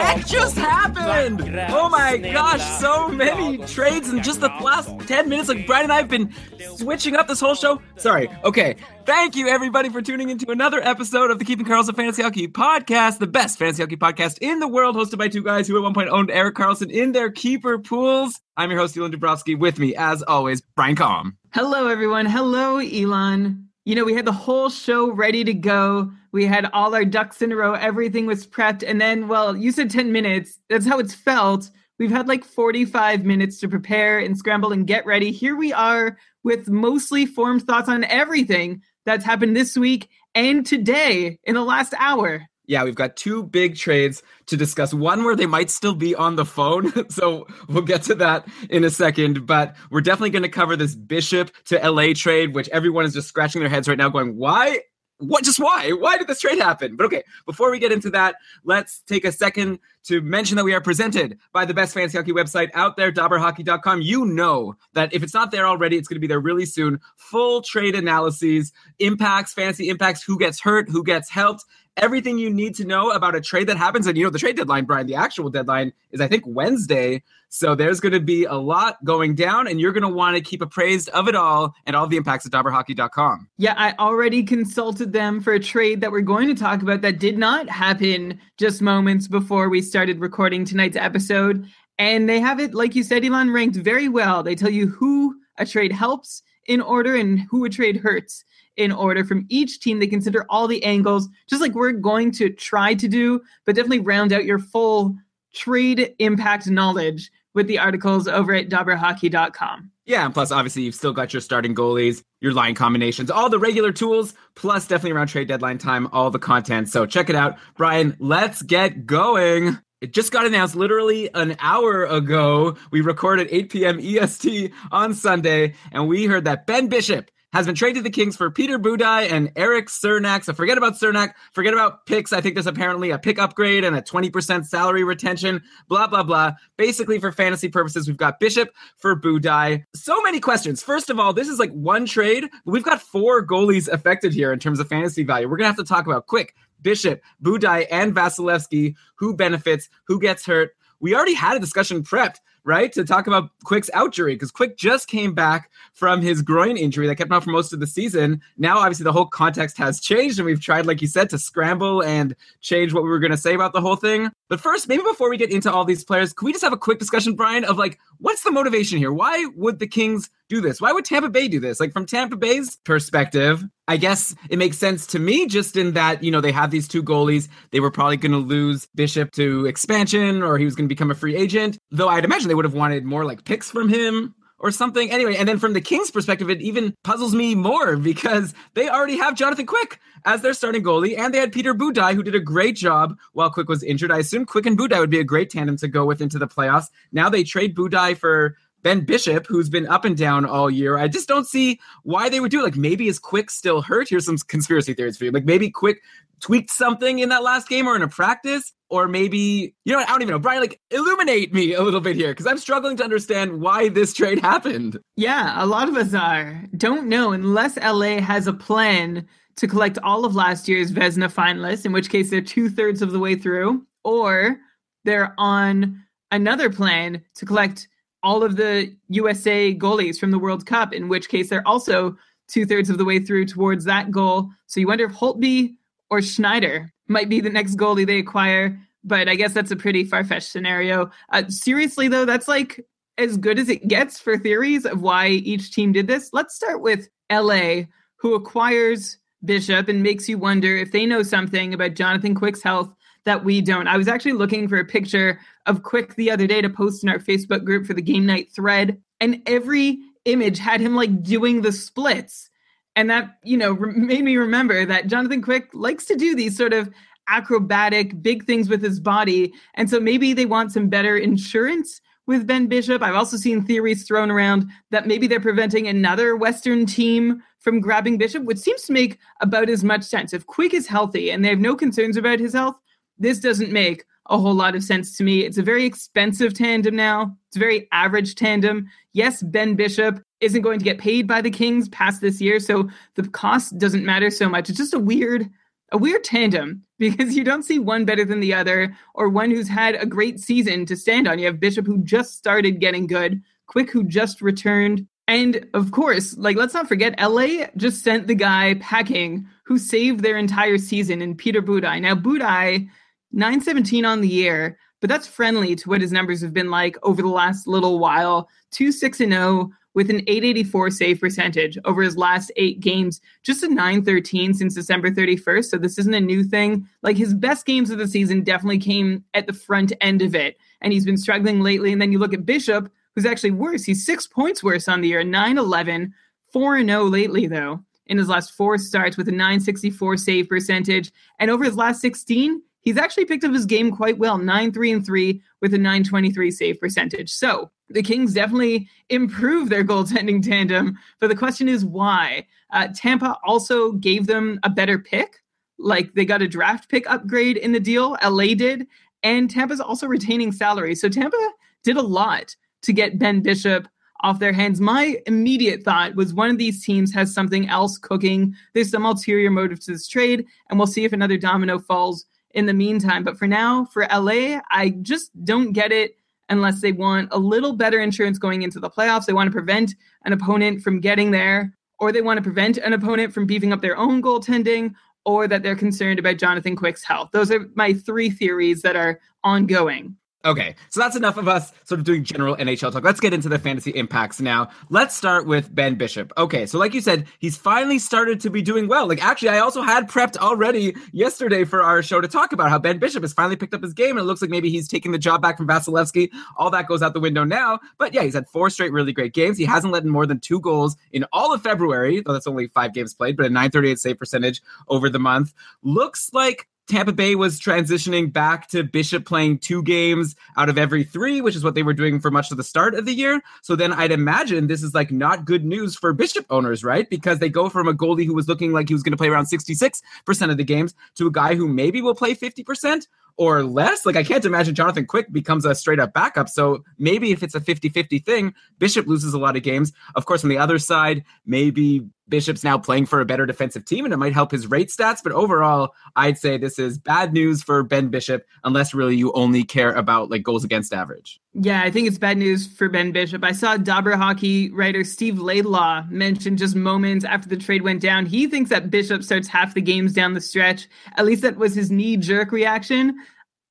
[0.00, 1.40] heck just happened?
[1.70, 5.48] Oh my gosh, so many trades in just the last 10 minutes.
[5.48, 6.32] Like, Brian and I have been
[6.76, 7.80] switching up this whole show.
[7.96, 8.28] Sorry.
[8.44, 8.76] Okay.
[9.06, 13.18] Thank you, everybody, for tuning into another episode of the Keeping Karlsson Fantasy Hockey Podcast,
[13.18, 15.94] the best fantasy hockey podcast in the world, hosted by two guys who at one
[15.94, 18.40] point owned Erik Karlsson in their keeper pools.
[18.56, 19.58] I'm your host, Elon Dubrowski.
[19.58, 21.36] With me, as always, Brian Com.
[21.52, 22.26] Hello, everyone.
[22.26, 23.69] Hello, Elon.
[23.84, 26.12] You know, we had the whole show ready to go.
[26.32, 27.74] We had all our ducks in a row.
[27.74, 28.84] Everything was prepped.
[28.86, 30.58] And then, well, you said 10 minutes.
[30.68, 31.70] That's how it's felt.
[31.98, 35.32] We've had like 45 minutes to prepare and scramble and get ready.
[35.32, 41.38] Here we are with mostly formed thoughts on everything that's happened this week and today
[41.44, 42.46] in the last hour.
[42.70, 44.94] Yeah, we've got two big trades to discuss.
[44.94, 46.92] One where they might still be on the phone.
[47.10, 49.44] So we'll get to that in a second.
[49.44, 53.26] But we're definitely going to cover this Bishop to LA trade, which everyone is just
[53.26, 54.80] scratching their heads right now, going, why?
[55.18, 55.44] What?
[55.44, 55.90] Just why?
[55.90, 56.96] Why did this trade happen?
[56.96, 60.72] But okay, before we get into that, let's take a second to mention that we
[60.72, 64.00] are presented by the best fantasy hockey website out there, dobberhockey.com.
[64.02, 67.00] You know that if it's not there already, it's going to be there really soon.
[67.16, 71.64] Full trade analyses, impacts, fantasy impacts, who gets hurt, who gets helped,
[71.96, 74.06] everything you need to know about a trade that happens.
[74.06, 77.22] And you know, the trade deadline, Brian, the actual deadline is, I think, Wednesday.
[77.48, 80.42] So there's going to be a lot going down, and you're going to want to
[80.42, 83.48] keep appraised of it all and all the impacts at dobberhockey.com.
[83.56, 87.18] Yeah, I already consulted them for a trade that we're going to talk about that
[87.18, 91.66] did not happen just moments before we started recording tonight's episode.
[91.98, 94.42] And they have it, like you said, Elon, ranked very well.
[94.42, 98.44] They tell you who a trade helps in order and who a trade hurts
[98.76, 99.98] in order from each team.
[99.98, 104.00] They consider all the angles, just like we're going to try to do, but definitely
[104.00, 105.16] round out your full
[105.52, 109.90] trade impact knowledge with the articles over at dobberhockey.com.
[110.06, 113.58] Yeah, and plus, obviously, you've still got your starting goalies, your line combinations, all the
[113.58, 116.88] regular tools, plus definitely around trade deadline time, all the content.
[116.88, 117.58] So check it out.
[117.76, 119.78] Brian, let's get going.
[120.00, 122.76] It just got announced literally an hour ago.
[122.90, 124.00] We recorded 8 p.m.
[124.00, 128.36] EST on Sunday, and we heard that Ben Bishop has been traded to the Kings
[128.36, 130.44] for Peter Budaj and Erik Cernak.
[130.44, 132.32] So forget about Cernak, forget about picks.
[132.32, 136.52] I think there's apparently a pick upgrade and a 20% salary retention, blah, blah, blah.
[136.76, 139.84] Basically, for fantasy purposes, we've got Bishop for Budaj.
[139.94, 140.82] So many questions.
[140.82, 142.48] First of all, this is like one trade.
[142.64, 145.48] We've got four goalies affected here in terms of fantasy value.
[145.48, 148.94] We're going to have to talk about Quick Bishop, Budaj, and Vasilevskiy.
[149.16, 149.88] Who benefits?
[150.06, 150.70] Who gets hurt?
[151.00, 155.08] We already had a discussion prepped, right, to talk about Quick's outjury because Quick just
[155.08, 158.40] came back from his groin injury that kept him out for most of the season.
[158.58, 162.02] Now, obviously, the whole context has changed, and we've tried, like you said, to scramble
[162.02, 164.30] and change what we were going to say about the whole thing.
[164.48, 166.78] But first, maybe before we get into all these players, can we just have a
[166.78, 169.12] quick discussion, Brian, of like, what's the motivation here?
[169.12, 170.80] Why would the Kings do this?
[170.80, 171.80] Why would Tampa Bay do this?
[171.80, 176.22] Like, from Tampa Bay's perspective, I guess it makes sense to me just in that,
[176.22, 177.48] you know, they have these two goalies.
[177.70, 181.10] They were probably going to lose Bishop to expansion or he was going to become
[181.10, 181.78] a free agent.
[181.90, 185.10] Though I'd imagine they would have wanted more like picks from him or something.
[185.10, 189.16] Anyway, and then from the Kings' perspective, it even puzzles me more because they already
[189.16, 192.40] have Jonathan Quick as their starting goalie, and they had Peter Budaj, who did a
[192.40, 194.12] great job while Quick was injured.
[194.12, 196.46] I assume Quick and Budaj would be a great tandem to go with into the
[196.46, 196.88] playoffs.
[197.10, 200.98] Now they trade Budaj for Ben Bishop, who's been up and down all year.
[200.98, 202.64] I just don't see why they would do it.
[202.64, 204.08] Like maybe is Quick still hurt?
[204.08, 205.30] Here's some conspiracy theories for you.
[205.30, 206.02] Like maybe Quick
[206.40, 210.06] tweaked something in that last game or in a practice, or maybe you know I
[210.06, 210.38] don't even know.
[210.38, 214.12] Brian, like illuminate me a little bit here because I'm struggling to understand why this
[214.12, 214.98] trade happened.
[215.16, 216.64] Yeah, a lot of us are.
[216.76, 219.26] Don't know unless LA has a plan
[219.56, 223.12] to collect all of last year's Vezina finalists, in which case they're two thirds of
[223.12, 224.58] the way through, or
[225.04, 227.88] they're on another plan to collect
[228.22, 232.16] all of the USA goalies from the World Cup, in which case they're also
[232.48, 234.50] two thirds of the way through towards that goal.
[234.66, 235.74] So you wonder if Holtby
[236.10, 238.78] or Schneider might be the next goalie they acquire.
[239.02, 241.10] But I guess that's a pretty far fetched scenario.
[241.32, 242.84] Uh, seriously, though, that's like
[243.16, 246.30] as good as it gets for theories of why each team did this.
[246.32, 247.82] Let's start with LA,
[248.16, 252.92] who acquires Bishop and makes you wonder if they know something about Jonathan Quick's health
[253.24, 253.88] that we don't.
[253.88, 257.08] I was actually looking for a picture of Quick the other day to post in
[257.08, 261.62] our Facebook group for the game night thread, and every image had him like doing
[261.62, 262.48] the splits.
[262.96, 266.56] And that, you know, re- made me remember that Jonathan Quick likes to do these
[266.56, 266.90] sort of
[267.28, 269.52] acrobatic big things with his body.
[269.74, 273.02] And so maybe they want some better insurance with Ben Bishop.
[273.02, 278.18] I've also seen theories thrown around that maybe they're preventing another Western team from grabbing
[278.18, 280.32] Bishop, which seems to make about as much sense.
[280.32, 282.76] If Quick is healthy and they have no concerns about his health,
[283.20, 285.44] this doesn't make a whole lot of sense to me.
[285.44, 287.36] It's a very expensive tandem now.
[287.48, 288.88] It's a very average tandem.
[289.12, 292.88] Yes, Ben Bishop isn't going to get paid by the Kings past this year, so
[293.16, 294.68] the cost doesn't matter so much.
[294.68, 295.48] It's just a weird
[295.92, 299.68] a weird tandem because you don't see one better than the other or one who's
[299.68, 301.38] had a great season to stand on.
[301.38, 306.36] You have Bishop who just started getting good, Quick who just returned, and of course,
[306.36, 311.22] like let's not forget LA just sent the guy packing who saved their entire season
[311.22, 312.00] in Peter Budaj.
[312.00, 312.88] Now Budaj
[313.32, 317.22] 917 on the year, but that's friendly to what his numbers have been like over
[317.22, 318.48] the last little while.
[318.72, 323.62] 2 6 and 0 with an 884 save percentage over his last eight games, just
[323.62, 325.64] a 913 since December 31st.
[325.64, 326.88] So this isn't a new thing.
[327.02, 330.58] Like his best games of the season definitely came at the front end of it.
[330.80, 331.92] And he's been struggling lately.
[331.92, 333.84] And then you look at Bishop, who's actually worse.
[333.84, 336.14] He's six points worse on the year, 9 11,
[336.52, 341.12] 4 0 lately, though, in his last four starts with a 964 save percentage.
[341.38, 344.92] And over his last 16, he's actually picked up his game quite well 9 3
[344.92, 347.30] and 3 with a 923 save percentage.
[347.30, 350.98] So the Kings definitely improved their goaltending tandem.
[351.18, 352.46] But the question is why?
[352.72, 355.42] Uh, Tampa also gave them a better pick.
[355.78, 358.86] Like they got a draft pick upgrade in the deal, LA did.
[359.22, 360.94] And Tampa's also retaining salary.
[360.94, 361.36] So Tampa
[361.82, 363.88] did a lot to get Ben Bishop
[364.22, 364.80] off their hands.
[364.80, 368.54] My immediate thought was one of these teams has something else cooking.
[368.74, 372.66] There's some ulterior motive to this trade, and we'll see if another domino falls in
[372.66, 373.24] the meantime.
[373.24, 376.16] But for now, for LA, I just don't get it
[376.48, 379.26] unless they want a little better insurance going into the playoffs.
[379.26, 379.94] They want to prevent
[380.24, 383.80] an opponent from getting there, or they want to prevent an opponent from beefing up
[383.80, 384.94] their own goaltending,
[385.24, 387.30] or that they're concerned about Jonathan Quick's health.
[387.32, 390.16] Those are my three theories that are ongoing.
[390.42, 393.04] Okay, so that's enough of us sort of doing general NHL talk.
[393.04, 394.70] Let's get into the fantasy impacts now.
[394.88, 396.32] Let's start with Ben Bishop.
[396.38, 399.06] Okay, so like you said, he's finally started to be doing well.
[399.06, 402.78] Like, actually, I also had prepped already yesterday for our show to talk about how
[402.78, 405.12] Ben Bishop has finally picked up his game, and it looks like maybe he's taking
[405.12, 406.30] the job back from Vasilevskiy.
[406.56, 407.78] All that goes out the window now.
[407.98, 409.58] But yeah, he's had four straight really great games.
[409.58, 412.68] He hasn't let in more than two goals in all of February, though that's only
[412.68, 415.52] five games played, but a 938 save percentage over the month.
[415.82, 421.04] Looks like Tampa Bay was transitioning back to Bishop playing two games out of every
[421.04, 423.40] three, which is what they were doing for much of the start of the year.
[423.62, 427.08] So then I'd imagine this is like not good news for Bishop owners, right?
[427.08, 429.28] Because they go from a goalie who was looking like he was going to play
[429.28, 430.02] around 66%
[430.50, 433.06] of the games to a guy who maybe will play 50%
[433.36, 434.04] or less.
[434.04, 436.48] Like I can't imagine Jonathan Quick becomes a straight up backup.
[436.48, 439.92] So maybe if it's a 50-50 thing, Bishop loses a lot of games.
[440.14, 444.04] Of course, on the other side, maybe Bishop's now playing for a better defensive team
[444.04, 445.20] and it might help his rate stats.
[445.22, 449.64] But overall, I'd say this is bad news for Ben Bishop, unless really you only
[449.64, 451.40] care about like goals against average.
[451.52, 453.42] Yeah, I think it's bad news for Ben Bishop.
[453.42, 458.24] I saw Dobber hockey writer Steve Laidlaw mention just moments after the trade went down.
[458.24, 460.88] He thinks that Bishop starts half the games down the stretch.
[461.16, 463.18] At least that was his knee jerk reaction.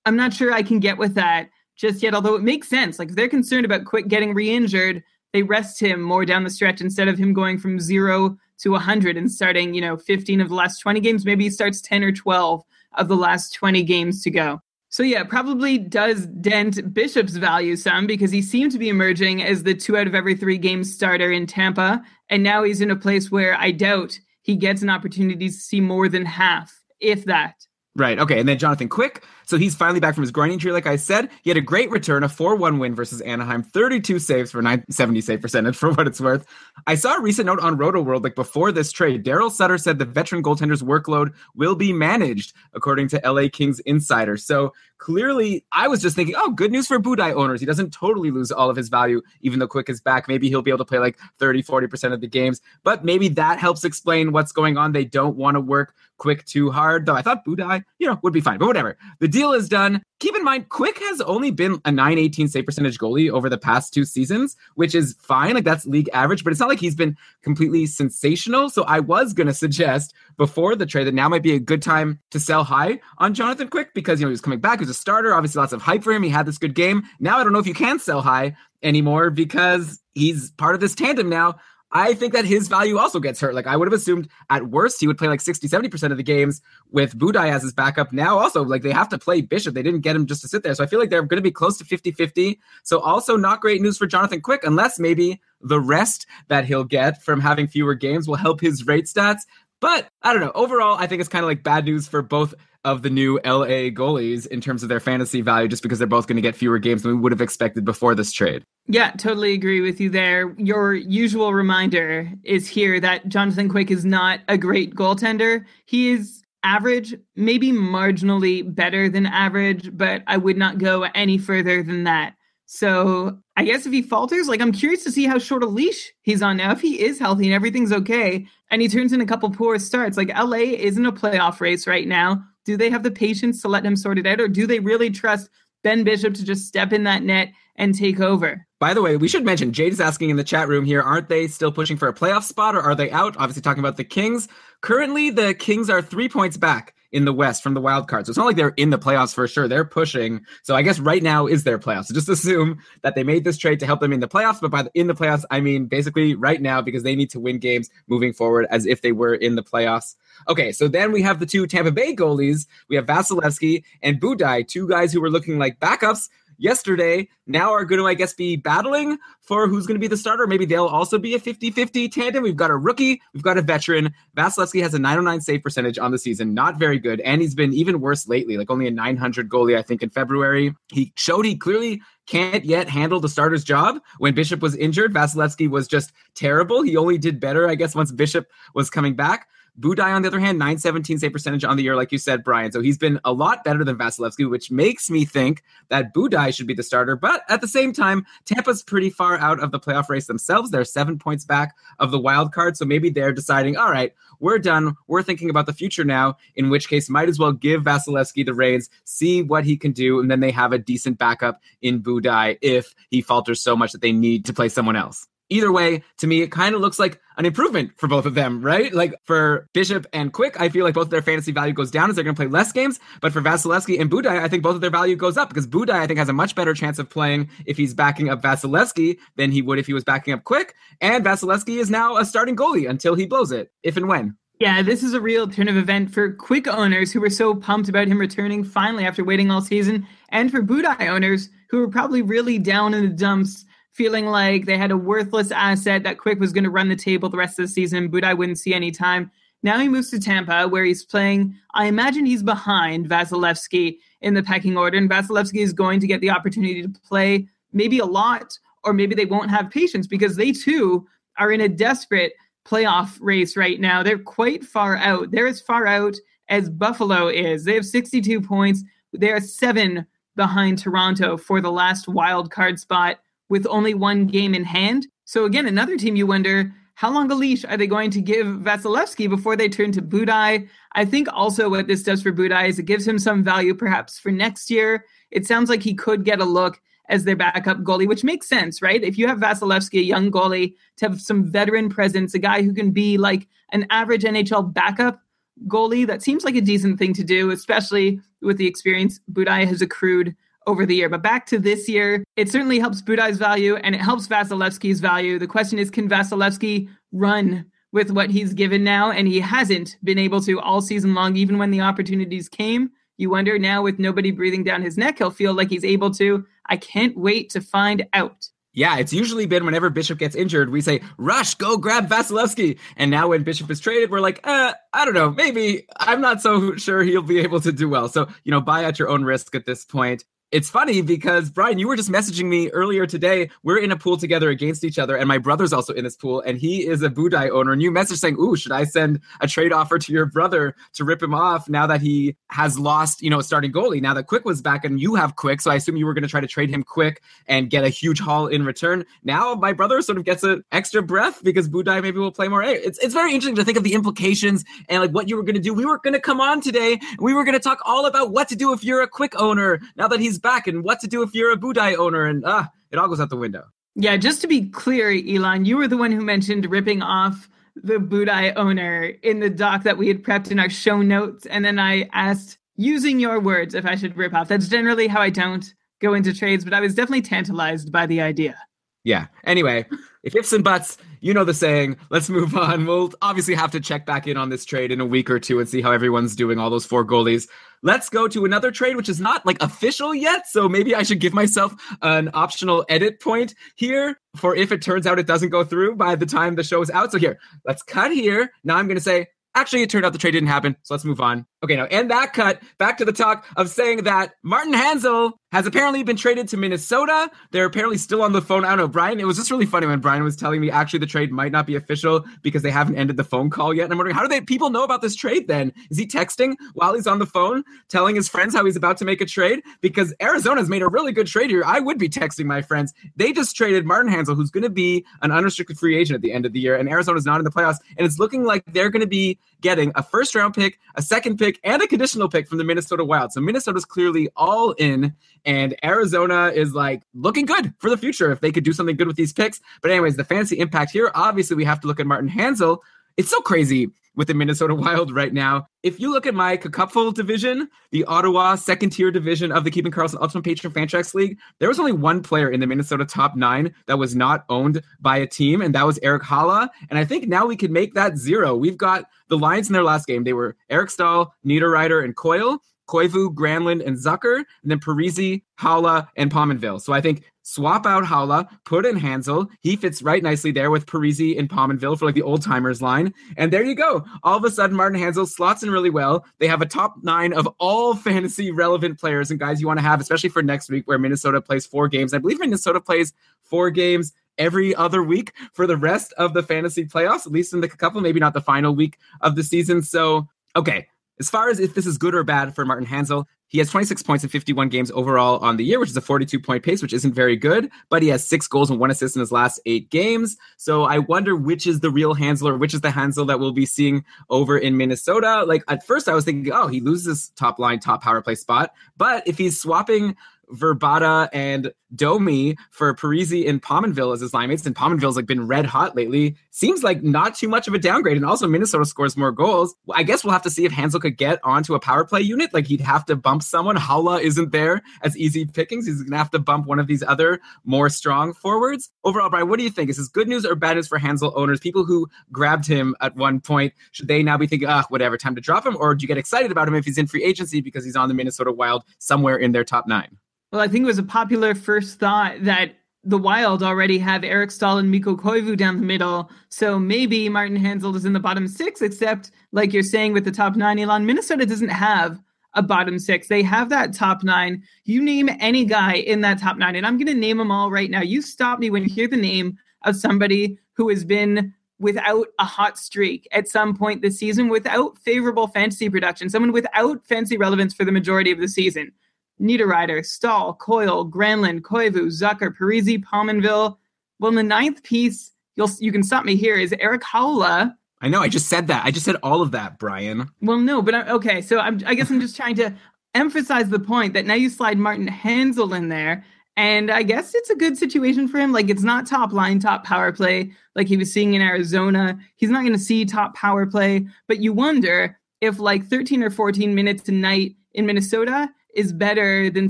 [0.05, 2.99] I'm not sure I can get with that just yet, although it makes sense.
[2.99, 5.03] Like if they're concerned about Quick getting re injured,
[5.33, 9.15] they rest him more down the stretch instead of him going from zero to 100
[9.17, 11.25] and starting, you know, 15 of the last 20 games.
[11.25, 12.63] Maybe he starts 10 or 12
[12.97, 14.59] of the last 20 games to go.
[14.89, 19.61] So yeah, probably does dent Bishop's value some because he seemed to be emerging as
[19.61, 22.95] the two out of every three games starter in Tampa, and now he's in a
[22.95, 27.67] place where I doubt he gets an opportunity to see more than half, if that.
[27.95, 28.17] Right.
[28.17, 28.39] Okay.
[28.39, 29.23] And then Jonathan Quick.
[29.49, 30.71] So he's finally back from his groin injury.
[30.71, 34.19] Like I said, he had a great return, a 4 1 win versus Anaheim, 32
[34.19, 36.45] saves for 970 save percentage for what it's worth.
[36.85, 39.25] I saw a recent note on Roto World, like before this trade.
[39.25, 44.37] Darryl Sutter said the veteran goaltender's workload will be managed, according to LA Kings Insider.
[44.37, 47.59] So clearly, I was just thinking, oh, good news for Budaj owners.
[47.59, 50.27] He doesn't totally lose all of his value, even though Quick is back.
[50.27, 52.61] Maybe he'll be able to play like 30, 40% of the games.
[52.83, 54.91] But maybe that helps explain what's going on.
[54.91, 58.33] They don't want to work Quick too hard, though I thought Budaj, you know, would
[58.33, 58.59] be fine.
[58.59, 58.97] But whatever.
[59.19, 60.01] The deal is done.
[60.19, 63.93] Keep in mind, Quick has only been a 918 save percentage goalie over the past
[63.93, 65.53] two seasons, which is fine.
[65.53, 68.69] Like that's league average, but it's not like he's been completely sensational.
[68.69, 71.81] So I was going to suggest before the trade that now might be a good
[71.81, 74.79] time to sell high on Jonathan Quick because, you know, he was coming back.
[74.79, 75.33] He was a starter.
[75.33, 76.23] Obviously, lots of hype for him.
[76.23, 77.03] He had this good game.
[77.21, 80.95] Now I don't know if you can sell high anymore because he's part of this
[80.95, 81.55] tandem now.
[81.91, 83.55] I think that his value also gets hurt.
[83.55, 86.23] Like I would have assumed at worst he would play like 60, 70% of the
[86.23, 88.13] games with Budaj as his backup.
[88.13, 89.73] Now also like they have to play Bishop.
[89.73, 90.75] They didn't get him just to sit there.
[90.75, 92.59] So I feel like they're going to be close to 50-50.
[92.83, 97.23] So also not great news for Jonathan Quick unless maybe the rest that he'll get
[97.23, 99.41] from having fewer games will help his rate stats.
[99.79, 100.51] But I don't know.
[100.55, 102.53] Overall, I think it's kind of like bad news for both
[102.85, 106.27] of the new LA goalies in terms of their fantasy value, just because they're both
[106.27, 108.63] going to get fewer games than we would have expected before this trade.
[108.87, 110.53] Yeah, totally agree with you there.
[110.57, 115.65] Your usual reminder is here that Jonathan Quick is not a great goaltender.
[115.85, 121.83] He is average, maybe marginally better than average, but I would not go any further
[121.83, 122.35] than that.
[122.65, 126.13] So I guess if he falters, like I'm curious to see how short a leash
[126.21, 126.71] he's on now.
[126.71, 130.17] If he is healthy and everything's okay, and he turns in a couple poor starts,
[130.17, 132.43] like LA isn't a playoff race right now.
[132.69, 135.09] Do they have the patience to let him sort it out, or do they really
[135.09, 135.49] trust
[135.81, 138.63] Ben Bishop to just step in that net and take over?
[138.79, 141.29] By the way, we should mention Jade is asking in the chat room here, aren't
[141.29, 143.35] they still pushing for a playoff spot or are they out?
[143.37, 144.47] Obviously, talking about the Kings.
[144.81, 148.27] Currently, the Kings are three points back in the West from the wild card.
[148.27, 149.67] So it's not like they're in the playoffs for sure.
[149.67, 150.41] They're pushing.
[150.61, 152.05] So I guess right now is their playoffs.
[152.05, 154.61] So just assume that they made this trade to help them in the playoffs.
[154.61, 157.39] But by the, in the playoffs, I mean basically right now because they need to
[157.39, 160.13] win games moving forward as if they were in the playoffs.
[160.49, 162.65] Okay, so then we have the two Tampa Bay goalies.
[162.89, 166.27] We have Vasilevskiy and Budaj, two guys who were looking like backups
[166.59, 170.17] yesterday now are going to, I guess, be battling for who's going to be the
[170.17, 170.45] starter.
[170.45, 172.43] Maybe they'll also be a 50 50 tandem.
[172.43, 174.13] We've got a rookie, we've got a veteran.
[174.35, 177.21] Vasilevskiy has a 909 save percentage on the season, not very good.
[177.21, 180.75] And he's been even worse lately, like only a 900 goalie, I think, in February.
[180.91, 183.99] He showed he clearly can't yet handle the starter's job.
[184.19, 186.83] When Bishop was injured, Vasilevskiy was just terrible.
[186.83, 189.47] He only did better, I guess, once Bishop was coming back.
[189.79, 192.71] Budaj, on the other hand, 917 save percentage on the year, like you said, Brian.
[192.71, 196.67] So he's been a lot better than Vasilevskiy, which makes me think that Budaj should
[196.67, 197.15] be the starter.
[197.15, 200.71] But at the same time, Tampa's pretty far out of the playoff race themselves.
[200.71, 202.75] They're seven points back of the wild card.
[202.75, 204.95] So maybe they're deciding, all right, we're done.
[205.07, 208.53] We're thinking about the future now, in which case, might as well give Vasilevskiy the
[208.53, 210.19] reins, see what he can do.
[210.19, 214.01] And then they have a decent backup in Budaj if he falters so much that
[214.01, 217.19] they need to play someone else either way, to me, it kind of looks like
[217.37, 218.93] an improvement for both of them, right?
[218.93, 222.09] Like for Bishop and Quick, I feel like both of their fantasy value goes down
[222.09, 222.99] as they're going to play less games.
[223.21, 225.95] But for Vasilevskiy and Budaj, I think both of their value goes up because Budaj,
[225.95, 229.51] I think, has a much better chance of playing if he's backing up Vasilevskiy than
[229.51, 230.75] he would if he was backing up Quick.
[231.01, 234.35] And Vasilevskiy is now a starting goalie until he blows it, if and when.
[234.59, 237.87] Yeah, this is a real turn of event for Quick owners who were so pumped
[237.87, 242.21] about him returning finally after waiting all season, and for Budaj owners who were probably
[242.21, 246.53] really down in the dumps feeling like they had a worthless asset that Quick was
[246.53, 248.91] going to run the table the rest of the season, but I wouldn't see any
[248.91, 249.31] time.
[249.61, 251.55] Now he moves to Tampa, where he's playing.
[251.73, 256.21] I imagine he's behind Vasilevskiy in the pecking order, and Vasilevskiy is going to get
[256.21, 260.51] the opportunity to play maybe a lot, or maybe they won't have patience because they
[260.51, 261.05] too
[261.37, 262.33] are in a desperate
[262.65, 264.03] playoff race right now.
[264.03, 265.31] They're quite far out.
[265.31, 266.15] They're as far out
[266.47, 267.65] as Buffalo is.
[267.65, 268.83] They have 62 points.
[269.13, 270.05] They are seven
[270.35, 273.17] behind Toronto for the last wild card spot
[273.49, 275.07] with only one game in hand.
[275.25, 278.45] So again, another team you wonder how long a leash are they going to give
[278.45, 280.67] Vasilevskiy before they turn to Budaj?
[280.93, 284.19] I think also what this does for Budaj is it gives him some value perhaps
[284.19, 285.05] for next year.
[285.31, 288.81] It sounds like he could get a look as their backup goalie, which makes sense,
[288.81, 289.01] right?
[289.01, 292.73] If you have Vasilevskiy, a young goalie, to have some veteran presence, a guy who
[292.73, 295.21] can be like an average NHL backup
[295.67, 299.81] goalie, that seems like a decent thing to do, especially with the experience Budaj has
[299.81, 300.35] accrued
[300.69, 301.09] over the year.
[301.09, 305.39] But back to this year, it certainly helps Budaj's value and it helps Vasilevskiy's value.
[305.39, 309.09] The question is, can Vasilevskiy run with what he's given now?
[309.11, 312.91] And he hasn't been able to all season long, even when the opportunities came.
[313.17, 316.45] You wonder now, with nobody breathing down his neck, he'll feel like he's able to.
[316.67, 318.47] I can't wait to find out.
[318.73, 322.77] Yeah, it's usually been whenever Bishop gets injured, we say, rush, go grab Vasilevskiy.
[322.95, 326.41] And now when Bishop is traded, we're like, uh, I don't know, maybe I'm not
[326.41, 328.07] so sure he'll be able to do well.
[328.07, 330.23] So, you know, buy at your own risk at this point.
[330.51, 333.51] It's funny because Brian, you were just messaging me earlier today.
[333.61, 336.41] We're in a pool together against each other, and my brother's also in this pool,
[336.41, 337.71] and he is a Budaj owner.
[337.71, 341.03] And you messaged saying, "Ooh, should I send a trade offer to your brother to
[341.03, 344.01] rip him off now that he has lost, you know, starting goalie?
[344.01, 346.23] Now that Quick was back, and you have Quick, so I assume you were going
[346.23, 349.05] to try to trade him Quick and get a huge haul in return.
[349.23, 352.63] Now my brother sort of gets an extra breath because Budaj maybe will play more.
[352.63, 355.53] It's it's very interesting to think of the implications and like what you were going
[355.55, 355.75] to do.
[355.75, 358.47] We were going to come on today, we were going to talk all about what
[358.47, 361.21] to do if you're a Quick owner now that he's back, and what to do
[361.21, 363.65] if you're a Budaj owner, and ah, it all goes out the window.
[363.95, 367.95] Yeah, just to be clear, Elon, you were the one who mentioned ripping off the
[367.95, 371.45] Budaj owner in the doc that we had prepped in our show notes.
[371.45, 374.47] And then I asked, using your words, if I should rip off.
[374.47, 378.21] That's generally how I don't go into trades, but I was definitely tantalized by the
[378.21, 378.55] idea.
[379.03, 379.27] Yeah.
[379.43, 379.85] Anyway,
[380.23, 381.97] if ifs and buts, you know the saying.
[382.09, 382.85] Let's move on.
[382.85, 385.59] We'll obviously have to check back in on this trade in a week or two
[385.59, 387.47] and see how everyone's doing, all those four goalies.
[387.81, 390.47] Let's go to another trade, which is not like official yet.
[390.47, 395.07] So maybe I should give myself an optional edit point here for if it turns
[395.07, 397.11] out it doesn't go through by the time the show is out.
[397.11, 398.51] So here, let's cut here.
[398.63, 401.03] Now I'm going to say, Actually, it turned out the trade didn't happen, so let's
[401.03, 401.45] move on.
[401.63, 402.61] Okay, now end that cut.
[402.77, 407.31] Back to the talk of saying that Martin Hanzal has apparently been traded to Minnesota.
[407.51, 408.65] They're apparently still on the phone.
[408.65, 409.19] I don't know, Brian.
[409.19, 411.65] It was just really funny when Brian was telling me actually the trade might not
[411.65, 413.85] be official because they haven't ended the phone call yet.
[413.85, 415.73] And I'm wondering how do they people know about this trade then?
[415.89, 419.05] Is he texting while he's on the phone, telling his friends how he's about to
[419.05, 419.61] make a trade?
[419.81, 421.63] Because Arizona's made a really good trade here.
[421.65, 422.93] I would be texting my friends.
[423.15, 426.31] They just traded Martin Hanzal, who's going to be an unrestricted free agent at the
[426.31, 427.77] end of the year, and Arizona's not in the playoffs.
[427.97, 431.37] And it's looking like they're going to be getting a first round pick, a second
[431.37, 433.31] pick, and a conditional pick from the Minnesota Wild.
[433.31, 435.13] So Minnesota's clearly all in
[435.45, 439.07] and Arizona is like looking good for the future if they could do something good
[439.07, 439.61] with these picks.
[439.81, 442.79] But, anyways, the fancy impact here, obviously, we have to look at Martin Hanzal.
[443.17, 445.67] It's so crazy with the Minnesota Wild right now.
[445.83, 449.91] If you look at my Cupful division, the Ottawa second tier division of the Keeping
[449.91, 453.73] Karlsson Ultimate Patron Fantrax League, there was only one player in the Minnesota top nine
[453.87, 456.69] that was not owned by a team, and that was Erik Haula.
[456.89, 458.55] And I think now we can make that zero.
[458.55, 460.23] We've got the Lions in their last game.
[460.23, 462.61] They were Eric Staal, Niederreiter, and Coyle.
[462.89, 466.81] Koivu, Granlund, and Zucker, and then Parise, Haula, and Pominville.
[466.81, 469.49] So I think swap out Haula, put in Hanzal.
[469.61, 473.13] He fits right nicely there with Parise and Pominville for like the old timers line.
[473.37, 474.05] And there you go.
[474.23, 476.25] All of a sudden, Martin Hanzal slots in really well.
[476.37, 479.83] They have a top nine of all fantasy relevant players and guys you want to
[479.83, 482.13] have, especially for next week where Minnesota plays four games.
[482.13, 486.85] I believe Minnesota plays four games every other week for the rest of the fantasy
[486.85, 489.81] playoffs, at least in the couple, maybe not the final week of the season.
[489.81, 490.87] So, okay,
[491.19, 494.03] as far as if this is good or bad for Martin Hanzal, he has 26
[494.03, 496.93] points in 51 games overall on the year, which is a 42 point pace, which
[496.93, 499.89] isn't very good, but he has six goals and one assist in his last eight
[499.89, 500.37] games.
[500.57, 503.51] So I wonder which is the real Hanzal or which is the Hanzal that we'll
[503.51, 505.43] be seeing over in Minnesota.
[505.45, 508.73] Like at first I was thinking, oh, he loses top line, top power play spot.
[508.97, 510.15] But if he's swapping
[510.51, 515.47] Vrbata and Domi for Parise and Pominville as his line mates, and Pominville's like been
[515.47, 516.35] red hot lately.
[516.59, 518.17] Seems like not too much of a downgrade.
[518.17, 519.73] And also Minnesota scores more goals.
[519.93, 522.53] I guess we'll have to see if Hanzal could get onto a power play unit.
[522.53, 523.77] Like he'd have to bump someone.
[523.77, 525.87] Haula isn't there as easy pickings.
[525.87, 528.89] He's gonna have to bump one of these other more strong forwards.
[529.05, 529.89] Overall, Brian, what do you think?
[529.89, 531.61] Is this good news or bad news for Hanzal owners?
[531.61, 535.35] People who grabbed him at one point, should they now be thinking, ah, whatever, time
[535.35, 535.77] to drop him?
[535.79, 538.09] Or do you get excited about him if he's in free agency because he's on
[538.09, 540.17] the Minnesota Wild somewhere in their top nine?
[540.51, 544.51] Well, I think it was a popular first thought that the Wild already have Eric
[544.51, 546.29] Staal and Mikko Koivu down the middle.
[546.49, 550.31] So maybe Martin Hanzal is in the bottom six, except like you're saying with the
[550.31, 552.21] top nine, Elon, Minnesota doesn't have
[552.55, 553.27] a bottom six.
[553.27, 554.63] They have that top nine.
[554.83, 557.71] You name any guy in that top nine, and I'm going to name them all
[557.71, 558.01] right now.
[558.01, 562.45] You stop me when you hear the name of somebody who has been without a
[562.45, 567.73] hot streak at some point this season, without favorable fantasy production, someone without fancy relevance
[567.73, 568.91] for the majority of the season.
[569.41, 573.77] Niederreiter, Staal, Coyle, Granlund, Koivu, Zucker, Parise, Pominville.
[574.19, 577.75] Well, in the ninth piece, you'll you can stop me here, is Erik Haula.
[578.01, 578.21] I know.
[578.21, 578.85] I just said that.
[578.85, 580.29] I just said all of that, Brian.
[580.41, 581.41] Well, no, but I, okay.
[581.41, 582.73] So I'm, I guess I'm just trying to
[583.13, 586.23] emphasize the point that now you slide Martin Hanzal in there,
[586.55, 588.51] and I guess it's a good situation for him.
[588.51, 592.17] Like it's not top line, top power play like he was seeing in Arizona.
[592.35, 596.29] He's not going to see top power play, but you wonder if like 13 or
[596.29, 599.69] 14 minutes a night in Minnesota is better than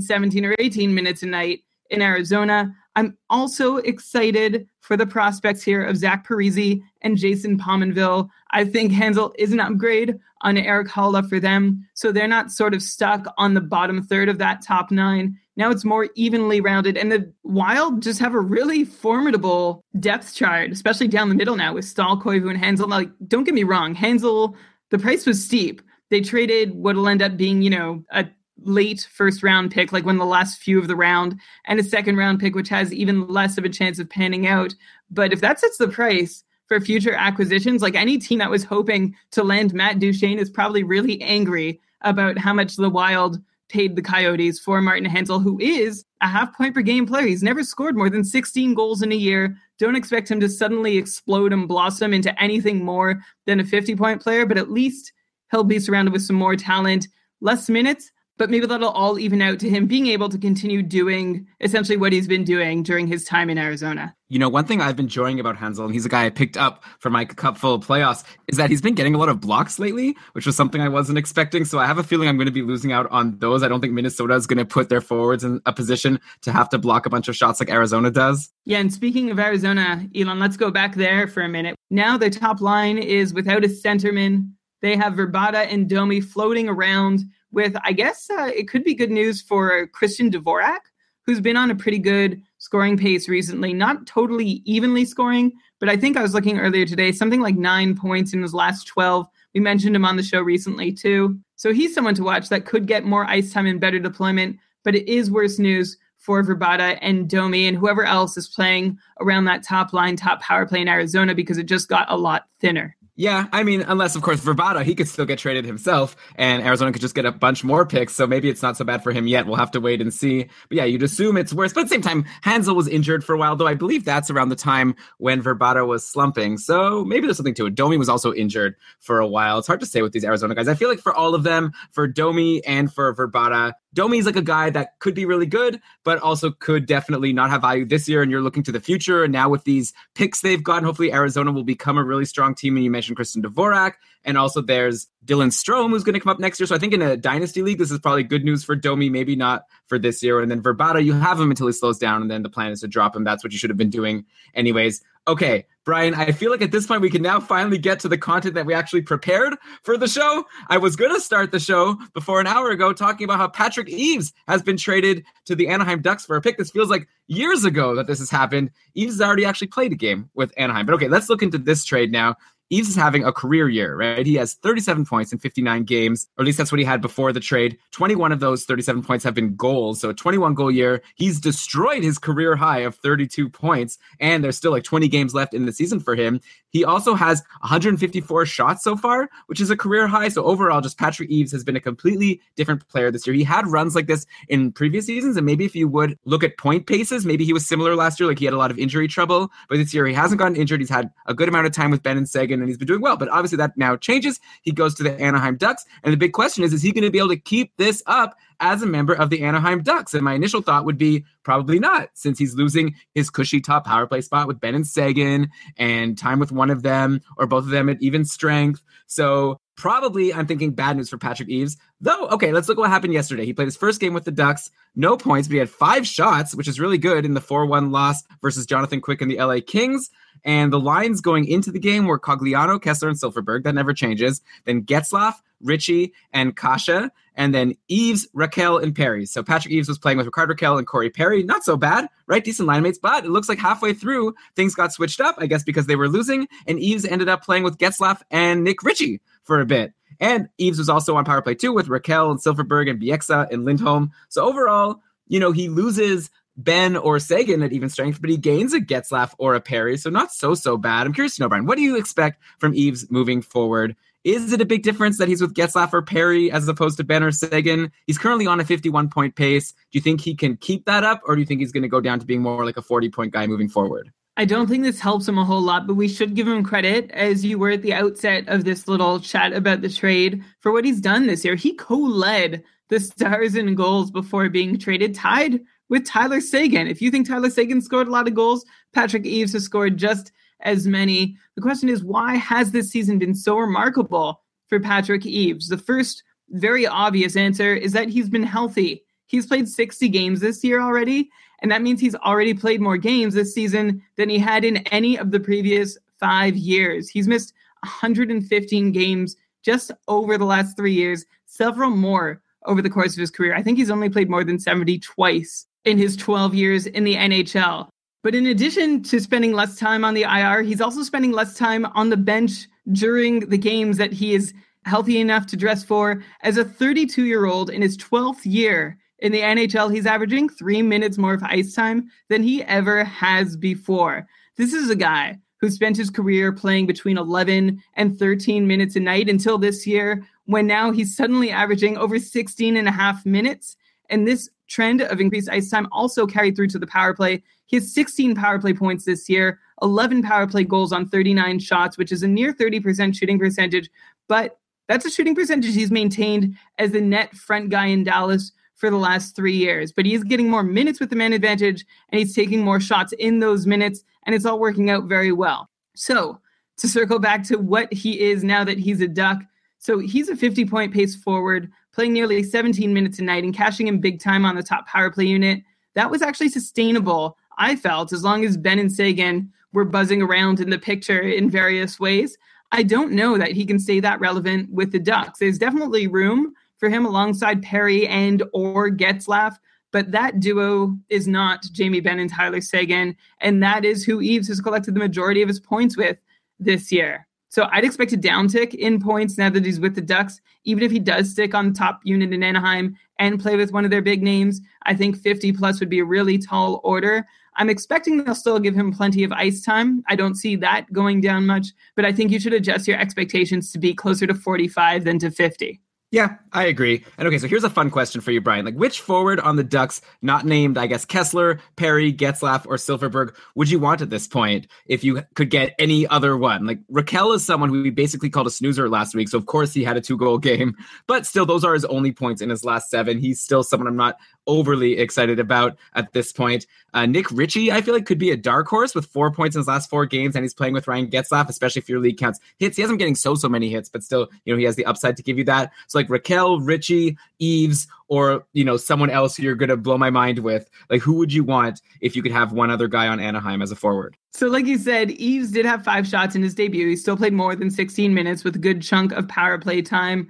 [0.00, 1.60] 17 or 18 minutes a night
[1.90, 2.74] in Arizona.
[2.96, 8.28] I'm also excited for the prospects here of Zach Parise and Jason Pominville.
[8.50, 11.86] I think Hanzal is an upgrade on Erik Haula for them.
[11.94, 15.38] So they're not sort of stuck on the bottom third of that top nine.
[15.56, 16.96] Now it's more evenly rounded.
[16.96, 21.74] And the Wild just have a really formidable depth chart, especially down the middle now
[21.74, 22.88] with Staal, Koivu, and Hanzal.
[22.88, 24.56] Like, don't get me wrong, Hanzal,
[24.90, 25.82] the price was steep.
[26.10, 28.26] They traded what'll end up being, you know, a
[28.62, 32.16] late first round pick, like of the last few of the round, and a second
[32.16, 34.74] round pick, which has even less of a chance of panning out.
[35.10, 39.16] But if that sets the price for future acquisitions, like any team that was hoping
[39.32, 44.02] to land Matt Duchene is probably really angry about how much the Wild paid the
[44.02, 47.26] Coyotes for Martin Hanzal, who is a half point per game player.
[47.26, 49.56] He's never scored more than 16 goals in a year.
[49.78, 54.20] Don't expect him to suddenly explode and blossom into anything more than a 50 point
[54.20, 55.12] player, but at least
[55.50, 57.08] he'll be surrounded with some more talent,
[57.40, 61.46] less minutes, but maybe that'll all even out to him being able to continue doing
[61.60, 64.16] essentially what he's been doing during his time in Arizona.
[64.30, 66.56] You know, one thing I've been enjoying about Hanzal, and he's a guy I picked
[66.56, 69.78] up for my cupful of playoffs, is that he's been getting a lot of blocks
[69.78, 71.66] lately, which was something I wasn't expecting.
[71.66, 73.62] So I have a feeling I'm going to be losing out on those.
[73.62, 76.70] I don't think Minnesota is going to put their forwards in a position to have
[76.70, 78.48] to block a bunch of shots like Arizona does.
[78.64, 81.76] Yeah, and speaking of Arizona, Elon, let's go back there for a minute.
[81.90, 84.50] Now their top line is without a centerman.
[84.80, 87.20] They have Vrbata and Domi floating around
[87.52, 90.80] with, I guess, uh, it could be good news for Christian Dvorak,
[91.26, 93.72] who's been on a pretty good scoring pace recently.
[93.72, 97.96] Not totally evenly scoring, but I think I was looking earlier today, something like nine
[97.96, 99.26] points in his last 12.
[99.54, 101.38] We mentioned him on the show recently, too.
[101.56, 104.94] So he's someone to watch that could get more ice time and better deployment, but
[104.94, 109.62] it is worse news for Vrbata and Domi and whoever else is playing around that
[109.62, 112.96] top line, top power play in Arizona because it just got a lot thinner.
[113.20, 116.90] Yeah, I mean, unless of course Vrbata, he could still get traded himself, and Arizona
[116.90, 118.14] could just get a bunch more picks.
[118.14, 119.44] So maybe it's not so bad for him yet.
[119.44, 120.44] We'll have to wait and see.
[120.70, 121.74] But yeah, you'd assume it's worse.
[121.74, 123.66] But at the same time, Hanzal was injured for a while, though.
[123.66, 126.56] I believe that's around the time when Vrbata was slumping.
[126.56, 127.74] So maybe there's something to it.
[127.74, 129.58] Domi was also injured for a while.
[129.58, 130.66] It's hard to say with these Arizona guys.
[130.66, 134.42] I feel like for all of them, for Domi and for Vrbata, Domi's like a
[134.42, 138.22] guy that could be really good, but also could definitely not have value this year.
[138.22, 139.24] And you're looking to the future.
[139.24, 142.76] And now with these picks they've gotten, hopefully Arizona will become a really strong team.
[142.76, 143.94] And you mentioned Christian Dvorak.
[144.24, 146.66] And also there's Dylan Strome, who's going to come up next year.
[146.66, 149.34] So I think in a dynasty league, this is probably good news for Domi, maybe
[149.34, 150.40] not for this year.
[150.40, 152.22] And then Vrbata, you have him until he slows down.
[152.22, 153.24] And then the plan is to drop him.
[153.24, 154.24] That's what you should have been doing
[154.54, 155.02] anyways.
[155.30, 158.18] Okay, Brian, I feel like at this point we can now finally get to the
[158.18, 160.44] content that we actually prepared for the show.
[160.68, 163.88] I was going to start the show before an hour ago talking about how Patrick
[163.88, 166.58] Eaves has been traded to the Anaheim Ducks for a pick.
[166.58, 168.72] This feels like years ago that this has happened.
[168.94, 170.84] Eaves has already actually played a game with Anaheim.
[170.84, 172.34] But okay, let's look into this trade now.
[172.70, 174.24] Eaves is having a career year, right?
[174.24, 177.32] He has 37 points in 59 games, or at least that's what he had before
[177.32, 177.76] the trade.
[177.90, 181.02] 21 of those 37 points have been goals, so a 21 goal year.
[181.16, 185.52] He's destroyed his career high of 32 points, and there's still like 20 games left
[185.52, 186.40] in the season for him.
[186.70, 190.28] He also has 154 shots so far, which is a career high.
[190.28, 193.34] So overall, just Patrick Eaves has been a completely different player this year.
[193.34, 196.56] He had runs like this in previous seasons, and maybe if you would look at
[196.56, 199.08] point paces, maybe he was similar last year, like he had a lot of injury
[199.08, 199.50] trouble.
[199.68, 200.80] But this year he hasn't gotten injured.
[200.80, 203.00] He's had a good amount of time with Benn and Seguin and he's been doing
[203.00, 203.16] well.
[203.16, 204.40] But obviously that now changes.
[204.62, 205.84] He goes to the Anaheim Ducks.
[206.02, 208.36] And the big question is, is he going to be able to keep this up
[208.60, 210.14] as a member of the Anaheim Ducks?
[210.14, 214.06] And my initial thought would be probably not, since he's losing his cushy top power
[214.06, 217.70] play spot with Benn and Seguin and time with one of them or both of
[217.70, 218.82] them at even strength.
[219.06, 221.78] So probably I'm thinking bad news for Patrick Eaves.
[222.02, 223.46] Though, okay, let's look what happened yesterday.
[223.46, 226.54] He played his first game with the Ducks, no points, but he had five shots,
[226.54, 229.60] which is really good in the 4 1 loss versus Jonathan Quick and the LA
[229.66, 230.10] Kings.
[230.44, 233.64] And the lines going into the game were Cogliano, Kesler, and Silfverberg.
[233.64, 234.40] That never changes.
[234.64, 237.10] Then Getzlaf, Ritchie, and Kase.
[237.34, 239.24] And then Eaves, Rakell, and Perry.
[239.26, 241.42] So Patrick Eaves was playing with Rickard Rakell and Corey Perry.
[241.42, 242.44] Not so bad, right?
[242.44, 242.98] Decent line mates.
[242.98, 246.08] But it looks like halfway through, things got switched up, I guess because they were
[246.08, 246.48] losing.
[246.66, 249.92] And Eaves ended up playing with Getzlaf and Nick Ritchie for a bit.
[250.18, 253.64] And Eaves was also on power play too with Rakell and Silfverberg and Bieksa and
[253.64, 254.10] Lindholm.
[254.28, 256.30] So overall, you know, he loses
[256.64, 259.96] Benn or Seguin at even strength, but he gains a Getzlaf or a Perry.
[259.96, 261.06] So not so, so bad.
[261.06, 263.96] I'm curious to know, Brian, what do you expect from Eaves moving forward?
[264.22, 267.22] Is it a big difference that he's with Getzlaf or Perry as opposed to Benn
[267.22, 267.90] or Seguin?
[268.06, 269.72] He's currently on a 51 point pace.
[269.72, 271.88] Do you think he can keep that up, or do you think he's going to
[271.88, 274.12] go down to being more like a 40 point guy moving forward?
[274.36, 277.10] I don't think this helps him a whole lot, but we should give him credit,
[277.12, 280.84] as you were at the outset of this little chat about the trade, for what
[280.84, 281.54] he's done this year.
[281.54, 286.86] He co led the Stars in goals before being traded, tied with Tyler Seguin.
[286.86, 290.32] If you think Tyler Seguin scored a lot of goals, Patrick Eaves has scored just
[290.60, 291.36] as many.
[291.56, 295.68] The question is, why has this season been so remarkable for Patrick Eaves?
[295.68, 299.04] The first very obvious answer is that he's been healthy.
[299.26, 303.34] He's played 60 games this year already, and that means he's already played more games
[303.34, 307.08] this season than he had in any of the previous five years.
[307.08, 313.12] He's missed 115 games just over the last three years, several more over the course
[313.12, 313.54] of his career.
[313.54, 317.16] I think he's only played more than 70 twice in his 12 years in the
[317.16, 317.88] NHL.
[318.22, 321.86] But in addition to spending less time on the IR, he's also spending less time
[321.86, 324.52] on the bench during the games that he is
[324.84, 326.22] healthy enough to dress for.
[326.42, 330.82] As a 32 year old in his 12th year in the NHL, he's averaging three
[330.82, 334.26] minutes more of ice time than he ever has before.
[334.56, 339.00] This is a guy who spent his career playing between 11 and 13 minutes a
[339.00, 343.76] night until this year, when now he's suddenly averaging over 16 and a half minutes.
[344.10, 347.42] And this trend of increased ice time also carried through to the power play.
[347.66, 351.96] He has 16 power play points this year, 11 power play goals on 39 shots,
[351.96, 353.88] which is a near 30% shooting percentage.
[354.28, 358.90] But that's a shooting percentage he's maintained as the net front guy in Dallas for
[358.90, 359.92] the last three years.
[359.92, 363.38] But he's getting more minutes with the man advantage and he's taking more shots in
[363.38, 365.68] those minutes, and it's all working out very well.
[365.94, 366.40] So,
[366.78, 369.42] to circle back to what he is now that he's a Duck,
[369.78, 371.70] so he's a 50 point pace forward,
[372.00, 375.10] playing nearly 17 minutes a night and cashing in big time on the top power
[375.10, 375.62] play unit.
[375.92, 380.60] That was actually sustainable, I felt, as long as Benn and Seguin were buzzing around
[380.60, 382.38] in the picture in various ways.
[382.72, 385.40] I don't know that he can stay that relevant with the Ducks.
[385.40, 389.58] There's definitely room for him alongside Perry and or Getzlaf,
[389.92, 394.48] but that duo is not Jamie Benn and Tyler Seguin, and that is who Eaves
[394.48, 396.16] has collected the majority of his points with
[396.58, 397.26] this year.
[397.50, 400.40] So I'd expect a downtick in points now that he's with the Ducks.
[400.64, 403.84] Even if he does stick on the top unit in Anaheim and play with one
[403.84, 407.26] of their big names, I think 50 plus would be a really tall order.
[407.56, 410.04] I'm expecting they'll still give him plenty of ice time.
[410.08, 413.72] I don't see that going down much, but I think you should adjust your expectations
[413.72, 415.80] to be closer to 45 than to 50.
[416.12, 417.04] Yeah, I agree.
[417.18, 418.64] And okay, so here's a fun question for you, Brian.
[418.64, 423.36] Like, which forward on the Ducks, not named, I guess, Kesler, Perry, Getzlaf, or Silfverberg,
[423.54, 426.66] would you want at this point if you could get any other one?
[426.66, 429.28] Like, Rakell is someone who we basically called a snoozer last week.
[429.28, 430.74] So, of course, he had a two goal game,
[431.06, 433.16] but still, those are his only points in his last seven.
[433.16, 434.16] He's still someone I'm not
[434.50, 436.66] overly excited about at this point.
[436.92, 439.60] Uh, Nick Ritchie, I feel like, could be a dark horse with four points in
[439.60, 442.40] his last four games, and he's playing with Ryan Getzlaf, especially if your league counts
[442.58, 442.76] hits.
[442.76, 444.84] He hasn't been getting so, so many hits, but still, you know, he has the
[444.84, 445.72] upside to give you that.
[445.86, 450.10] So, like Rakell, Ritchie, Eaves, or you know someone else who you're gonna blow my
[450.10, 450.68] mind with.
[450.90, 453.70] Like who would you want if you could have one other guy on Anaheim as
[453.70, 454.16] a forward?
[454.32, 456.88] So, like you said, Eaves did have five shots in his debut.
[456.88, 460.28] He still played more than 16 minutes with a good chunk of power play time.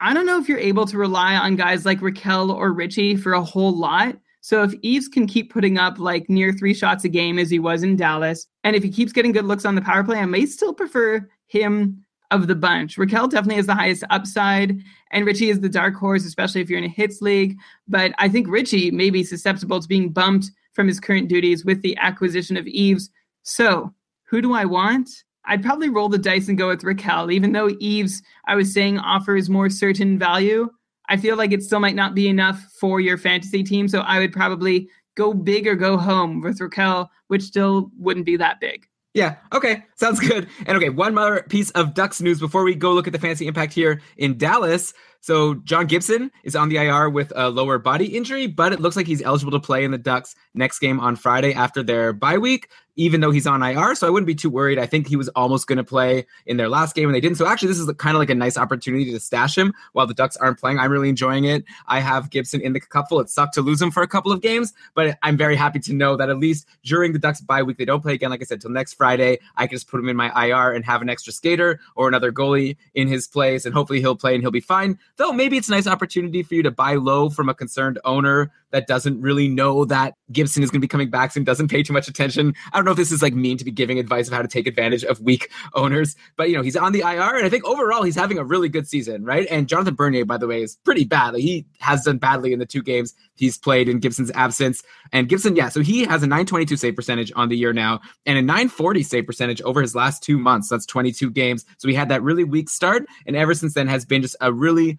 [0.00, 3.34] I don't know if you're able to rely on guys like Rakell or Ritchie for
[3.34, 4.16] a whole lot.
[4.40, 7.58] So if Eaves can keep putting up like near three shots a game as he
[7.58, 10.24] was in Dallas, and if he keeps getting good looks on the power play, I
[10.24, 12.96] may still prefer him of the bunch.
[12.96, 16.78] Rakell definitely has the highest upside, and Ritchie is the dark horse, especially if you're
[16.78, 17.56] in a hits league.
[17.86, 21.82] But I think Ritchie may be susceptible to being bumped from his current duties with
[21.82, 23.10] the acquisition of Eaves.
[23.42, 23.92] So,
[24.24, 25.10] who do I want?
[25.50, 28.98] I'd probably roll the dice and go with Rakell, even though Eaves, I was saying,
[28.98, 30.70] offers more certain value.
[31.08, 33.88] I feel like it still might not be enough for your fantasy team.
[33.88, 38.36] So I would probably go big or go home with Rakell, which still wouldn't be
[38.36, 38.86] that big.
[39.12, 39.38] Yeah.
[39.52, 39.84] Okay.
[39.96, 40.48] Sounds good.
[40.66, 43.48] And okay, one more piece of Ducks news before we go look at the fancy
[43.48, 44.94] impact here in Dallas.
[45.20, 48.96] So John Gibson is on the IR with a lower body injury, but it looks
[48.96, 52.38] like he's eligible to play in the Ducks next game on Friday after their bye
[52.38, 52.68] week
[53.00, 53.94] even though he's on IR.
[53.94, 54.78] So I wouldn't be too worried.
[54.78, 57.38] I think he was almost going to play in their last game and they didn't.
[57.38, 60.12] So actually, this is kind of like a nice opportunity to stash him while the
[60.12, 60.78] Ducks aren't playing.
[60.78, 61.64] I'm really enjoying it.
[61.86, 63.18] I have Gibson in the couple.
[63.20, 65.94] It sucked to lose him for a couple of games, but I'm very happy to
[65.94, 68.28] know that at least during the Ducks bye week, they don't play again.
[68.28, 70.84] Like I said, till next Friday, I can just put him in my IR and
[70.84, 74.42] have an extra skater or another goalie in his place, and hopefully he'll play and
[74.42, 74.98] he'll be fine.
[75.16, 78.50] Though maybe it's a nice opportunity for you to buy low from a concerned owner
[78.70, 81.82] that doesn't really know that Gibson is going to be coming back and doesn't pay
[81.82, 82.54] too much attention.
[82.72, 84.48] I don't know if this is like mean to be giving advice of how to
[84.48, 87.64] take advantage of weak owners, but you know, he's on the IR and I think
[87.64, 89.46] overall he's having a really good season, right?
[89.50, 91.34] And Jonathan Bernier, by the way, is pretty bad.
[91.34, 94.82] Like, he has done badly in the two games he's played in Gibson's absence.
[95.12, 98.38] And Gibson, yeah, so he has a 922 save percentage on the year now and
[98.38, 100.68] a 940 save percentage over his last two months.
[100.68, 101.64] That's 22 games.
[101.78, 104.52] So he had that really weak start and ever since then has been just a
[104.52, 104.98] really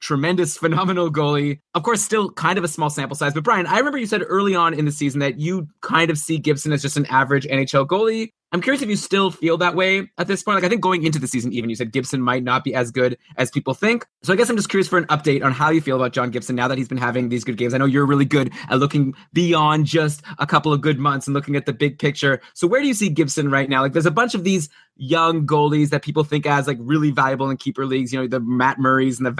[0.00, 1.60] tremendous, phenomenal goalie.
[1.74, 3.34] Of course, still kind of a small sample size.
[3.34, 6.18] But Brian, I remember you said early on in the season that you kind of
[6.18, 8.30] see Gibson as just an average NHL goalie.
[8.52, 10.54] I'm curious if you still feel that way at this point.
[10.54, 12.92] Like I think going into the season, even you said Gibson might not be as
[12.92, 14.06] good as people think.
[14.22, 16.30] So I guess I'm just curious for an update on how you feel about John
[16.30, 17.74] Gibson now that he's been having these good games.
[17.74, 21.34] I know you're really good at looking beyond just a couple of good months and
[21.34, 22.40] looking at the big picture.
[22.54, 23.82] So where do you see Gibson right now?
[23.82, 27.50] Like there's a bunch of these young goalies that people think as like really valuable
[27.50, 28.12] in keeper leagues.
[28.12, 29.32] You know, the Matt Murrays and the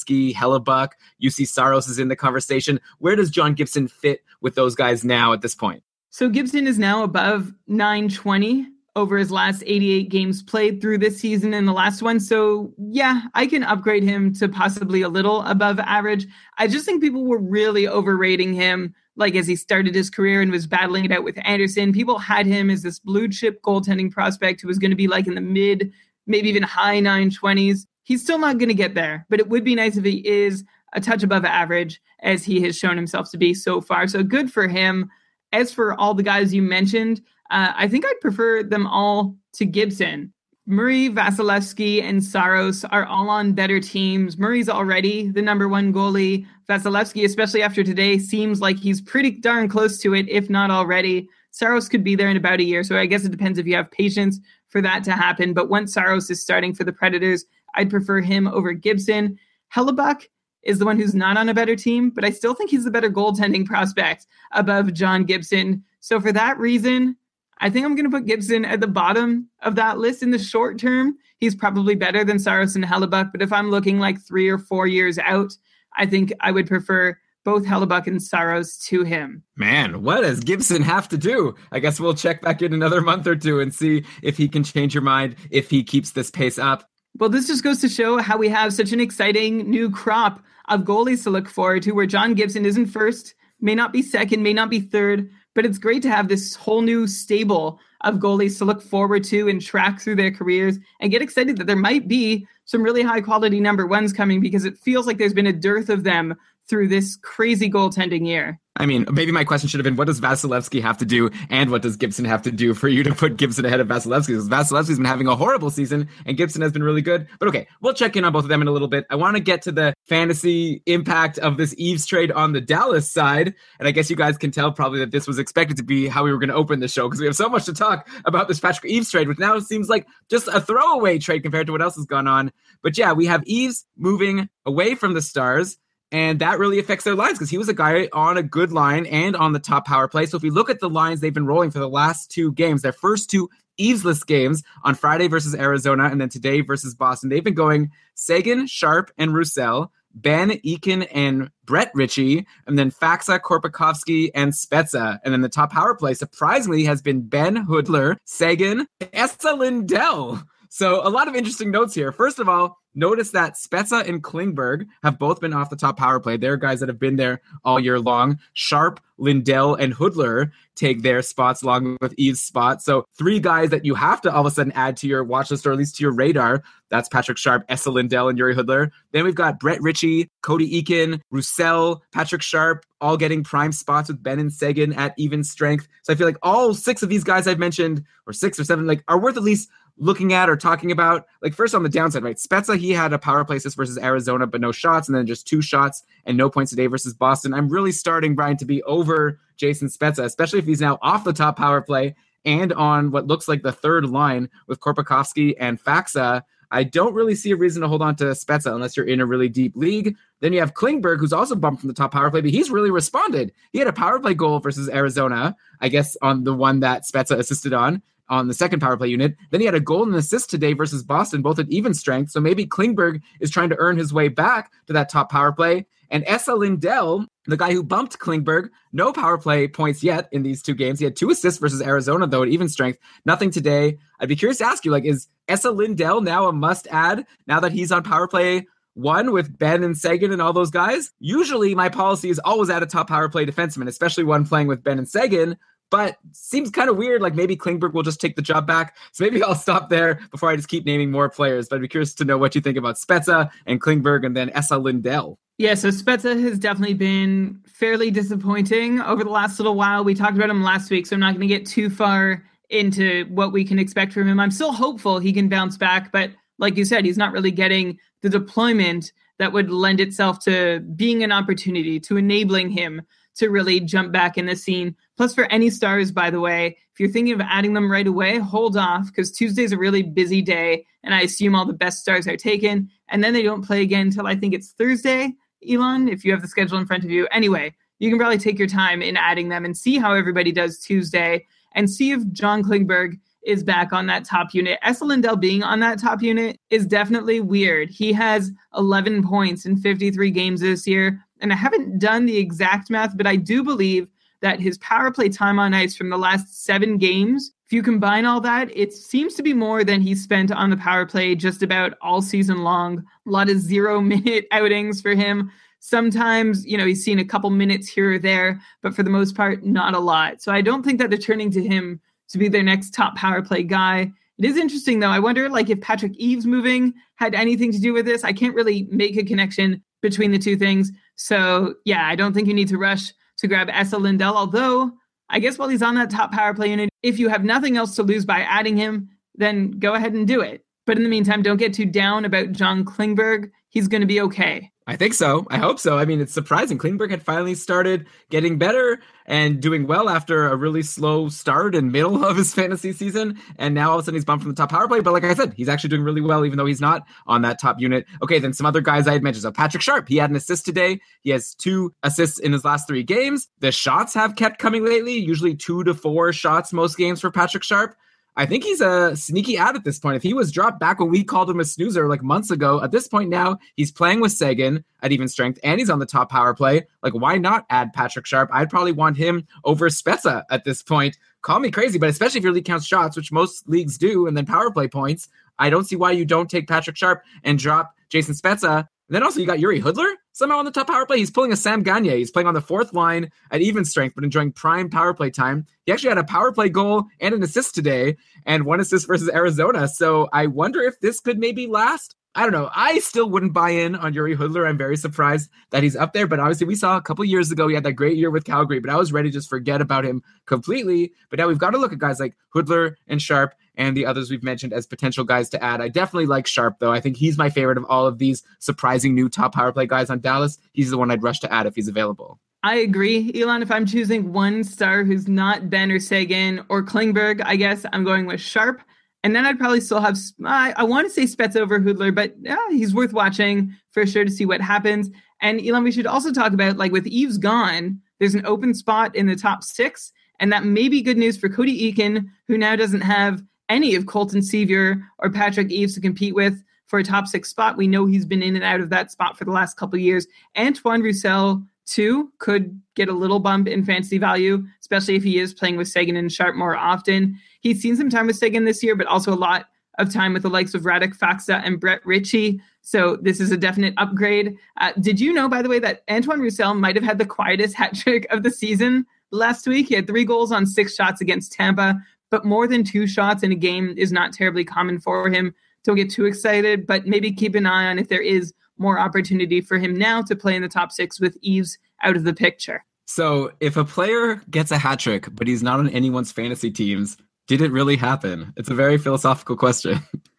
[0.00, 0.90] Vasilevskiy, Hellebuyck,
[1.22, 2.80] Juuse Saros is in the conversation.
[2.98, 5.82] Where does John Gibson fit with those guys now at this point?
[6.10, 11.54] So Gibson is now above 920 over his last 88 games played through this season
[11.54, 12.18] and the last one.
[12.18, 16.26] So, yeah, I can upgrade him to possibly a little above average.
[16.58, 20.50] I just think people were really overrating him like as he started his career and
[20.50, 21.92] was battling it out with Andersen.
[21.92, 25.28] People had him as this blue chip goaltending prospect who was going to be like
[25.28, 25.92] in the mid
[26.26, 27.86] maybe even high 920s.
[28.02, 30.64] He's still not going to get there, but it would be nice if he is
[30.92, 34.06] a touch above average as he has shown himself to be so far.
[34.08, 35.10] So good for him.
[35.52, 39.64] As for all the guys you mentioned, uh, I think I'd prefer them all to
[39.64, 40.32] Gibson.
[40.66, 44.38] Murray, Vasilevskiy, and Saros are all on better teams.
[44.38, 46.46] Murray's already the number one goalie.
[46.68, 51.28] Vasilevskiy, especially after today, seems like he's pretty darn close to it, if not already.
[51.50, 53.74] Saros could be there in about a year, so I guess it depends if you
[53.74, 55.52] have patience for that to happen.
[55.52, 59.38] But once Saros is starting for the Predators, I'd prefer him over Gibson.
[59.74, 60.26] Hellebuyck
[60.62, 62.90] is the one who's not on a better team, but I still think he's the
[62.90, 65.84] better goaltending prospect above John Gibson.
[66.00, 67.16] So for that reason,
[67.58, 70.38] I think I'm going to put Gibson at the bottom of that list in the
[70.38, 71.16] short term.
[71.38, 74.86] He's probably better than Saros and Hellebuyck, but if I'm looking like three or four
[74.86, 75.52] years out,
[75.96, 79.42] I think I would prefer both Hellebuyck and Saros to him.
[79.56, 81.54] Man, what does Gibson have to do?
[81.72, 84.62] I guess we'll check back in another month or two and see if he can
[84.62, 86.88] change your mind if he keeps this pace up.
[87.18, 90.82] Well, this just goes to show how we have such an exciting new crop of
[90.82, 94.54] goalies to look forward to, where John Gibson isn't first, may not be second, may
[94.54, 98.64] not be third, but it's great to have this whole new stable of goalies to
[98.64, 102.46] look forward to and track through their careers and get excited that there might be
[102.64, 105.90] some really high quality number ones coming because it feels like there's been a dearth
[105.90, 106.34] of them
[106.70, 108.60] through this crazy goaltending year.
[108.76, 111.70] I mean, maybe my question should have been what does Vasilevskiy have to do and
[111.70, 114.28] what does Gibson have to do for you to put Gibson ahead of Vasilevskiy?
[114.28, 117.26] Because Vasilevskiy's been having a horrible season and Gibson has been really good.
[117.40, 119.04] But okay, we'll check in on both of them in a little bit.
[119.10, 123.10] I want to get to the fantasy impact of this Eaves trade on the Dallas
[123.10, 123.54] side.
[123.80, 126.22] And I guess you guys can tell probably that this was expected to be how
[126.22, 128.46] we were going to open the show because we have so much to talk about
[128.46, 131.82] this Patrick Eaves trade, which now seems like just a throwaway trade compared to what
[131.82, 132.52] else has gone on.
[132.82, 135.76] But yeah, we have Eaves moving away from the Stars
[136.12, 139.06] and that really affects their lines because he was a guy on a good line
[139.06, 140.26] and on the top power play.
[140.26, 142.82] So if we look at the lines they've been rolling for the last two games,
[142.82, 147.44] their first two Eavesless games on Friday versus Arizona and then today versus Boston, they've
[147.44, 154.30] been going Seguin, Sharp, and Roussel, Benn, Eakin, and Brett Ritchie, and then Faksa, Korpikoski,
[154.34, 155.20] and Spezza.
[155.24, 160.42] And then the top power play, surprisingly, has been Benn Hudler, Seguin, Esa Lindell.
[160.72, 162.12] So a lot of interesting notes here.
[162.12, 166.20] First of all, notice that Spezza and Klingberg have both been off the top power
[166.20, 166.36] play.
[166.36, 168.38] They're guys that have been there all year long.
[168.52, 172.82] Sharp, Lindell, and Hudler take their spots along with Eaves' spot.
[172.82, 175.50] So three guys that you have to all of a sudden add to your watch
[175.50, 176.62] list or at least to your radar.
[176.88, 178.90] That's Patrick Sharp, Esa Lindell, and Yuri Hudler.
[179.12, 184.22] Then we've got Brett Ritchie, Cody Eakin, Roussel, Patrick Sharp, all getting prime spots with
[184.22, 185.88] Benn and Seguin at even strength.
[186.02, 188.86] So I feel like all six of these guys I've mentioned, or six or seven,
[188.86, 189.68] like are worth at least
[190.00, 191.26] looking at or talking about.
[191.42, 192.36] Like first on the downside, right?
[192.36, 195.46] Spezza, he had a power play assist versus Arizona, but no shots, and then just
[195.46, 197.54] two shots and no points today versus Boston.
[197.54, 201.32] I'm really starting Brian to be over Jason Spezza, especially if he's now off the
[201.32, 206.42] top power play and on what looks like the third line with Korpikoski and Faksa.
[206.72, 209.26] I don't really see a reason to hold on to Spezza unless you're in a
[209.26, 210.16] really deep league.
[210.38, 212.92] Then you have Klingberg, who's also bumped from the top power play, but he's really
[212.92, 213.52] responded.
[213.72, 217.36] He had a power play goal versus Arizona, I guess, on the one that Spezza
[217.36, 219.36] assisted on on the second power play unit.
[219.50, 222.30] Then he had a goal and assist today versus Boston, both at even strength.
[222.30, 225.86] So maybe Klingberg is trying to earn his way back to that top power play.
[226.12, 230.62] And Esa Lindell, the guy who bumped Klingberg, no power play points yet in these
[230.62, 230.98] two games.
[230.98, 232.98] He had two assists versus Arizona, though, at even strength.
[233.24, 233.98] Nothing today.
[234.18, 237.60] I'd be curious to ask you, like, is Esa Lindell now a must add now
[237.60, 241.12] that he's on power play one with Benn and Seguin and all those guys?
[241.20, 244.82] Usually my policy is always add a top power play defenseman, especially one playing with
[244.82, 245.56] Benn and Seguin
[245.90, 247.20] but seems kind of weird.
[247.20, 248.96] Like maybe Klingberg will just take the job back.
[249.12, 251.68] So maybe I'll stop there before I just keep naming more players.
[251.68, 254.50] But I'd be curious to know what you think about Spezza and Klingberg and then
[254.50, 255.38] Esa Lindell.
[255.58, 260.02] Yeah, so Spezza has definitely been fairly disappointing over the last little while.
[260.02, 263.26] We talked about him last week, so I'm not going to get too far into
[263.26, 264.40] what we can expect from him.
[264.40, 267.98] I'm still hopeful he can bounce back, but like you said, he's not really getting
[268.22, 273.02] the deployment that would lend itself to being an opportunity, to enabling him
[273.40, 274.94] to really jump back in the scene.
[275.16, 278.38] Plus, for any stars, by the way, if you're thinking of adding them right away,
[278.38, 282.28] hold off because Tuesday's a really busy day, and I assume all the best stars
[282.28, 285.34] are taken, and then they don't play again until I think it's Thursday.
[285.68, 287.26] Elon, if you have the schedule in front of you.
[287.32, 290.78] Anyway, you can probably take your time in adding them and see how everybody does
[290.78, 294.78] Tuesday, and see if John Klingberg is back on that top unit.
[294.82, 297.88] Esa Lindell being on that top unit is definitely weird.
[297.88, 302.90] He has 11 points in 53 games this year and I haven't done the exact
[302.90, 304.08] math, but I do believe
[304.40, 308.24] that his power play time on ice from the last seven games, if you combine
[308.24, 311.62] all that, it seems to be more than he spent on the power play just
[311.62, 312.98] about all season long.
[313.26, 315.50] A lot of zero minute outings for him.
[315.78, 319.34] Sometimes, you know, he's seen a couple minutes here or there, but for the most
[319.34, 320.42] part, not a lot.
[320.42, 323.40] So I don't think that they're turning to him to be their next top power
[323.42, 324.12] play guy.
[324.38, 325.08] It is interesting though.
[325.08, 328.24] I wonder like if Patrick Eaves moving had anything to do with this.
[328.24, 330.92] I can't really make a connection between the two things.
[331.16, 334.36] So yeah, I don't think you need to rush to grab Esa Lindell.
[334.36, 334.92] Although
[335.28, 337.94] I guess while he's on that top power play unit, if you have nothing else
[337.96, 340.64] to lose by adding him, then go ahead and do it.
[340.86, 343.50] But in the meantime, don't get too down about John Klingberg.
[343.70, 344.70] He's going to be okay.
[344.90, 345.46] I think so.
[345.50, 345.96] I hope so.
[345.98, 346.76] I mean, it's surprising.
[346.76, 351.92] Klingberg had finally started getting better and doing well after a really slow start and
[351.92, 353.38] middle of his fantasy season.
[353.56, 354.98] And now all of a sudden he's bumped from the top power play.
[354.98, 357.60] But like I said, he's actually doing really well, even though he's not on that
[357.60, 358.04] top unit.
[358.20, 359.42] Okay, then some other guys I had mentioned.
[359.42, 361.00] So Patrick Sharp, he had an assist today.
[361.22, 363.46] He has two assists in his last three games.
[363.60, 367.62] The shots have kept coming lately, usually two to four shots most games for Patrick
[367.62, 367.94] Sharp.
[368.36, 370.16] I think he's a sneaky ad at this point.
[370.16, 372.92] If he was dropped back when we called him a snoozer like months ago, at
[372.92, 376.30] this point now he's playing with Seguin at even strength and he's on the top
[376.30, 376.86] power play.
[377.02, 378.48] Like, why not add Patrick Sharp?
[378.52, 381.18] I'd probably want him over Spezza at this point.
[381.42, 384.36] Call me crazy, but especially if your league counts shots, which most leagues do, and
[384.36, 385.28] then power play points,
[385.58, 389.24] I don't see why you don't take Patrick Sharp and drop Jason Spezza and then
[389.24, 391.18] also you got Yuri Hudler somehow on the top power play.
[391.18, 392.16] He's pulling a Sam Gagne.
[392.16, 395.66] He's playing on the fourth line at even strength, but enjoying prime power play time.
[395.86, 398.16] He actually had a power play goal and an assist today,
[398.46, 399.88] and one assist versus Arizona.
[399.88, 402.14] So I wonder if this could maybe last.
[402.34, 402.70] I don't know.
[402.74, 404.68] I still wouldn't buy in on Yuri Hudler.
[404.68, 406.28] I'm very surprised that he's up there.
[406.28, 408.78] But obviously, we saw a couple years ago he had that great year with Calgary,
[408.78, 411.12] but I was ready to just forget about him completely.
[411.28, 414.30] But now we've got to look at guys like Hudler and Sharp and the others
[414.30, 415.80] we've mentioned as potential guys to add.
[415.80, 416.92] I definitely like Sharp, though.
[416.92, 420.08] I think he's my favorite of all of these surprising new top power play guys
[420.08, 420.58] on Dallas.
[420.72, 422.38] He's the one I'd rush to add if he's available.
[422.62, 423.62] I agree, Elon.
[423.62, 428.04] If I'm choosing one star who's not Benn or Seguin or Klingberg, I guess I'm
[428.04, 428.82] going with Sharp.
[429.22, 432.34] And then I'd probably still have, I, I want to say Spets over Hudler, but
[432.40, 435.10] yeah, he's worth watching for sure to see what happens.
[435.42, 439.14] And Elon, we should also talk about like with Eaves gone, there's an open spot
[439.14, 440.12] in the top six.
[440.38, 444.06] And that may be good news for Cody Eakin, who now doesn't have any of
[444.06, 447.76] Colton Sceviour or Patrick Eaves to compete with for a top six spot.
[447.76, 450.26] We know he's been in and out of that spot for the last couple years.
[450.58, 455.52] Antoine Roussel, too, could get a little bump in fantasy value, especially if he is
[455.52, 457.36] playing with Seguin and Sharp more often.
[457.60, 459.66] He's seen some time with Seguin this year, but also a lot
[459.98, 462.60] of time with the likes of Radek Faksa and Brett Ritchie.
[462.80, 464.56] So this is a definite upgrade.
[464.78, 467.74] Uh, did you know, by the way, that Antoine Roussel might have had the quietest
[467.76, 469.88] hat trick of the season last week?
[469.88, 473.52] He had three goals on six shots against Tampa, but more than two shots in
[473.52, 475.54] a game is not terribly common for him.
[475.84, 479.60] Don't get too excited, but maybe keep an eye on if there is more opportunity
[479.60, 482.84] for him now to play in the top six with Eaves out of the picture.
[483.06, 487.16] So, if a player gets a hat trick, but he's not on anyone's fantasy teams,
[487.48, 488.52] did it really happen?
[488.56, 489.98] It's a very philosophical question.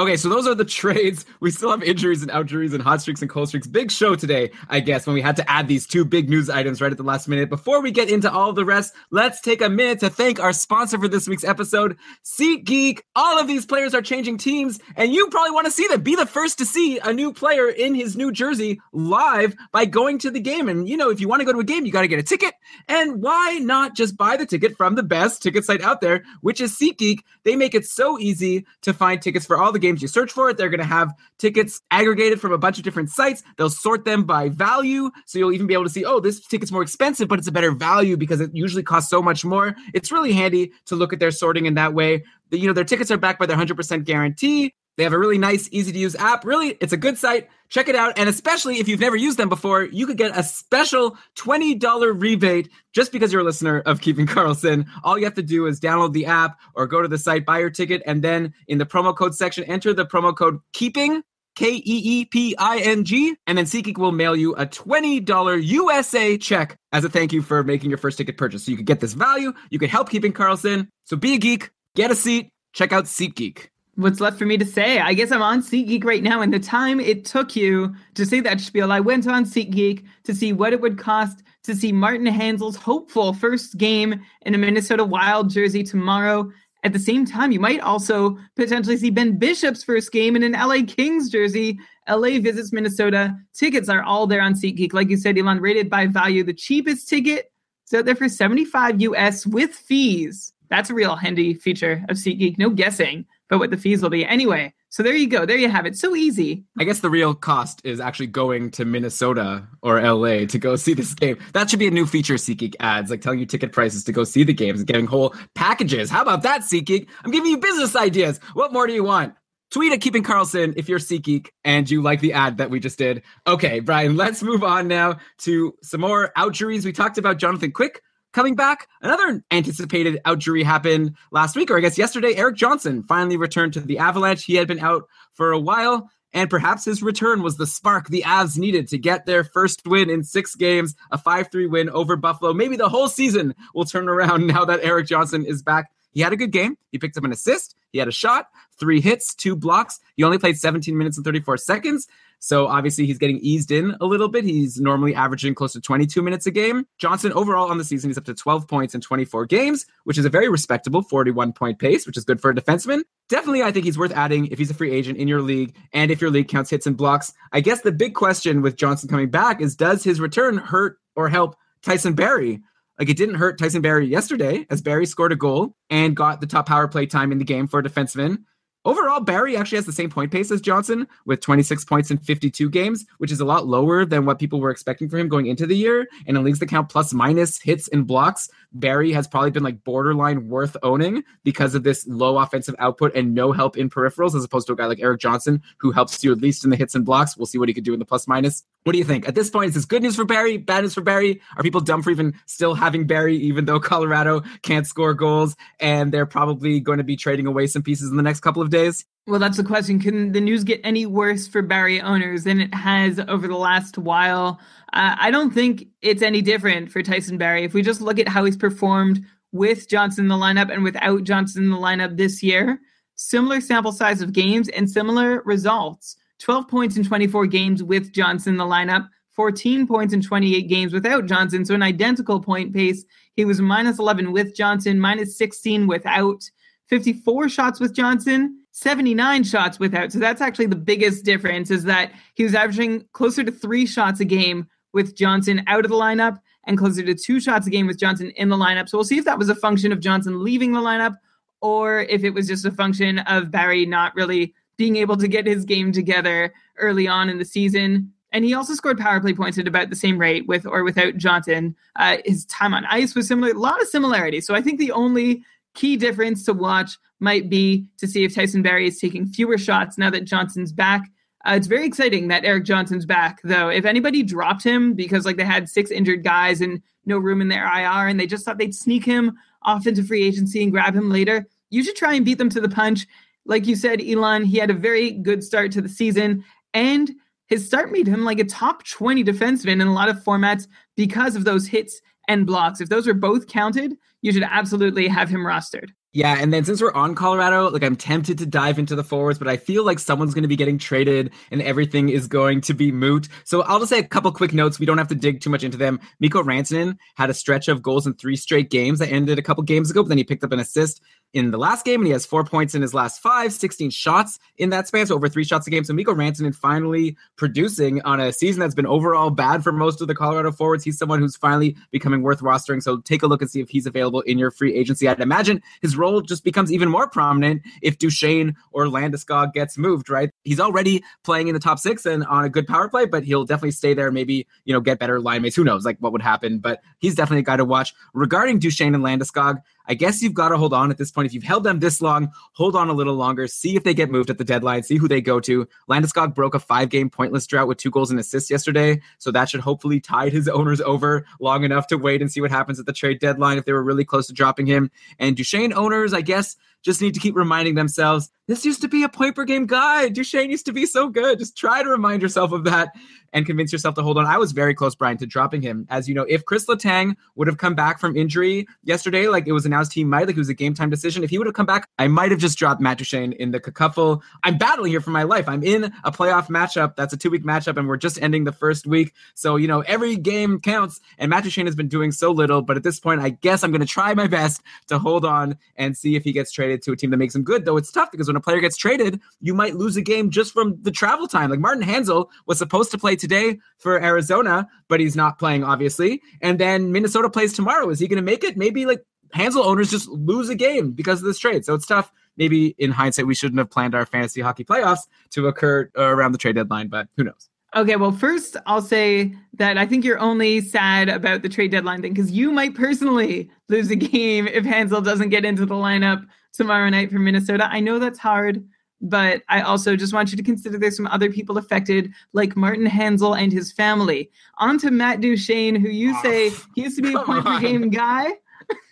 [0.00, 1.26] Okay, so those are the trades.
[1.40, 3.66] We still have injuries and outjuries and hot streaks and cold streaks.
[3.66, 6.80] Big show today, I guess, when we had to add these two big news items
[6.80, 7.50] right at the last minute.
[7.50, 10.98] Before we get into all the rest, let's take a minute to thank our sponsor
[10.98, 13.00] for this week's episode, SeatGeek.
[13.14, 16.00] All of these players are changing teams, and you probably want to see them.
[16.00, 20.18] Be the first to see a new player in his new jersey live by going
[20.20, 20.70] to the game.
[20.70, 22.18] And, you know, if you want to go to a game, you got to get
[22.18, 22.54] a ticket.
[22.88, 26.62] And why not just buy the ticket from the best ticket site out there, which
[26.62, 27.20] is SeatGeek?
[27.44, 30.48] They make it so easy to find tickets for all the games you search for
[30.50, 30.56] it.
[30.56, 33.42] They're going to have tickets aggregated from a bunch of different sites.
[33.56, 35.10] They'll sort them by value.
[35.26, 37.52] So you'll even be able to see, oh, this ticket's more expensive, but it's a
[37.52, 39.74] better value because it usually costs so much more.
[39.94, 42.24] It's really handy to look at their sorting in that way.
[42.50, 44.74] You know, their tickets are backed by their 100% guarantee.
[45.00, 46.44] They have a really nice, easy to use app.
[46.44, 47.48] Really, it's a good site.
[47.70, 48.18] Check it out.
[48.18, 52.68] And especially if you've never used them before, you could get a special $20 rebate
[52.92, 54.86] just because you're a listener of Keeping Karlsson.
[55.02, 57.60] All you have to do is download the app or go to the site, buy
[57.60, 61.22] your ticket, and then in the promo code section, enter the promo code KEEPING.
[61.56, 65.64] K E E P I N G, and then SeatGeek will mail you a $20
[65.64, 68.64] USA check as a thank you for making your first ticket purchase.
[68.64, 70.88] So you could get this value, you could help Keeping Karlsson.
[71.04, 74.64] So be a geek, get a seat, check out SeatGeek what's left for me to
[74.64, 74.98] say?
[74.98, 78.40] I guess I'm on SeatGeek right now, and the time it took you to say
[78.40, 82.26] that spiel, I went on SeatGeek to see what it would cost to see Martin
[82.26, 86.50] Hanzal's hopeful first game in a Minnesota Wild jersey tomorrow.
[86.82, 90.52] At the same time, you might also potentially see Ben Bishop's first game in an
[90.52, 91.78] LA Kings jersey.
[92.08, 93.36] LA visits Minnesota.
[93.52, 94.94] Tickets are all there on SeatGeek.
[94.94, 96.42] Like you said, Elon, rated by value.
[96.42, 97.52] The cheapest ticket
[97.86, 100.54] is out there for 75 US with fees.
[100.70, 102.56] That's a real handy feature of SeatGeek.
[102.56, 104.24] No guessing but what the fees will be.
[104.24, 105.44] Anyway, so there you go.
[105.44, 105.96] There you have it.
[105.98, 106.64] So easy.
[106.78, 110.94] I guess the real cost is actually going to Minnesota or LA to go see
[110.94, 111.36] this game.
[111.52, 114.24] That should be a new feature SeatGeek ads, like telling you ticket prices to go
[114.24, 116.08] see the games and getting whole packages.
[116.08, 117.08] How about that, SeatGeek?
[117.24, 118.38] I'm giving you business ideas.
[118.54, 119.34] What more do you want?
[119.72, 122.98] Tweet at Keeping Karlsson if you're SeatGeek and you like the ad that we just
[122.98, 123.22] did.
[123.46, 126.84] Okay, Brian, let's move on now to some more outjuries.
[126.84, 128.02] We talked about Jonathan Quick
[128.32, 128.88] coming back.
[129.02, 132.34] Another anticipated outjury happened last week, or I guess yesterday.
[132.36, 134.44] Erik Johnson finally returned to the Avalanche.
[134.44, 138.22] He had been out for a while, and perhaps his return was the spark the
[138.26, 142.16] Avs needed to get their first win in six games, a 5 3 win over
[142.16, 142.52] Buffalo.
[142.52, 145.90] Maybe the whole season will turn around now that Erik Johnson is back.
[146.12, 146.76] He had a good game.
[146.90, 147.76] He picked up an assist.
[147.92, 150.00] He had a shot, three hits, two blocks.
[150.16, 152.08] He only played 17 minutes and 34 seconds.
[152.40, 154.44] So obviously he's getting eased in a little bit.
[154.44, 156.86] He's normally averaging close to 22 minutes a game.
[156.98, 160.24] Johnson overall on the season, he's up to 12 points in 24 games, which is
[160.24, 163.02] a very respectable 41 point pace, which is good for a defenseman.
[163.28, 166.10] Definitely, I think he's worth adding if he's a free agent in your league and
[166.10, 167.32] if your league counts hits and blocks.
[167.52, 171.28] I guess the big question with Johnson coming back is does his return hurt or
[171.28, 172.62] help Tyson Barrie?
[172.98, 176.46] Like it didn't hurt Tyson Barrie yesterday as Barrie scored a goal and got the
[176.46, 178.44] top power play time in the game for a defenseman.
[178.86, 182.70] Overall, Barrie actually has the same point pace as Johnson with 26 points in 52
[182.70, 185.66] games, which is a lot lower than what people were expecting for him going into
[185.66, 186.08] the year.
[186.26, 189.84] And in leagues that count plus minus hits and blocks, Barrie has probably been like
[189.84, 194.44] borderline worth owning because of this low offensive output and no help in peripherals, as
[194.44, 196.94] opposed to a guy like Erik Johnson, who helps you at least in the hits
[196.94, 197.36] and blocks.
[197.36, 198.64] We'll see what he could do in the plus minus.
[198.84, 199.28] What do you think?
[199.28, 200.56] At this point, is this good news for Barrie?
[200.56, 201.40] Bad news for Barrie?
[201.56, 206.12] Are people dumb for even still having Barrie, even though Colorado can't score goals and
[206.12, 209.04] they're probably going to be trading away some pieces in the next couple of days?
[209.26, 210.00] Well, that's the question.
[210.00, 213.98] Can the news get any worse for Barrie owners than it has over the last
[213.98, 214.58] while?
[214.94, 217.64] Uh, I don't think it's any different for Tyson Barrie.
[217.64, 221.24] If we just look at how he's performed with Johnson in the lineup and without
[221.24, 222.80] Johnson in the lineup this year,
[223.14, 226.16] similar sample size of games and similar results.
[226.40, 230.92] 12 points in 24 games with Johnson in the lineup, 14 points in 28 games
[230.92, 231.64] without Johnson.
[231.64, 233.04] So an identical point pace.
[233.36, 236.42] He was minus 11 with Johnson, minus 16 without,
[236.88, 240.10] 54 shots with Johnson, 79 shots without.
[240.12, 244.18] So that's actually the biggest difference is that he was averaging closer to three shots
[244.20, 247.86] a game with Johnson out of the lineup and closer to two shots a game
[247.86, 248.88] with Johnson in the lineup.
[248.88, 251.16] So we'll see if that was a function of Johnson leaving the lineup
[251.62, 255.46] or if it was just a function of Barrie not really being able to get
[255.46, 258.10] his game together early on in the season.
[258.32, 261.18] And he also scored power play points at about the same rate with or without
[261.18, 261.76] Johnson.
[261.96, 264.46] Uh, his time on ice was similar, a lot of similarities.
[264.46, 268.62] So I think the only key difference to watch might be to see if Tyson
[268.62, 271.02] Barrie is taking fewer shots now that Johnson's back.
[271.44, 273.68] Uh, it's very exciting that Erik Johnson's back, though.
[273.68, 277.48] If anybody dropped him because like they had six injured guys and no room in
[277.48, 280.94] their IR, and they just thought they'd sneak him off into free agency and grab
[280.94, 283.06] him later, you should try and beat them to the punch.
[283.46, 287.10] Like you said, Elon, he had a very good start to the season, and
[287.48, 291.34] his start made him like a top 20 defenseman in a lot of formats because
[291.34, 292.80] of those hits and blocks.
[292.80, 295.90] If those were both counted, you should absolutely have him rostered.
[296.12, 299.38] Yeah, and then since we're on Colorado, like I'm tempted to dive into the forwards,
[299.38, 302.74] but I feel like someone's going to be getting traded and everything is going to
[302.74, 303.28] be moot.
[303.44, 304.80] So I'll just say a couple quick notes.
[304.80, 306.00] We don't have to dig too much into them.
[306.18, 309.62] Mikko Rantanen had a stretch of goals in three straight games that ended a couple
[309.62, 311.00] games ago, but then he picked up an assist
[311.32, 314.38] in the last game, and he has four points in his last five, 16 shots
[314.56, 315.84] in that span, so over three shots a game.
[315.84, 320.08] So Mikko Rantanen finally producing on a season that's been overall bad for most of
[320.08, 320.82] the Colorado forwards.
[320.82, 322.82] He's someone who's finally becoming worth rostering.
[322.82, 325.08] So take a look and see if he's available in your free agency.
[325.08, 330.10] I'd imagine his role just becomes even more prominent if Duchene or Landeskog gets moved,
[330.10, 330.30] right?
[330.44, 333.44] He's already playing in the top six and on a good power play, but he'll
[333.44, 335.56] definitely stay there, maybe, you know, get better line mates.
[335.56, 337.94] Who knows, like what would happen, but he's definitely a guy to watch.
[338.14, 341.26] Regarding Duchene and Landeskog, I guess you've got to hold on at this point.
[341.26, 343.48] If you've held them this long, hold on a little longer.
[343.48, 344.84] See if they get moved at the deadline.
[344.84, 345.66] See who they go to.
[345.90, 349.62] Landeskog broke a five-game pointless drought with two goals and assists yesterday, so that should
[349.62, 352.92] hopefully tide his owners over long enough to wait and see what happens at the
[352.92, 354.92] trade deadline if they were really close to dropping him.
[355.18, 359.02] And Duchene owners, I guess, just need to keep reminding themselves this used to be
[359.02, 360.08] a point per game guy.
[360.08, 361.38] Duchene used to be so good.
[361.38, 362.94] Just try to remind yourself of that
[363.32, 364.26] and convince yourself to hold on.
[364.26, 365.86] I was very close, Brian, to dropping him.
[365.90, 369.52] As you know, if Chris Letang would have come back from injury yesterday, like it
[369.52, 371.54] was announced he might, like it was a game time decision, if he would have
[371.54, 374.22] come back, I might have just dropped Matt Duchene in the cacuffle.
[374.44, 375.48] I'm battling here for my life.
[375.48, 376.96] I'm in a playoff matchup.
[376.96, 379.14] That's a two week matchup, and we're just ending the first week.
[379.34, 382.62] So, you know, every game counts, and Matt Duchene has been doing so little.
[382.62, 385.56] But at this point, I guess I'm going to try my best to hold on
[385.76, 387.90] and see if he gets traded to a team that makes him good, though it's
[387.90, 390.90] tough because when a player gets traded, you might lose a game just from the
[390.90, 391.50] travel time.
[391.50, 396.20] Like Martin Hanzal was supposed to play today for Arizona, but he's not playing, obviously.
[396.40, 397.88] And then Minnesota plays tomorrow.
[397.90, 398.56] Is he going to make it?
[398.56, 399.04] Maybe like
[399.34, 401.64] Hanzal owners just lose a game because of this trade.
[401.64, 402.12] So it's tough.
[402.36, 406.32] Maybe in hindsight, we shouldn't have planned our fantasy hockey playoffs to occur uh, around
[406.32, 407.48] the trade deadline, but who knows?
[407.76, 412.02] Okay, well, first I'll say that I think you're only sad about the trade deadline
[412.02, 416.26] thing because you might personally lose a game if Hanzal doesn't get into the lineup
[416.52, 417.68] tomorrow night for Minnesota.
[417.70, 418.66] I know that's hard,
[419.00, 422.86] but I also just want you to consider there's some other people affected, like Martin
[422.86, 424.30] Hanzal and his family.
[424.58, 427.60] On to Matt Duchene, who you Oh, say he used to be a point per
[427.60, 428.32] game guy.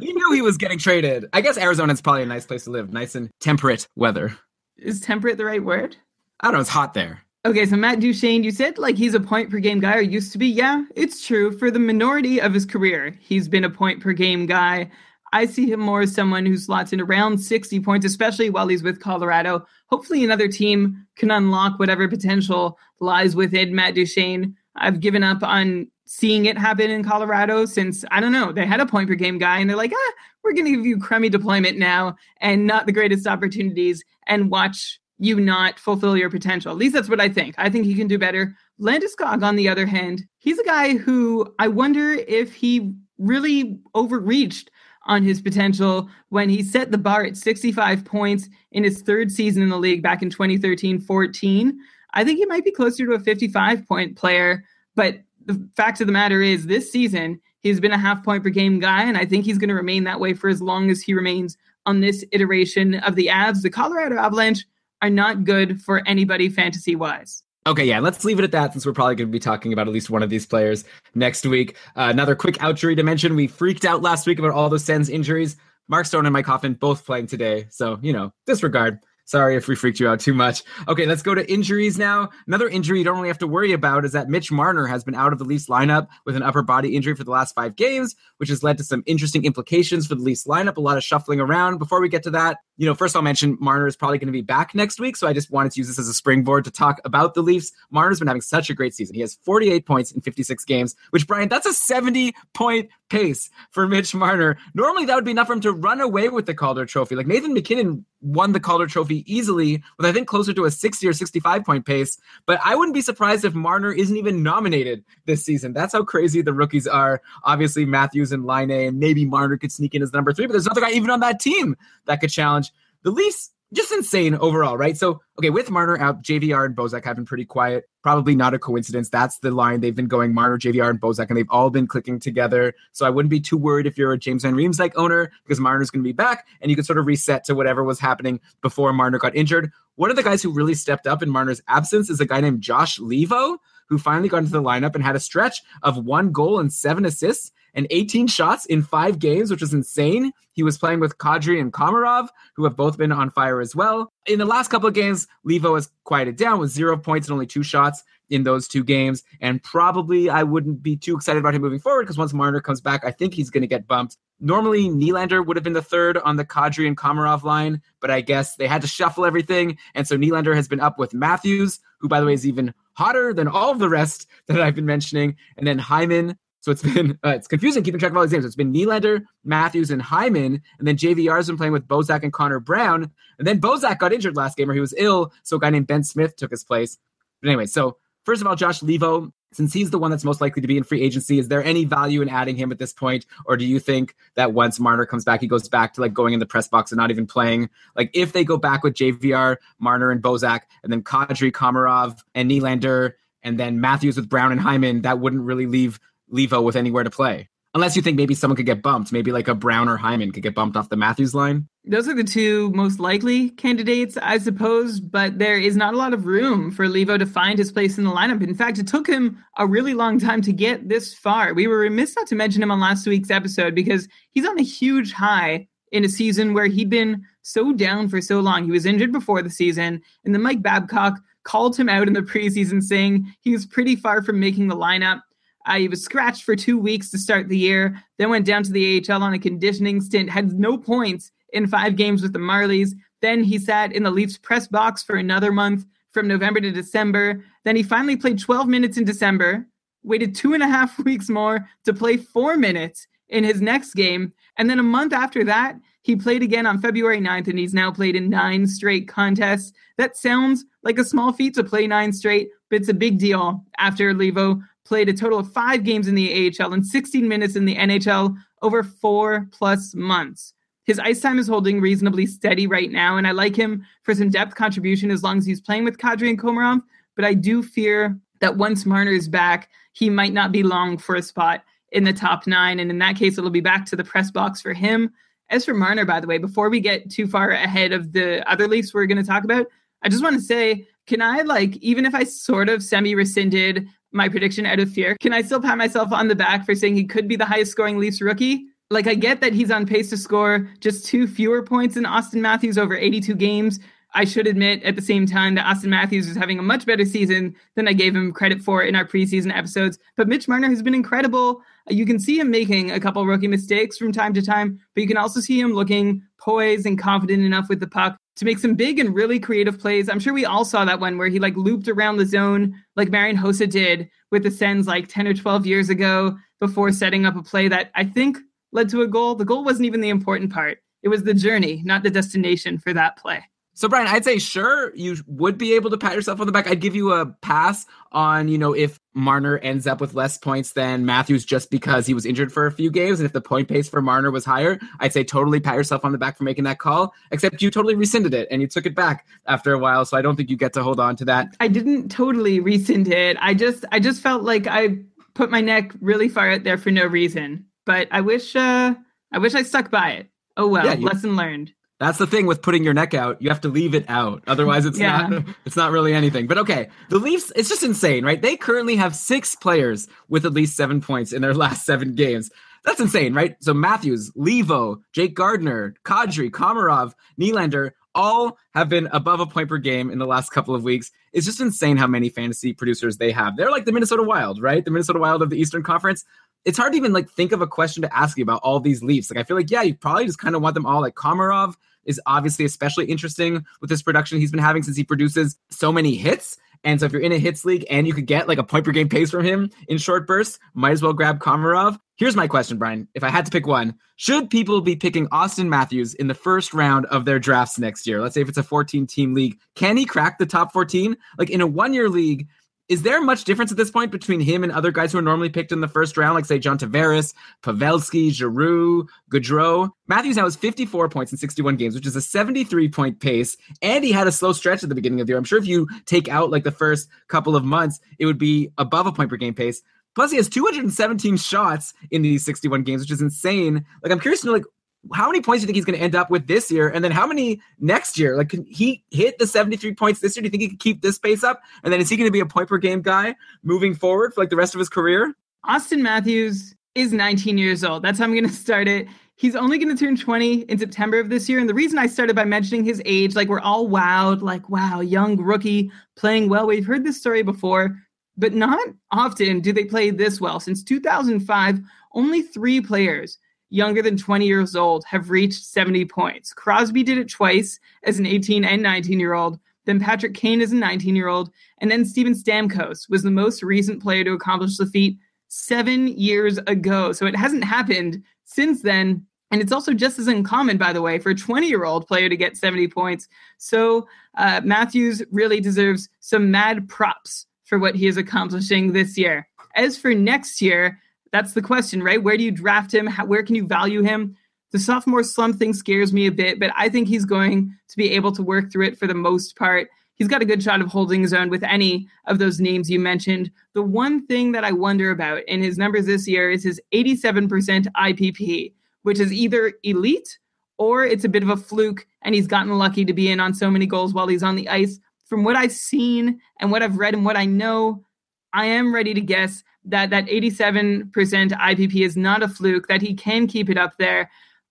[0.00, 1.26] He knew he was getting traded.
[1.32, 4.36] I guess Arizona's probably a nice place to live, nice and temperate weather.
[4.78, 5.96] Is temperate the right word?
[6.40, 7.22] I don't know, it's hot there.
[7.44, 10.32] Okay, so Matt Duchene, you said like he's a point per game guy or used
[10.32, 10.46] to be.
[10.46, 11.56] Yeah, it's true.
[11.58, 14.90] For the minority of his career, he's been a point per game guy.
[15.32, 18.82] I see him more as someone who slots in around 60 points, especially while he's
[18.82, 19.66] with Colorado.
[19.86, 24.56] Hopefully, another team can unlock whatever potential lies within Matt Duchene.
[24.76, 28.80] I've given up on seeing it happen in Colorado since, I don't know, they had
[28.80, 30.12] a point per game guy and they're like, ah,
[30.44, 35.00] we're going to give you crummy deployment now and not the greatest opportunities and watch
[35.18, 36.70] you not fulfill your potential.
[36.70, 37.54] At least that's what I think.
[37.58, 38.54] I think he can do better.
[38.80, 44.70] Landeskog, on the other hand, he's a guy who I wonder if he really overreached
[45.06, 49.62] on his potential when he set the bar at 65 points in his third season
[49.62, 51.78] in the league back in 2013 14.
[52.14, 56.06] I think he might be closer to a 55 point player, but the fact of
[56.06, 59.24] the matter is, this season, he's been a half point per game guy, and I
[59.24, 62.24] think he's going to remain that way for as long as he remains on this
[62.32, 63.62] iteration of the Avs.
[63.62, 64.66] The Colorado Avalanche
[65.02, 67.42] are not good for anybody fantasy wise.
[67.66, 69.88] Okay, yeah, let's leave it at that since we're probably going to be talking about
[69.88, 70.84] at least one of these players
[71.16, 71.76] next week.
[71.96, 75.08] Uh, another quick outjury to mention we freaked out last week about all those Sens
[75.08, 75.56] injuries.
[75.88, 77.66] Mark Stone and Mike Hoffman both playing today.
[77.70, 79.00] So, you know, disregard.
[79.26, 80.62] Sorry if we freaked you out too much.
[80.86, 82.28] Okay, let's go to injuries now.
[82.46, 85.16] Another injury you don't really have to worry about is that Mitch Marner has been
[85.16, 88.14] out of the Leafs lineup with an upper body injury for the last five games,
[88.36, 91.40] which has led to some interesting implications for the Leafs lineup, a lot of shuffling
[91.40, 91.78] around.
[91.78, 94.32] Before we get to that, you know, first I'll mention Marner is probably going to
[94.32, 95.16] be back next week.
[95.16, 97.72] So I just wanted to use this as a springboard to talk about the Leafs.
[97.90, 99.16] Marner's been having such a great season.
[99.16, 103.88] He has 48 points in 56 games, which, Brian, that's a 70 point pace for
[103.88, 104.56] Mitch Marner.
[104.74, 107.16] Normally that would be enough for him to run away with the Calder trophy.
[107.16, 111.06] Like Nathan MacKinnon won the Calder trophy easily with, I think, closer to a 60
[111.06, 112.18] or 65 point pace.
[112.46, 115.72] But I wouldn't be surprised if Marner isn't even nominated this season.
[115.72, 117.22] That's how crazy the rookies are.
[117.44, 120.66] Obviously, Matthews and Laine and maybe Marner could sneak in as number three, but there's
[120.66, 122.72] another guy even on that team that could challenge.
[123.02, 124.96] The Leafs, just insane overall, right?
[124.96, 127.88] So, okay, with Marner out, JVR and Bozak have been pretty quiet.
[128.02, 129.08] Probably not a coincidence.
[129.08, 132.18] That's the line they've been going Marner, JVR, and Bozak, and they've all been clicking
[132.18, 132.74] together.
[132.92, 135.90] So I wouldn't be too worried if you're a James van Riemsdyk owner because Marner's
[135.90, 138.92] going to be back and you can sort of reset to whatever was happening before
[138.92, 139.70] Marner got injured.
[139.96, 142.60] One of the guys who really stepped up in Marner's absence is a guy named
[142.60, 143.58] Josh Leivo,
[143.88, 147.04] who finally got into the lineup and had a stretch of one goal and seven
[147.04, 150.32] assists and 18 shots in five games, which was insane.
[150.52, 154.10] He was playing with Kadri and Komarov, who have both been on fire as well.
[154.26, 157.46] In the last couple of games, Leivo has quieted down with zero points and only
[157.46, 159.22] two shots in those two games.
[159.40, 162.80] And probably I wouldn't be too excited about him moving forward because once Marner comes
[162.80, 164.16] back, I think he's going to get bumped.
[164.40, 168.20] Normally, Nylander would have been the third on the Kadri and Komarov line, but I
[168.20, 169.78] guess they had to shuffle everything.
[169.94, 173.32] And so Nylander has been up with Matthews, who, by the way, is even hotter
[173.32, 175.36] than all of the rest that I've been mentioning.
[175.56, 178.44] And then Hyman, so it's been uh, it's confusing keeping track of all these names.
[178.44, 182.58] It's been Nylander, Matthews, and Hyman, and then JVR's been playing with Bozak and Connor
[182.58, 183.10] Brown.
[183.38, 185.86] And then Bozak got injured last game, or he was ill, so a guy named
[185.86, 186.98] Ben Smith took his place.
[187.40, 190.60] But anyway, so first of all, Josh Leivo, since he's the one that's most likely
[190.60, 193.26] to be in free agency, is there any value in adding him at this point,
[193.46, 196.34] or do you think that once Marner comes back, he goes back to like going
[196.34, 197.70] in the press box and not even playing?
[197.94, 202.50] Like if they go back with JVR, Marner, and Bozak, and then Kadri, Komarov, and
[202.50, 206.00] Nylander, and then Matthews with Brown and Hyman, that wouldn't really leave
[206.32, 207.48] Leivo with anywhere to play.
[207.76, 210.42] Unless you think maybe someone could get bumped, maybe like a Brown or Hyman could
[210.42, 211.68] get bumped off the Matthews line.
[211.84, 216.14] Those are the two most likely candidates, I suppose, but there is not a lot
[216.14, 218.42] of room for Leivo to find his place in the lineup.
[218.42, 221.52] In fact, it took him a really long time to get this far.
[221.52, 224.64] We were remiss not to mention him on last week's episode because he's on a
[224.64, 228.64] huge high in a season where he'd been so down for so long.
[228.64, 232.22] He was injured before the season, and then Mike Babcock called him out in the
[232.22, 235.20] preseason saying he was pretty far from making the lineup.
[235.66, 238.72] Uh, he was scratched for two weeks to start the year, then went down to
[238.72, 242.92] the AHL on a conditioning stint, had no points in five games with the Marlies.
[243.20, 247.44] Then he sat in the Leafs press box for another month from November to December.
[247.64, 249.66] Then he finally played 12 minutes in December,
[250.02, 254.32] waited two and a half weeks more to play four minutes in his next game.
[254.56, 257.90] And then a month after that, he played again on February 9th, and he's now
[257.90, 259.72] played in nine straight contests.
[259.98, 263.64] That sounds like a small feat to play nine straight, but it's a big deal
[263.78, 267.64] after Leivo played a total of five games in the AHL and 16 minutes in
[267.64, 270.54] the NHL over four plus months.
[270.84, 274.30] His ice time is holding reasonably steady right now, and I like him for some
[274.30, 276.80] depth contribution as long as he's playing with Kadri and Komarov.
[277.16, 281.16] But I do fear that once Marner is back, he might not be long for
[281.16, 282.78] a spot in the top nine.
[282.78, 285.12] And in that case, it'll be back to the press box for him.
[285.48, 288.68] As for Marner, by the way, before we get too far ahead of the other
[288.68, 289.66] Leafs we're going to talk about,
[290.02, 293.88] I just want to say, can I like even if I sort of semi rescinded
[294.16, 296.96] my prediction out of fear, can I still pat myself on the back for saying
[296.96, 298.66] he could be the highest scoring Leafs rookie?
[298.90, 302.40] Like I get that he's on pace to score just two fewer points than Austin
[302.40, 303.80] Matthews over 82 games.
[304.14, 307.04] I should admit at the same time that Austin Matthews is having a much better
[307.04, 309.98] season than I gave him credit for in our preseason episodes.
[310.16, 311.60] But Mitch Marner has been incredible.
[311.88, 315.08] You can see him making a couple rookie mistakes from time to time, but you
[315.08, 318.74] can also see him looking poised and confident enough with the puck to make some
[318.74, 320.08] big and really creative plays.
[320.08, 323.10] I'm sure we all saw that one where he like looped around the zone like
[323.10, 327.36] Marian Hossa did with the Sens like 10 or 12 years ago before setting up
[327.36, 328.38] a play that I think
[328.72, 329.34] led to a goal.
[329.34, 330.78] The goal wasn't even the important part.
[331.02, 333.42] It was the journey, not the destination for that play.
[333.78, 336.66] So Brian, I'd say sure you would be able to pat yourself on the back.
[336.66, 340.72] I'd give you a pass on, you know, if Marner ends up with less points
[340.72, 343.20] than Matthews just because he was injured for a few games.
[343.20, 346.12] And if the point pace for Marner was higher, I'd say totally pat yourself on
[346.12, 347.12] the back for making that call.
[347.30, 350.06] Except you totally rescinded it and you took it back after a while.
[350.06, 351.48] So I don't think you get to hold on to that.
[351.60, 353.36] I didn't totally rescind it.
[353.42, 355.00] I just I just felt like I
[355.34, 357.66] put my neck really far out there for no reason.
[357.84, 358.94] But I wish uh
[359.32, 360.30] I wish I stuck by it.
[360.56, 361.74] Oh well, Yeah, you- lesson learned.
[361.98, 363.40] That's the thing with putting your neck out.
[363.40, 364.42] You have to leave it out.
[364.46, 365.26] Otherwise it's Yeah.
[365.28, 366.46] not it's not really anything.
[366.46, 368.40] But okay, the Leafs, it's just insane, right?
[368.40, 372.50] They currently have six players with at least seven points in their last seven games.
[372.84, 373.56] That's insane, right?
[373.60, 379.76] So Matthews, Leivo, Jake Gardiner, Kadri, Komarov, Nylander, all have been above a point per
[379.78, 381.10] game in the last couple of weeks.
[381.32, 383.56] It's just insane how many fantasy producers they have.
[383.56, 384.84] They're like the Minnesota Wild, right?
[384.84, 386.24] The Minnesota Wild of the Eastern Conference.
[386.66, 389.02] It's hard to even like think of a question to ask you about all these
[389.02, 389.30] Leafs.
[389.30, 391.00] Like I feel like yeah, you probably just kind of want them all.
[391.00, 395.56] Like Komarov is obviously especially interesting with this production he's been having since he produces
[395.70, 396.58] so many hits.
[396.84, 398.84] And so if you're in a hits league and you could get like a point
[398.84, 401.98] per game pace from him in short bursts, might as well grab Komarov.
[402.16, 403.08] Here's my question, Brian.
[403.14, 406.72] If I had to pick one, should people be picking Austin Matthews in the first
[406.72, 408.22] round of their drafts next year?
[408.22, 411.16] Let's say if it's a 14 team league, can he crack the top 14?
[411.38, 412.48] Like in a one year league,
[412.88, 415.48] is there much difference at this point between him and other guys who are normally
[415.48, 419.90] picked in the first round, like say John Tavares, Pavelski, Giroux, Gaudreau?
[420.06, 424.04] Matthews now has 54 points in 61 games, which is a 73 point pace, and
[424.04, 425.38] he had a slow stretch at the beginning of the year.
[425.38, 428.70] I'm sure if you take out like the first couple of months, it would be
[428.78, 429.82] above a point per game pace.
[430.14, 433.84] Plus, he has 217 shots in these 61 games, which is insane.
[434.02, 434.64] Like, I'm curious to know, like,
[435.12, 436.88] how many points do you think he's going to end up with this year?
[436.88, 438.36] And then how many next year?
[438.36, 440.42] Like, can he hit the 73 points this year?
[440.42, 441.62] Do you think he can keep this pace up?
[441.82, 444.42] And then is he going to be a point per game guy moving forward for
[444.42, 445.34] like the rest of his career?
[445.64, 448.02] Austin Matthews is 19 years old.
[448.02, 449.06] That's how I'm going to start it.
[449.36, 451.58] He's only going to turn 20 in September of this year.
[451.58, 455.00] And the reason I started by mentioning his age, like we're all wowed, like, wow,
[455.00, 456.66] young rookie playing well.
[456.66, 457.98] We've heard this story before,
[458.38, 458.80] but not
[459.10, 460.58] often do they play this well.
[460.58, 461.80] Since 2005,
[462.14, 463.38] only three players
[463.70, 466.52] younger than 20 years old have reached 70 points.
[466.52, 469.58] Crosby did it twice as an 18 and 19 year old.
[469.84, 471.50] Then Patrick Kane as a 19 year old.
[471.80, 476.58] And then Steven Stamkos was the most recent player to accomplish the feat seven years
[476.66, 477.12] ago.
[477.12, 479.24] So it hasn't happened since then.
[479.52, 482.28] And it's also just as uncommon, by the way, for a 20 year old player
[482.28, 483.28] to get 70 points.
[483.58, 489.48] So uh, Matthews really deserves some mad props for what he is accomplishing this year.
[489.76, 490.98] As for next year,
[491.32, 492.22] that's the question, right?
[492.22, 493.06] Where do you draft him?
[493.06, 494.36] How, where can you value him?
[494.72, 498.10] The sophomore slump thing scares me a bit, but I think he's going to be
[498.12, 499.88] able to work through it for the most part.
[500.16, 502.98] He's got a good shot of holding his own with any of those names you
[502.98, 503.50] mentioned.
[503.74, 507.86] The one thing that I wonder about in his numbers this year is his 87%
[507.92, 508.72] IPP,
[509.02, 510.38] which is either elite
[510.78, 513.54] or it's a bit of a fluke and he's gotten lucky to be in on
[513.54, 514.98] so many goals while he's on the ice.
[515.26, 518.04] From what I've seen and what I've read and what I know,
[518.52, 523.14] I am ready to guess that that 87% IPP is not a fluke, that he
[523.14, 524.30] can keep it up there.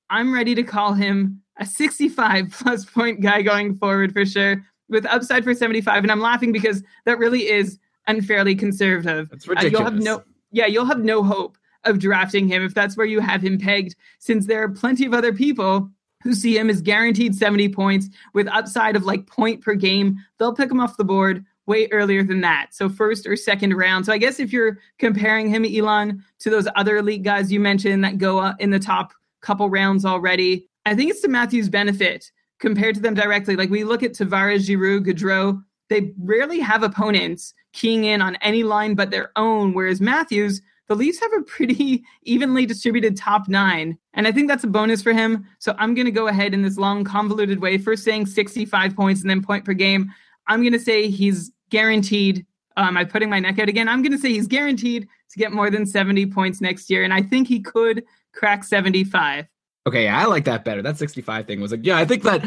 [0.09, 5.05] I'm ready to call him a 65 plus point guy going forward for sure, with
[5.05, 6.03] upside for 75.
[6.03, 9.30] And I'm laughing because that really is unfairly conservative.
[9.30, 12.97] That's Uh, you'll have no, yeah, you'll have no hope of drafting him if that's
[12.97, 15.89] where you have him pegged, since there are plenty of other people
[16.24, 20.18] who see him as guaranteed 70 points with upside of like point per game.
[20.39, 22.68] They'll pick him off the board way earlier than that.
[22.72, 24.05] So first or second round.
[24.05, 28.03] So I guess if you're comparing him, Elon, to those other elite guys you mentioned
[28.03, 32.32] that go uh, in the top couple rounds already, I think it's to Matthews' benefit
[32.59, 33.55] compared to them directly.
[33.55, 38.63] Like we look at Tavares, Giroux, Gaudreau, they rarely have opponents keying in on any
[38.63, 43.97] line but their own, whereas Matthews, the Leafs have a pretty evenly distributed top nine.
[44.13, 45.45] And I think that's a bonus for him.
[45.59, 49.22] So I'm going to go ahead in this long, convoluted way, first saying 65 points
[49.22, 50.11] and then point per game.
[50.47, 52.45] I'm going to say he's guaranteed.
[52.78, 53.89] Um, I'm putting my neck out again.
[53.89, 57.03] I'm going to say he's guaranteed to get more than 70 points next year.
[57.03, 59.45] And I think he could crack 75.
[59.86, 60.82] Okay, I like that better.
[60.82, 62.41] That 65 thing was like, yeah, I think that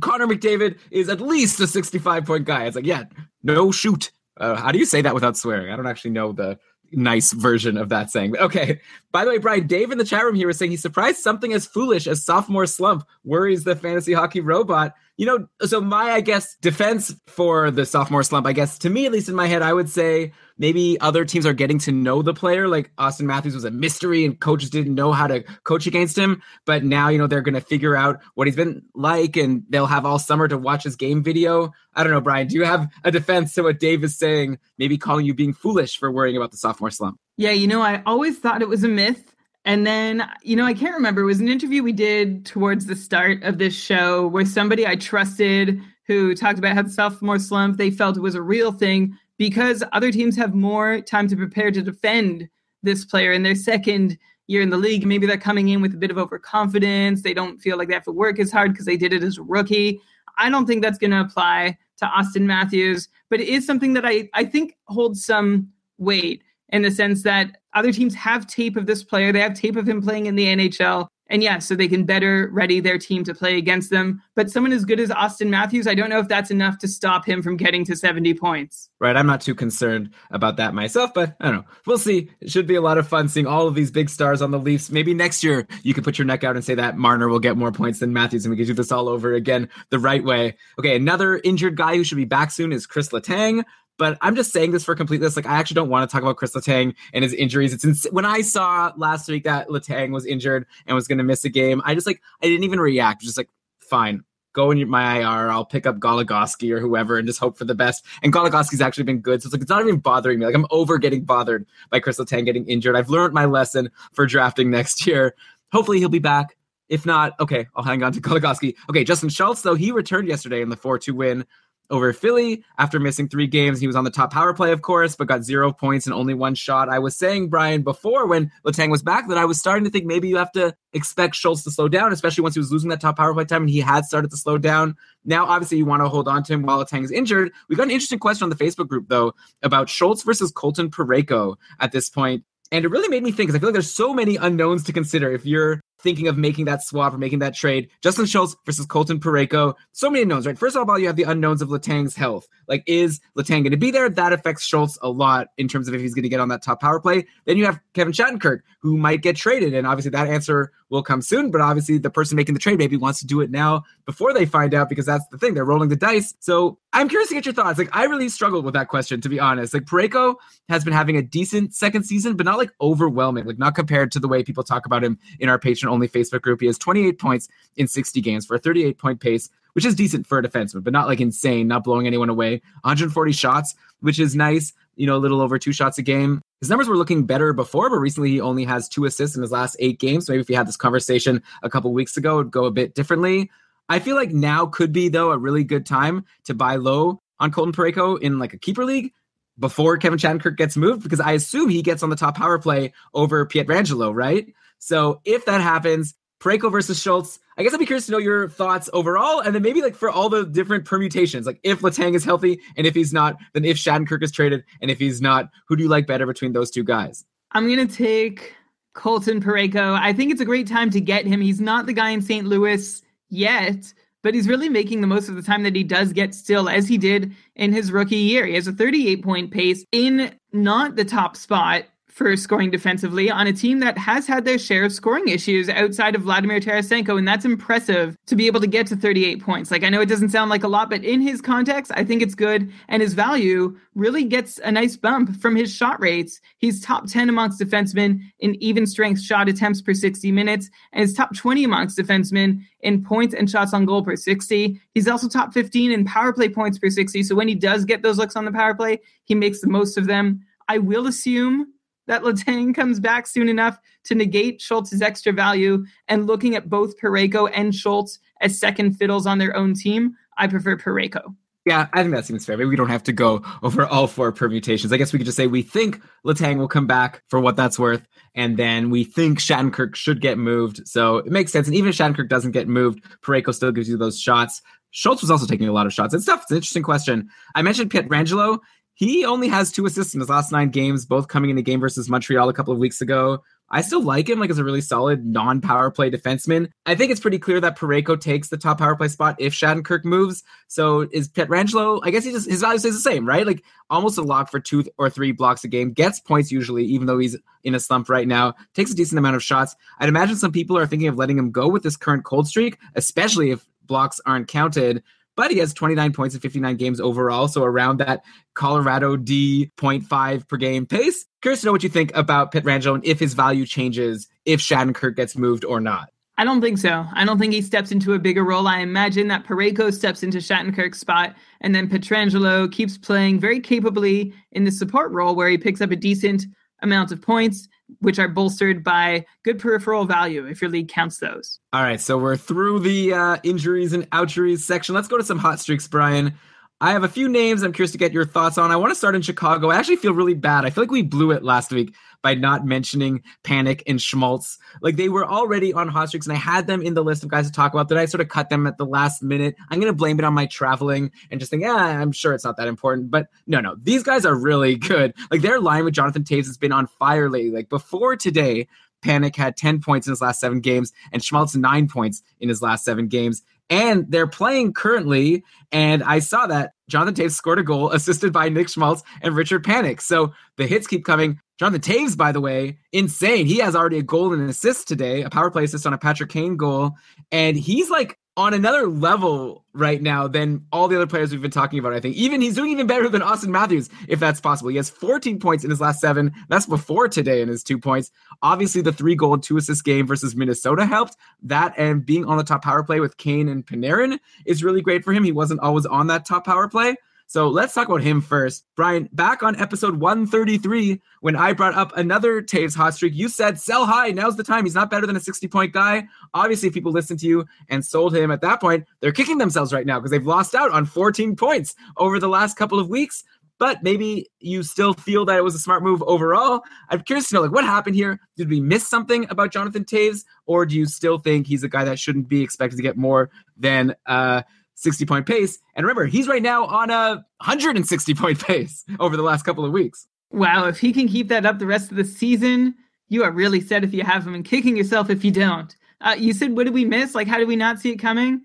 [0.00, 2.66] Connor McDavid is at least a 65 point guy.
[2.66, 3.04] It's like, yeah,
[3.42, 4.12] no shoot.
[4.36, 5.72] Uh, how do you say that without swearing?
[5.72, 6.56] I don't actually know the
[6.92, 8.36] nice version of that saying.
[8.38, 8.80] Okay.
[9.10, 11.52] By the way, Brian, Dave in the chat room here was saying he's surprised something
[11.52, 14.94] as foolish as sophomore slump worries the fantasy hockey robot.
[15.18, 19.04] You know, so my, I guess, defense for the sophomore slump, I guess, to me,
[19.04, 22.22] at least in my head, I would say maybe other teams are getting to know
[22.22, 22.68] the player.
[22.68, 26.40] Like Austin Matthews was a mystery and coaches didn't know how to coach against him.
[26.66, 29.86] But now, you know, they're going to figure out what he's been like and they'll
[29.86, 31.72] have all summer to watch his game video.
[31.94, 34.98] I don't know, Brian, do you have a defense to what Dave is saying, maybe
[34.98, 37.18] calling you being foolish for worrying about the sophomore slump?
[37.36, 39.34] Yeah, you know, I always thought it was a myth.
[39.68, 41.20] And then, you know, I can't remember.
[41.20, 44.96] It was an interview we did towards the start of this show where somebody I
[44.96, 49.14] trusted who talked about how the sophomore slump, they felt it was a real thing
[49.36, 52.48] because other teams have more time to prepare to defend
[52.82, 54.16] this player in their second
[54.46, 55.04] year in the league.
[55.04, 57.20] Maybe they're coming in with a bit of overconfidence.
[57.20, 59.36] They don't feel like they have to work as hard because they did it as
[59.36, 60.00] a rookie.
[60.38, 64.06] I don't think that's going to apply to Austin Matthews, but it is something that
[64.06, 68.86] I, I think holds some weight in the sense that other teams have tape of
[68.86, 69.32] this player.
[69.32, 71.08] They have tape of him playing in the NHL.
[71.30, 74.22] And yeah, so they can better ready their team to play against them.
[74.34, 77.26] But someone as good as Austin Matthews, I don't know if that's enough to stop
[77.26, 78.88] him from getting to 70 points.
[78.98, 79.14] Right.
[79.14, 81.64] I'm not too concerned about that myself, but I don't know.
[81.86, 82.30] We'll see.
[82.40, 84.58] It should be a lot of fun seeing all of these big stars on the
[84.58, 84.90] Leafs.
[84.90, 87.58] Maybe next year you could put your neck out and say that Marner will get
[87.58, 90.56] more points than Matthews and we can do this all over again the right way.
[90.78, 90.96] Okay.
[90.96, 93.64] Another injured guy who should be back soon is Chris Letang.
[93.98, 95.36] But I'm just saying this for completeness.
[95.36, 97.74] Like, I actually don't want to talk about Chris Letang and his injuries.
[97.74, 101.24] It's ins- when I saw last week that Letang was injured and was going to
[101.24, 101.82] miss a game.
[101.84, 103.22] I just like I didn't even react.
[103.22, 104.22] Just like, fine,
[104.52, 105.50] go in my IR.
[105.50, 108.04] I'll pick up Goligoski or whoever and just hope for the best.
[108.22, 110.46] And Goligoski's actually been good, so it's like it's not even bothering me.
[110.46, 112.96] Like I'm over getting bothered by Chris Letang getting injured.
[112.96, 115.34] I've learned my lesson for drafting next year.
[115.72, 116.56] Hopefully he'll be back.
[116.88, 118.74] If not, okay, I'll hang on to Goligoski.
[118.88, 121.44] Okay, Justin Schultz though he returned yesterday in the four-two win
[121.90, 123.80] over Philly after missing three games.
[123.80, 126.34] He was on the top power play, of course, but got zero points and only
[126.34, 126.88] one shot.
[126.88, 130.04] I was saying, Brian, before when Letang was back, that I was starting to think
[130.04, 133.00] maybe you have to expect Schultz to slow down, especially once he was losing that
[133.00, 134.96] top power play time and he had started to slow down.
[135.24, 137.52] Now, obviously, you want to hold on to him while Letang is injured.
[137.68, 141.56] We got an interesting question on the Facebook group, though, about Schultz versus Colton Parayko
[141.80, 142.44] at this point.
[142.70, 144.92] And it really made me think because I feel like there's so many unknowns to
[144.92, 147.88] consider if you're thinking of making that swap or making that trade.
[148.02, 149.74] Justin Schultz versus Colton Parayko.
[149.92, 150.58] So many unknowns, right?
[150.58, 152.46] First of all, you have the unknowns of Letang's health.
[152.68, 154.08] Like, is Latang going to be there?
[154.08, 156.62] That affects Schultz a lot in terms of if he's going to get on that
[156.62, 157.26] top power play.
[157.46, 159.74] Then you have Kevin Shattenkirk, who might get traded.
[159.74, 161.50] And obviously, that answer will come soon.
[161.50, 164.46] But obviously, the person making the trade maybe wants to do it now before they
[164.46, 165.54] find out because that's the thing.
[165.54, 166.34] They're rolling the dice.
[166.40, 167.78] So I'm curious to get your thoughts.
[167.78, 169.74] Like, I really struggled with that question, to be honest.
[169.74, 170.36] Like, Parayko
[170.68, 174.20] has been having a decent second season, but not like overwhelming, like, not compared to
[174.20, 175.58] the way people talk about him in our
[175.88, 176.60] patron only Facebook group.
[176.60, 180.26] He has 28 points in 60 games for a 38 point pace, which is decent
[180.26, 182.60] for a defenseman, but not like insane, not blowing anyone away.
[182.82, 186.40] 140 shots, which is nice, you know, a little over two shots a game.
[186.60, 189.52] His numbers were looking better before, but recently he only has two assists in his
[189.52, 190.26] last eight games.
[190.26, 192.70] So maybe if we had this conversation a couple weeks ago, it would go a
[192.70, 193.50] bit differently.
[193.88, 197.52] I feel like now could be though a really good time to buy low on
[197.52, 199.12] Colton Parayko in like a keeper league
[199.58, 202.92] before Kevin Shattenkirk gets moved because I assume he gets on the top power play
[203.14, 204.52] over Pietrangelo, right?
[204.78, 208.48] So if that happens, Parayko versus Schultz, I guess I'd be curious to know your
[208.48, 212.24] thoughts overall, and then maybe like for all the different permutations, like if Letang is
[212.24, 215.76] healthy and if he's not, then if Shattenkirk is traded and if he's not, who
[215.76, 217.24] do you like better between those two guys?
[217.52, 218.54] I'm gonna take
[218.94, 219.98] Colton Parayko.
[220.00, 221.40] I think it's a great time to get him.
[221.40, 222.46] He's not the guy in St.
[222.46, 226.34] Louis yet, but he's really making the most of the time that he does get
[226.34, 228.46] still, as he did in his rookie year.
[228.46, 231.84] He has a 38 point pace in not the top spot
[232.18, 236.16] for scoring defensively on a team that has had their share of scoring issues outside
[236.16, 239.70] of Vladimir Tarasenko, and that's impressive to be able to get to 38 points.
[239.70, 242.20] Like, I know it doesn't sound like a lot, but in his context, I think
[242.20, 246.40] it's good, and his value really gets a nice bump from his shot rates.
[246.58, 251.14] He's top 10 amongst defensemen in even strength shot attempts per 60 minutes, and he's
[251.14, 254.80] top 20 amongst defensemen in points and shots on goal per 60.
[254.90, 257.22] He's also top 15 in power play points per 60.
[257.22, 259.96] So when he does get those looks on the power play, he makes the most
[259.96, 260.40] of them.
[260.68, 261.72] I will assume
[262.08, 265.84] that Letang comes back soon enough to negate Schultz's extra value.
[266.08, 270.48] And looking at both Parayko and Schultz as second fiddles on their own team, I
[270.48, 271.34] prefer Parayko.
[271.64, 272.56] Yeah, I think that seems fair.
[272.56, 274.90] Maybe we don't have to go over all four permutations.
[274.90, 277.78] I guess we could just say we think Letang will come back for what that's
[277.78, 280.88] worth, and then we think Shattenkirk should get moved.
[280.88, 281.66] So it makes sense.
[281.66, 284.62] And even if Shattenkirk doesn't get moved, Parayko still gives you those shots.
[284.92, 286.14] Schultz was also taking a lot of shots.
[286.14, 286.42] It's tough.
[286.42, 287.28] It's an interesting question.
[287.54, 288.60] I mentioned Pietrangelo.
[288.98, 291.78] He only has two assists in his last nine games, both coming in the game
[291.78, 293.44] versus Montreal a couple of weeks ago.
[293.70, 296.68] I still like him like as a really solid non-power play defenseman.
[296.84, 300.04] I think it's pretty clear that Parayko takes the top power play spot if Shattenkirk
[300.04, 300.42] moves.
[300.66, 302.00] So is Pietrangelo?
[302.02, 303.46] I guess he just his value stays the same, right?
[303.46, 305.92] Like almost a lock for two or three blocks a game.
[305.92, 308.54] Gets points usually, even though he's in a slump right now.
[308.74, 309.76] Takes a decent amount of shots.
[310.00, 312.78] I'd imagine some people are thinking of letting him go with this current cold streak,
[312.96, 315.04] especially if blocks aren't counted
[315.38, 318.24] but he has 29 points in 59 games overall, so around that
[318.54, 321.26] Colorado D 0.5 per game pace.
[321.42, 325.14] Curious to know what you think about Pietrangelo and if his value changes if Shattenkirk
[325.14, 326.08] gets moved or not.
[326.38, 327.06] I don't think so.
[327.14, 328.66] I don't think he steps into a bigger role.
[328.66, 334.34] I imagine that Parayko steps into Shattenkirk's spot, and then Pietrangelo keeps playing very capably
[334.50, 336.46] in the support role where he picks up a decent
[336.82, 337.68] amount of points
[338.00, 341.60] which are bolstered by good peripheral value if your league counts those.
[341.72, 344.94] All right, so we're through the uh, injuries and oucheries section.
[344.94, 346.34] Let's go to some hot streaks, Brian.
[346.80, 348.70] I have a few names I'm curious to get your thoughts on.
[348.70, 349.70] I want to start in Chicago.
[349.70, 350.64] I actually feel really bad.
[350.64, 354.58] I feel like we blew it last week by not mentioning Panik and Schmaltz.
[354.80, 357.30] Like they were already on hot streaks and I had them in the list of
[357.30, 357.88] guys to talk about.
[357.88, 359.56] That I sort of cut them at the last minute.
[359.70, 362.44] I'm going to blame it on my traveling and just think, yeah, I'm sure it's
[362.44, 363.10] not that important.
[363.10, 365.14] But no, no, these guys are really good.
[365.32, 367.50] Like their line with Jonathan Toews has been on fire lately.
[367.50, 368.68] Like before today,
[369.02, 372.62] Panik had 10 points in his last seven games and Schmaltz nine points in his
[372.62, 375.44] last seven games and they're playing currently.
[375.72, 379.64] And I saw that Jonathan Toews scored a goal assisted by Nick Schmaltz and Richard
[379.64, 380.00] Panik.
[380.00, 381.40] So the hits keep coming.
[381.58, 383.46] Jonathan Toews, by the way, insane.
[383.46, 385.98] He has already a goal and an assist today, a power play assist on a
[385.98, 386.92] Patrick Kane goal.
[387.32, 391.50] And he's like on another level right now than all the other players we've been
[391.50, 391.92] talking about.
[391.92, 394.70] I think even he's doing even better than Auston Matthews, if that's possible.
[394.70, 396.32] He has 14 points in his last seven.
[396.48, 398.12] That's before today in his two points.
[398.40, 401.16] Obviously, the three goal, two assist game versus Minnesota helped.
[401.42, 405.02] That and being on the top power play with Kane and Panarin is really great
[405.02, 405.24] for him.
[405.24, 406.94] He wasn't always on that top power play.
[407.30, 408.64] So let's talk about him first.
[408.74, 413.60] Brian, back on episode 133, when I brought up another Toews hot streak, you said
[413.60, 414.08] sell high.
[414.12, 414.64] Now's the time.
[414.64, 416.08] He's not better than a 60 point guy.
[416.32, 419.74] Obviously, if people listened to you and sold him at that point, they're kicking themselves
[419.74, 423.24] right now because they've lost out on 14 points over the last couple of weeks.
[423.58, 426.62] But maybe you still feel that it was a smart move overall.
[426.88, 428.20] I'm curious to know, like, what happened here?
[428.38, 431.84] Did we miss something about Jonathan Toews, or do you still think he's a guy
[431.84, 434.42] that shouldn't be expected to get more than uh,
[434.78, 435.58] 60 point pace.
[435.74, 439.72] And remember, he's right now on a 160 point pace over the last couple of
[439.72, 440.06] weeks.
[440.30, 442.74] Wow, if he can keep that up the rest of the season,
[443.08, 445.74] you are really set if you have him and kicking yourself if you don't.
[446.00, 447.14] Uh, you said, what did we miss?
[447.14, 448.42] Like, how did we not see it coming?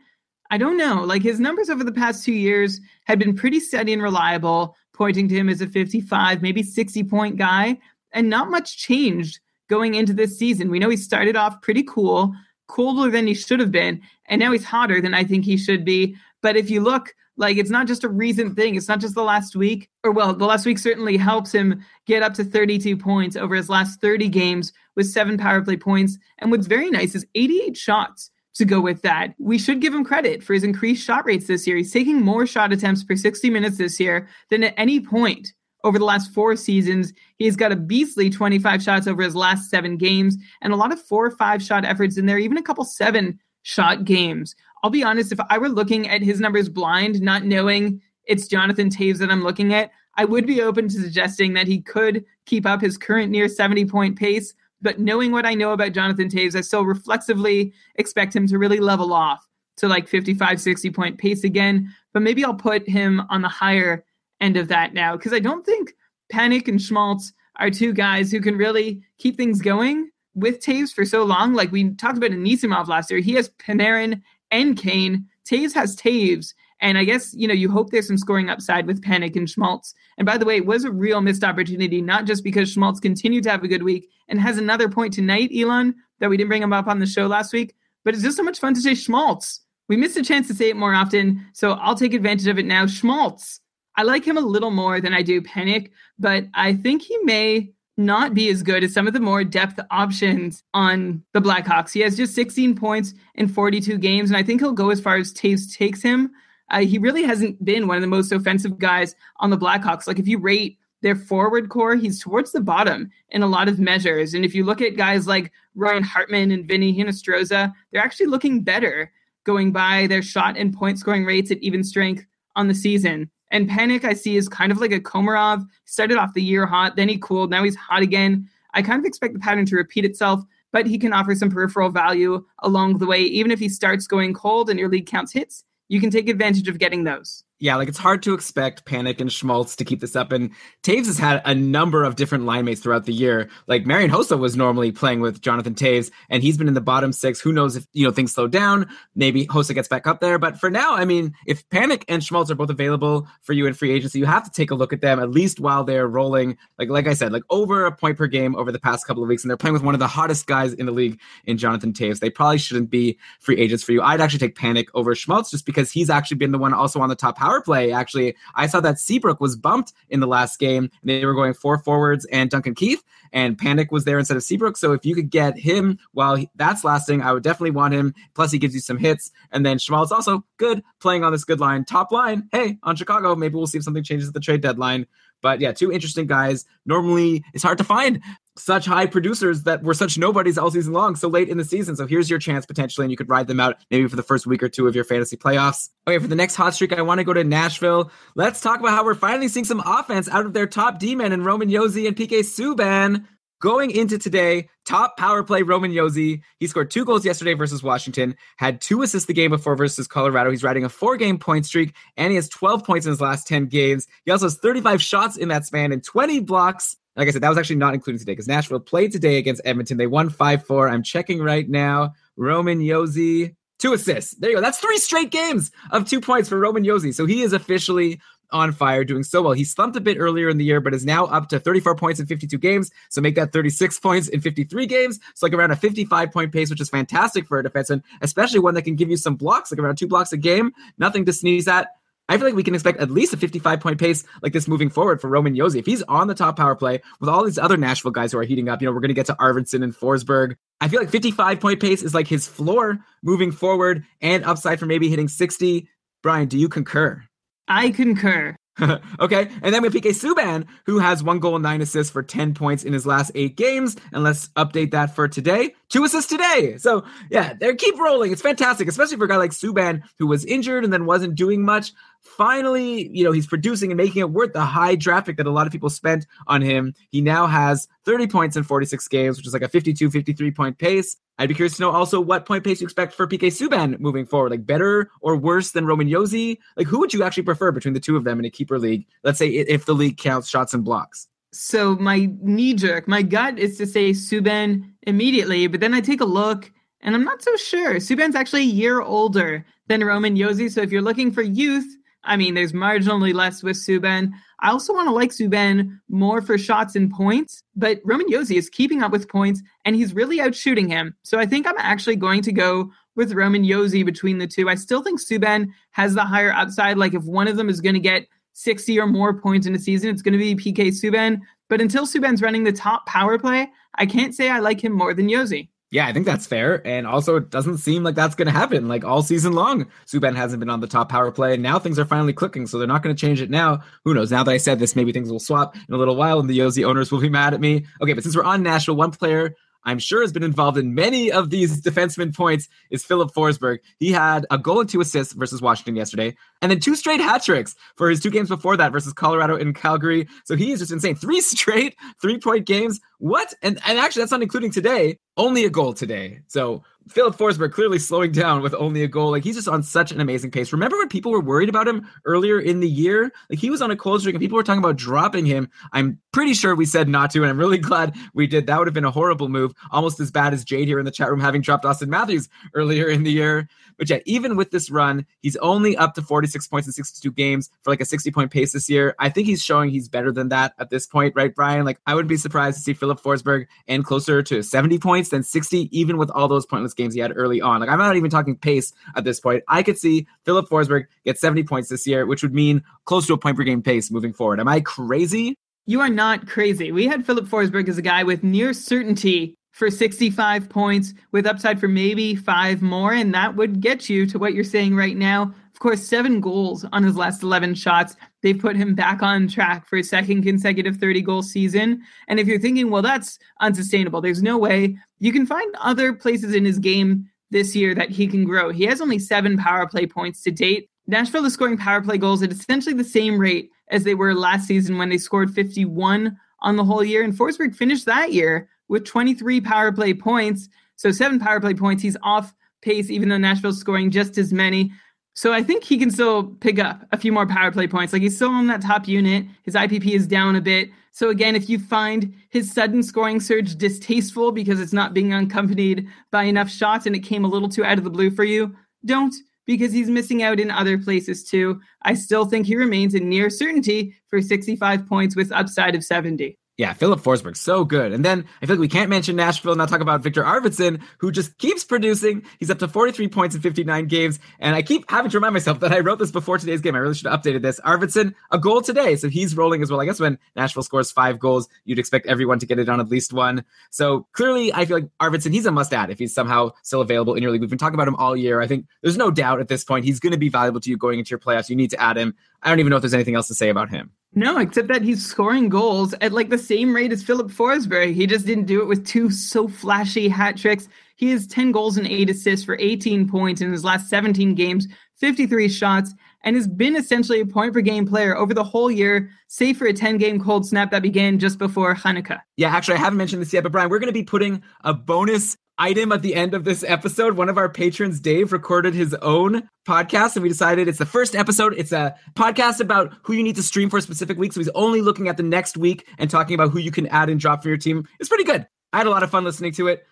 [0.49, 1.03] I don't know.
[1.03, 5.27] Like, his numbers over the past two years had been pretty steady and reliable, pointing
[5.27, 7.77] to him as a 55, maybe 60 point guy,
[8.13, 10.71] and not much changed going into this season.
[10.71, 12.34] We know he started off pretty cool,
[12.68, 15.86] cooler than he should have been, and now he's hotter than I think he should
[15.86, 16.16] be.
[16.41, 18.76] But if you look, like it's not just a recent thing.
[18.76, 22.24] It's not just the last week, or well, the last week certainly helps him get
[22.24, 26.18] up to 32 points over his last 30 games with seven power play points.
[26.39, 29.34] And what's very nice is 88 shots to go with that.
[29.39, 31.78] We should give him credit for his increased shot rates this year.
[31.78, 35.53] He's taking more shot attempts per 60 minutes this year than at any point
[35.84, 37.13] over the last four seasons.
[37.38, 41.01] He's got a beastly 25 shots over his last seven games and a lot of
[41.01, 44.55] four or five shot efforts in there, even a couple seven shot games.
[44.84, 48.89] I'll be honest, if I were looking at his numbers blind, not knowing it's Jonathan
[48.89, 52.65] Toews that I'm looking at, I would be open to suggesting that he could keep
[52.65, 54.53] up his current near 70 point pace.
[54.81, 58.79] But knowing what I know about Jonathan Toews, I still reflexively expect him to really
[58.79, 61.93] level off to like 55, 60 point pace again.
[62.13, 64.03] But maybe I'll put him on the higher
[64.43, 65.93] end of that now because I don't think
[66.31, 71.05] Panik and Schmaltz are two guys who can really keep things going with Toews for
[71.05, 71.53] so long.
[71.53, 74.21] Like we talked about in Anisimov last year, he has Panarin
[74.51, 75.27] and Kane.
[75.45, 76.53] Toews has Toews.
[76.79, 79.93] And I guess, you know, you hope there's some scoring upside with Panik and Schmaltz.
[80.17, 83.43] And by the way, it was a real missed opportunity, not just because Schmaltz continued
[83.45, 86.63] to have a good week and has another point tonight, Elon, that we didn't bring
[86.63, 87.73] him up on the show last week,
[88.03, 89.61] but it's just so much fun to say Schmaltz.
[89.87, 92.65] We missed a chance to say it more often, so I'll take advantage of it
[92.65, 92.85] now.
[92.85, 93.61] Schmaltz.
[93.95, 97.73] I like him a little more than I do Panik, but I think he may
[97.95, 101.93] not be as good as some of the more depth options on the Blackhawks.
[101.93, 105.15] He has just 16 points in 42 games, and I think he'll go as far
[105.17, 106.31] as Toews takes him.
[106.71, 110.07] Uh, he really hasn't been one of the most offensive guys on the Blackhawks.
[110.07, 113.77] Like if you rate their forward core, he's towards the bottom in a lot of
[113.77, 114.33] measures.
[114.33, 118.61] And if you look at guys like Ryan Hartman and Vinny Hinostroza, they're actually looking
[118.63, 119.11] better
[119.43, 122.25] going by their shot and point scoring rates at even strength
[122.55, 123.29] on the season.
[123.53, 125.65] And Panik, I see, is kind of like a Komarov.
[125.85, 128.49] Started off the year hot, then he cooled, now he's hot again.
[128.73, 131.91] I kind of expect the pattern to repeat itself, but he can offer some peripheral
[131.91, 133.21] value along the way.
[133.21, 136.67] Even if he starts going cold and your league counts hits, you can take advantage
[136.67, 137.43] of getting those.
[137.64, 140.34] Yeah, like it's hard to expect Panik and Schmaltz to keep this up.
[140.34, 140.51] And
[140.84, 143.49] Toews has had a number of different line mates throughout the year.
[143.68, 147.14] Like Marian Hossa was normally playing with Jonathan Toews, and he's been in the bottom
[147.14, 147.39] six.
[147.39, 148.89] Who knows if you know things slow down?
[149.16, 150.38] Maybe Hossa gets back up there.
[150.38, 153.74] But for now, I mean, if Panik and Schmaltz are both available for you in
[153.74, 156.57] free agency, you have to take a look at them at least while they're rolling.
[156.78, 159.30] Like like I said, like over a point per game over the past couple of
[159.30, 161.93] weeks, and they're playing with one of the hottest guys in the league in Jonathan
[161.93, 162.20] Toews.
[162.20, 164.01] They probably shouldn't be free agents for you.
[164.01, 167.07] I'd actually take Panik over Schmaltz just because he's actually been the one also on
[167.07, 167.91] the top power play.
[167.91, 170.83] Actually, I saw that Seabrook was bumped in the last game.
[170.83, 174.43] And they were going four forwards and Duncan Keith, and Panik was there instead of
[174.43, 174.77] Seabrook.
[174.77, 178.13] So if you could get him while he, that's lasting, I would definitely want him.
[178.33, 179.31] Plus, he gives you some hits.
[179.51, 181.85] And then Schmaltz also good playing on this good line.
[181.85, 185.07] Top line, hey, on Chicago, maybe we'll see if something changes at the trade deadline.
[185.43, 186.65] But yeah, two interesting guys.
[186.87, 188.19] Normally, it's hard to find
[188.55, 191.95] such high producers that were such nobodies all season long, so late in the season.
[191.95, 194.47] So here's your chance potentially, and you could ride them out maybe for the first
[194.47, 195.89] week or two of your fantasy playoffs.
[196.07, 198.11] Okay, for the next hot streak, I want to go to Nashville.
[198.35, 201.43] Let's talk about how we're finally seeing some offense out of their top D-men in
[201.43, 203.25] Roman Josi and PK Subban.
[203.64, 206.41] Going into today, top power play Roman Josi.
[206.59, 210.51] He scored two goals yesterday versus Washington, had two assists the game before versus Colorado.
[210.51, 213.47] He's riding a four game point streak, and he has 12 points in his last
[213.47, 214.05] 10 games.
[214.26, 216.97] He also has 35 shots in that span and 20 blocks.
[217.16, 219.95] Like I said, that was actually not including today because Nashville played today against Edmonton.
[219.95, 220.89] They won 5 4.
[220.89, 222.16] I'm checking right now.
[222.36, 224.34] Roman Josi, two assists.
[224.36, 224.61] There you go.
[224.61, 227.14] That's three straight games of two points for Roman Josi.
[227.14, 228.20] So he is officially
[228.53, 229.51] on fire, doing so well.
[229.51, 232.19] He slumped a bit earlier in the year, but is now up to 34 points
[232.19, 232.91] in 52 games.
[233.09, 235.19] So make that 36 points in 53 games.
[235.35, 238.75] So like around a 55 point pace, which is fantastic for a defenseman, especially one
[238.75, 240.71] that can give you some blocks, like around two blocks a game.
[240.97, 241.89] Nothing to sneeze at.
[242.29, 244.89] I feel like we can expect at least a 55 point pace like this moving
[244.89, 245.79] forward for Roman Josi.
[245.79, 248.43] If he's on the top power play with all these other Nashville guys who are
[248.43, 250.55] heating up, you know, we're going to get to Arvidsson and Forsberg.
[250.79, 254.85] I feel like 55 point pace is like his floor moving forward and upside for
[254.85, 255.87] maybe hitting 60.
[256.21, 257.23] Brian, do you concur?
[257.68, 258.55] I concur.
[259.20, 262.24] okay, and then we have PK Subban, who has one goal and nine assists for
[262.24, 263.95] 10 points in his last eight games.
[264.11, 265.76] And let's update that for today.
[265.89, 266.78] Two assists today.
[266.80, 268.32] So, yeah, they keep rolling.
[268.32, 271.64] It's fantastic, especially for a guy like Subban, who was injured and then wasn't doing
[271.64, 271.93] much.
[272.24, 275.51] Finally, you know, he's producing and making it worth the high draft pick that a
[275.51, 276.93] lot of people spent on him.
[277.09, 280.78] He now has 30 points in 46 games, which is like a 52, 53 point
[280.78, 281.17] pace.
[281.38, 284.26] I'd be curious to know also what point pace you expect for PK Subban moving
[284.26, 284.51] forward.
[284.51, 286.57] Like better or worse than Roman Josi?
[286.78, 289.05] Like who would you actually prefer between the two of them in a keeper league?
[289.24, 291.28] Let's say if the league counts shots and blocks.
[291.51, 296.21] So my knee jerk, my gut is to say Subban immediately, but then I take
[296.21, 296.71] a look
[297.01, 297.95] and I'm not so sure.
[297.95, 300.71] Subban's actually a year older than Roman Josi.
[300.71, 301.86] So if you're looking for youth,
[302.24, 304.32] I mean, there's marginally less with Subban.
[304.59, 308.69] I also want to like Subban more for shots and points, but Roman Josi is
[308.69, 311.15] keeping up with points and he's really out shooting him.
[311.24, 314.69] So I think I'm actually going to go with Roman Josi between the two.
[314.69, 316.97] I still think Subban has the higher upside.
[316.97, 319.80] Like if one of them is going to get 60 or more points in a
[319.80, 321.41] season, it's going to be PK Subban.
[321.67, 325.13] But until Subban's running the top power play, I can't say I like him more
[325.13, 325.69] than Josi.
[325.93, 326.85] Yeah, I think that's fair.
[326.87, 328.87] And also, it doesn't seem like that's going to happen.
[328.87, 331.53] Like all season long, Subban hasn't been on the top power play.
[331.53, 332.65] And now things are finally clicking.
[332.65, 333.83] So they're not going to change it now.
[334.03, 334.31] Who knows?
[334.31, 336.57] Now that I said this, maybe things will swap in a little while and the
[336.57, 337.85] Josi owners will be mad at me.
[338.01, 339.55] Okay, but since we're on Nashville, one player
[339.86, 343.79] I'm sure has been involved in many of these defenseman points is Filip Forsberg.
[343.99, 347.43] He had a goal and two assists versus Washington yesterday, and then two straight hat
[347.43, 350.27] tricks for his two games before that versus Colorado and Calgary.
[350.45, 351.15] So he is just insane.
[351.15, 352.99] Three straight three point games.
[353.19, 353.53] What?
[353.61, 355.17] And and actually, that's not including today.
[355.38, 356.41] Only a goal today.
[356.47, 359.31] So Filip Forsberg clearly slowing down with only a goal.
[359.31, 360.71] Like he's just on such an amazing pace.
[360.71, 363.31] Remember when people were worried about him earlier in the year?
[363.49, 365.69] Like he was on a cold streak and people were talking about dropping him.
[365.91, 368.67] I'm pretty sure we said not to, and I'm really glad we did.
[368.67, 371.11] That would have been a horrible move, almost as bad as Jade here in the
[371.11, 373.67] chat room having dropped Auston Matthews earlier in the year.
[373.97, 377.69] But yet, even with this run, he's only up to 46 points in 62 games
[377.83, 379.15] for like a 60 point pace this year.
[379.19, 381.85] I think he's showing he's better than that at this point, right, Brian?
[381.85, 385.43] Like I wouldn't be surprised to see Filip Forsberg and closer to 70 points than
[385.43, 387.79] 60, even with all those pointless games he had early on.
[387.79, 389.63] Like I'm not even talking pace at this point.
[389.67, 393.33] I could see Filip Forsberg get 70 points this year, which would mean close to
[393.33, 394.59] a point per game pace moving forward.
[394.59, 395.55] Am I crazy?
[395.85, 396.91] You are not crazy.
[396.91, 401.79] We had Filip Forsberg as a guy with near certainty for 65 points with upside
[401.79, 405.53] for maybe five more, and that would get you to what you're saying right now.
[405.84, 408.15] Of course, seven goals on his last 11 shots.
[408.41, 412.03] They've put him back on track for a second consecutive 30 goal season.
[412.30, 416.55] And if you're thinking, well, that's unsustainable, there's no way you can find other places
[416.55, 418.69] in his game this year that he can grow.
[418.69, 420.89] He has only seven power play points to date.
[421.05, 424.68] Nashville is scoring power play goals at essentially the same rate as they were last
[424.68, 427.26] season when they scored 51 on the whole year.
[427.26, 430.69] And Forsberg finished that year with 23 power play points.
[430.95, 432.01] So seven power play points.
[432.01, 434.93] He's off pace, even though Nashville's scoring just as many.
[435.35, 438.14] So I think he can still pick up a few more power play points.
[438.14, 439.45] Like he's still on that top unit.
[439.64, 440.89] His IPP is down a bit.
[441.11, 446.07] So again, if you find his sudden scoring surge distasteful because it's not being accompanied
[446.31, 448.76] by enough shots and it came a little too out of the blue for you,
[449.05, 449.34] don't
[449.65, 451.80] because he's missing out in other places too.
[452.01, 456.57] I still think he remains in near certainty for 65 points with upside of 70.
[456.75, 458.13] Yeah, Filip Forsberg, so good.
[458.13, 461.03] And then I feel like we can't mention Nashville and not talk about Viktor Arvidsson,
[461.19, 462.43] who just keeps producing.
[462.57, 464.39] He's up to 43 points in 59 games.
[464.57, 466.95] And I keep having to remind myself that I wrote this before today's game.
[466.95, 467.79] I really should have updated this.
[467.81, 469.15] Arvidsson, a goal today.
[469.17, 470.01] So he's rolling as well.
[470.01, 473.07] I guess when Nashville scores five goals, you'd expect everyone to get it on at
[473.07, 473.63] least one.
[473.91, 477.35] So clearly, I feel like Arvidsson, he's a must add if he's somehow still available
[477.35, 477.61] in your league.
[477.61, 478.61] We've been talking about him all year.
[478.61, 480.97] I think there's no doubt at this point he's going to be valuable to you
[480.97, 481.69] going into your playoffs.
[481.69, 482.33] You need to add him.
[482.63, 484.09] I don't even know if there's anything else to say about him.
[484.35, 488.14] No, except that he's scoring goals at like the same rate as Filip Forsberg.
[488.14, 490.88] He just didn't do it with two so flashy hat tricks.
[491.15, 494.88] He has 10 goals and 8 assists for 18 points in his last 17 games,
[495.18, 499.30] 53 shots, and has been essentially a point per game player over the whole year,
[499.47, 502.41] save for a 10 game cold snap that began just before Hanukkah.
[502.57, 504.93] Yeah, actually, I haven't mentioned this yet, but Brian, we're going to be putting a
[504.93, 507.35] bonus item at the end of this episode.
[507.35, 511.35] One of our patrons, Dave, recorded his own podcast, and we decided it's the first
[511.35, 511.73] episode.
[511.77, 514.53] It's a podcast about who you need to stream for a specific week.
[514.53, 517.29] So he's only looking at the next week and talking about who you can add
[517.29, 518.07] and drop for your team.
[518.19, 518.67] It's pretty good.
[518.91, 520.05] I had a lot of fun listening to it.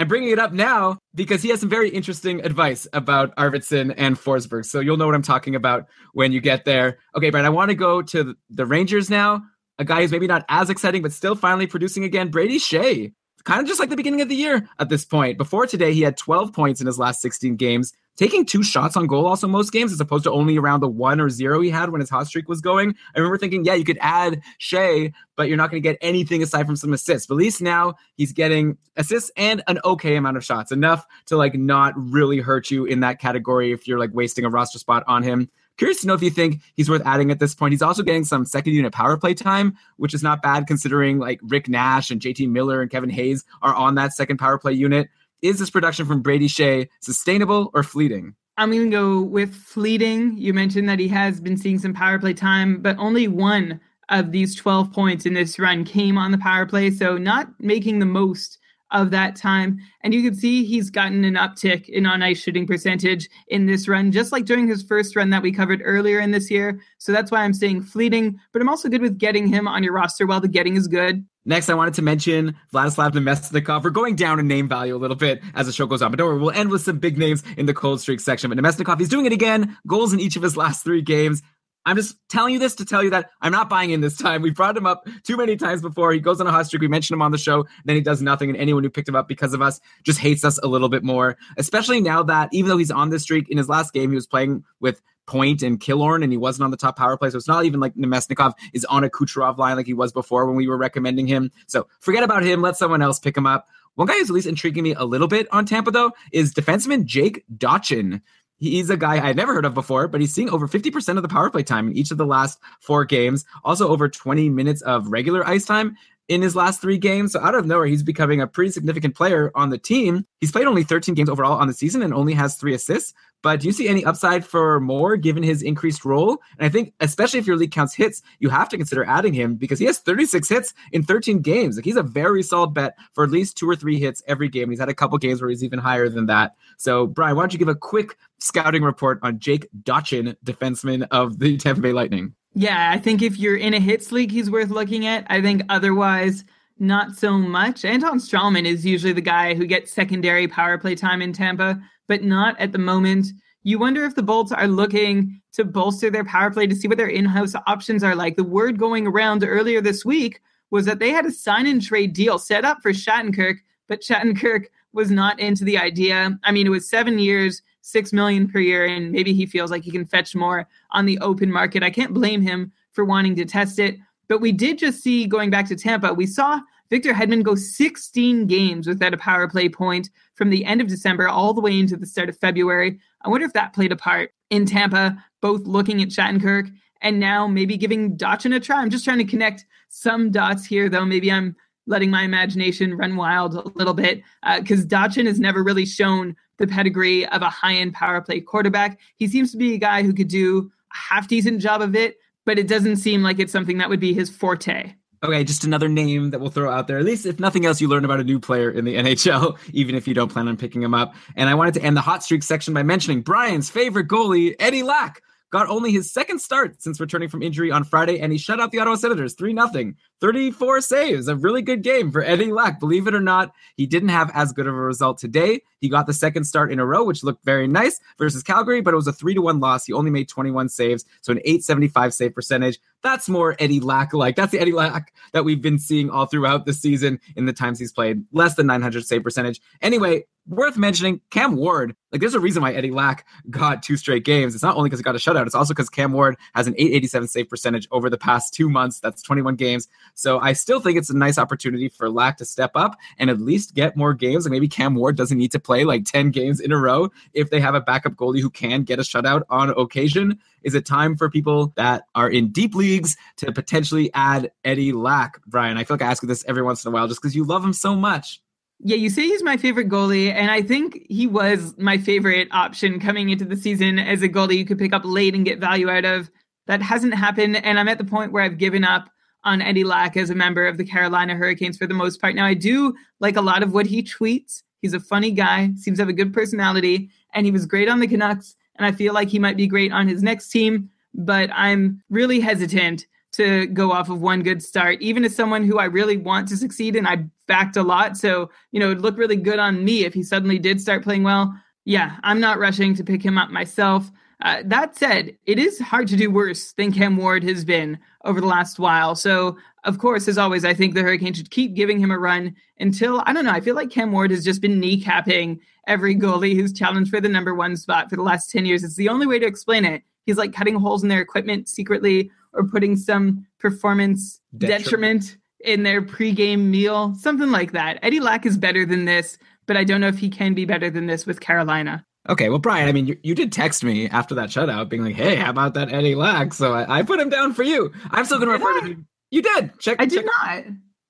[0.00, 4.16] I'm bringing it up now because he has some very interesting advice about Arvidsson and
[4.16, 4.64] Forsberg.
[4.64, 6.98] So you'll know what I'm talking about when you get there.
[7.16, 9.42] Okay, Brian, I want to go to the Rangers now.
[9.80, 12.30] A guy who's maybe not as exciting, but still finally producing again.
[12.30, 13.12] Brady Skjei
[13.48, 15.38] kind of just like the beginning of the year at this point.
[15.38, 19.06] Before today, he had 12 points in his last 16 games, taking two shots on
[19.06, 21.88] goal also most games, as opposed to only around the one or zero he had
[21.88, 22.94] when his hot streak was going.
[23.14, 26.42] I remember thinking, yeah, you could add Skjei, but you're not going to get anything
[26.42, 27.26] aside from some assists.
[27.26, 31.38] But at least now he's getting assists and an okay amount of shots, enough to
[31.38, 35.04] like not really hurt you in that category if you're like wasting a roster spot
[35.06, 35.50] on him.
[35.78, 37.72] Curious to know if you think he's worth adding at this point.
[37.72, 41.40] He's also getting some second unit power play time, which is not bad considering like
[41.42, 45.08] Rick Nash and JT Miller and Kevin Hayes are on that second power play unit.
[45.40, 48.34] Is this production from Brady Skjei sustainable or fleeting?
[48.56, 50.36] I'm going to go with fleeting.
[50.36, 54.32] You mentioned that he has been seeing some power play time, but only one of
[54.32, 56.90] these 12 points in this run came on the power play.
[56.90, 58.57] So not making the most
[58.90, 59.78] of that time.
[60.02, 63.88] And you can see he's gotten an uptick in on ice shooting percentage in this
[63.88, 66.80] run, just like during his first run that we covered earlier in this year.
[66.98, 69.92] So that's why I'm saying fleeting, but I'm also good with getting him on your
[69.92, 71.24] roster while the getting is good.
[71.44, 73.82] Next, I wanted to mention Vladislav Namestnikov.
[73.82, 76.18] We're going down in name value a little bit as the show goes on, but
[76.18, 78.50] don't worry, we'll end with some big names in the cold streak section.
[78.50, 79.76] But Namestnikov, he's doing it again.
[79.86, 81.42] Goals in each of his last three games.
[81.88, 84.42] I'm just telling you this to tell you that I'm not buying in this time.
[84.42, 86.12] We brought him up too many times before.
[86.12, 86.82] He goes on a hot streak.
[86.82, 88.50] We mentioned him on the show, then he does nothing.
[88.50, 91.02] And anyone who picked him up because of us just hates us a little bit
[91.02, 94.14] more, especially now that even though he's on this streak, in his last game, he
[94.14, 97.30] was playing with Point and Killorn, and he wasn't on the top power play.
[97.30, 100.46] So it's not even like Namestnikov is on a Kucherov line like he was before
[100.46, 101.50] when we were recommending him.
[101.68, 102.60] So forget about him.
[102.60, 103.66] Let someone else pick him up.
[103.94, 107.04] One guy who's at least intriguing me a little bit on Tampa, though, is defenseman
[107.04, 108.20] Jake Dotchin.
[108.58, 111.22] He's a guy I had never heard of before, but he's seeing over 50% of
[111.22, 113.44] the power play time in each of the last four games.
[113.64, 115.96] Also, over 20 minutes of regular ice time
[116.28, 117.32] in his last three games.
[117.32, 120.26] So out of nowhere, he's becoming a pretty significant player on the team.
[120.40, 123.14] He's played only 13 games overall on the season and only has three assists.
[123.42, 126.38] But do you see any upside for more given his increased role?
[126.58, 129.54] And I think, especially if your league counts hits, you have to consider adding him
[129.54, 131.76] because he has 36 hits in 13 games.
[131.76, 134.70] Like he's a very solid bet for at least two or three hits every game.
[134.70, 136.54] He's had a couple games where he's even higher than that.
[136.78, 141.38] So, Brian, why don't you give a quick scouting report on Jake Dotchin, defenseman of
[141.38, 142.34] the Tampa Bay Lightning?
[142.54, 145.24] Yeah, I think if you're in a hits league, he's worth looking at.
[145.28, 146.44] I think otherwise,
[146.80, 147.84] not so much.
[147.84, 152.24] Anton Stralman is usually the guy who gets secondary power play time in Tampa but
[152.24, 153.28] not at the moment.
[153.62, 156.98] You wonder if the Bolts are looking to bolster their power play to see what
[156.98, 158.36] their in house options are like.
[158.36, 160.40] The word going around earlier this week
[160.70, 163.56] was that they had a sign and trade deal set up for Shattenkirk,
[163.86, 166.38] but Shattenkirk was not into the idea.
[166.44, 169.82] I mean, it was seven years, six million per year, and maybe he feels like
[169.82, 171.82] he can fetch more on the open market.
[171.82, 173.96] I can't blame him for wanting to test it.
[174.28, 176.60] But we did just see going back to Tampa, we saw
[176.90, 181.28] Victor Hedman goes 16 games without a power play point from the end of December
[181.28, 182.98] all the way into the start of February.
[183.22, 187.46] I wonder if that played a part in Tampa, both looking at Shattenkirk and now
[187.46, 188.80] maybe giving Dotchin a try.
[188.80, 191.04] I'm just trying to connect some dots here, though.
[191.04, 191.54] Maybe I'm
[191.86, 194.22] letting my imagination run wild a little bit
[194.58, 198.40] because uh, Dotchin has never really shown the pedigree of a high end power play
[198.40, 198.98] quarterback.
[199.16, 202.18] He seems to be a guy who could do a half decent job of it,
[202.44, 204.94] but it doesn't seem like it's something that would be his forte.
[205.22, 206.98] Okay, just another name that we'll throw out there.
[206.98, 209.94] At least, if nothing else, you learn about a new player in the NHL, even
[209.94, 211.14] if you don't plan on picking him up.
[211.34, 214.82] And I wanted to end the hot streak section by mentioning Brian's favorite goalie, Eddie
[214.84, 218.60] Lack got only his second start since returning from injury on Friday, and he shut
[218.60, 219.94] out the Ottawa Senators 3 0.
[220.20, 222.80] 34 saves, a really good game for Eddie Lack.
[222.80, 225.60] Believe it or not, he didn't have as good of a result today.
[225.80, 228.94] He got the second start in a row, which looked very nice versus Calgary, but
[228.94, 229.86] it was a 3 to 1 loss.
[229.86, 232.80] He only made 21 saves, so an 875 save percentage.
[233.02, 234.34] That's more Eddie Lack like.
[234.34, 237.78] That's the Eddie Lack that we've been seeing all throughout the season in the times
[237.78, 238.24] he's played.
[238.32, 239.60] Less than 900 save percentage.
[239.82, 241.94] Anyway, worth mentioning Cam Ward.
[242.10, 244.54] Like, there's a reason why Eddie Lack got two straight games.
[244.54, 246.74] It's not only because he got a shutout, it's also because Cam Ward has an
[246.74, 248.98] 887 save percentage over the past two months.
[248.98, 249.88] That's 21 games.
[250.18, 253.40] So I still think it's a nice opportunity for Lack to step up and at
[253.40, 254.44] least get more games.
[254.44, 257.50] Like maybe Cam Ward doesn't need to play like 10 games in a row if
[257.50, 260.40] they have a backup goalie who can get a shutout on occasion.
[260.64, 265.40] Is it time for people that are in deep leagues to potentially add Eddie Lack?
[265.46, 267.36] Brian, I feel like I ask you this every once in a while just because
[267.36, 268.42] you love him so much.
[268.80, 272.98] Yeah, you say he's my favorite goalie, and I think he was my favorite option
[272.98, 275.88] coming into the season as a goalie you could pick up late and get value
[275.88, 276.28] out of.
[276.66, 279.10] That hasn't happened, and I'm at the point where I've given up
[279.44, 282.34] on Eddie Lack as a member of the Carolina Hurricanes for the most part.
[282.34, 284.62] Now, I do like a lot of what he tweets.
[284.82, 288.00] He's a funny guy, seems to have a good personality, and he was great on
[288.00, 288.56] the Canucks.
[288.76, 292.40] And I feel like he might be great on his next team, but I'm really
[292.40, 296.48] hesitant to go off of one good start, even as someone who I really want
[296.48, 298.16] to succeed and I backed a lot.
[298.16, 301.24] So, you know, it'd look really good on me if he suddenly did start playing
[301.24, 301.54] well.
[301.84, 304.10] Yeah, I'm not rushing to pick him up myself.
[304.42, 308.40] Uh, that said, it is hard to do worse than Cam Ward has been over
[308.40, 309.16] the last while.
[309.16, 312.54] So, of course, as always, I think the Hurricanes should keep giving him a run
[312.78, 315.58] until, I don't know, I feel like Cam Ward has just been kneecapping
[315.88, 318.84] every goalie who's challenged for the number one spot for the last 10 years.
[318.84, 320.02] It's the only way to explain it.
[320.24, 325.82] He's like cutting holes in their equipment secretly or putting some performance detriment, detriment in
[325.82, 327.98] their pregame meal, something like that.
[328.02, 330.90] Eddie Lack is better than this, but I don't know if he can be better
[330.90, 332.04] than this with Carolina.
[332.28, 335.14] Okay, well, Brian, I mean, you, you did text me after that shutout, being like,
[335.14, 337.92] "Hey, how about that Eddie Lack?" So I, I put him down for you.
[338.10, 339.06] I'm still going to refer to him.
[339.30, 339.78] You did.
[339.78, 339.96] Check.
[340.00, 340.64] I did not.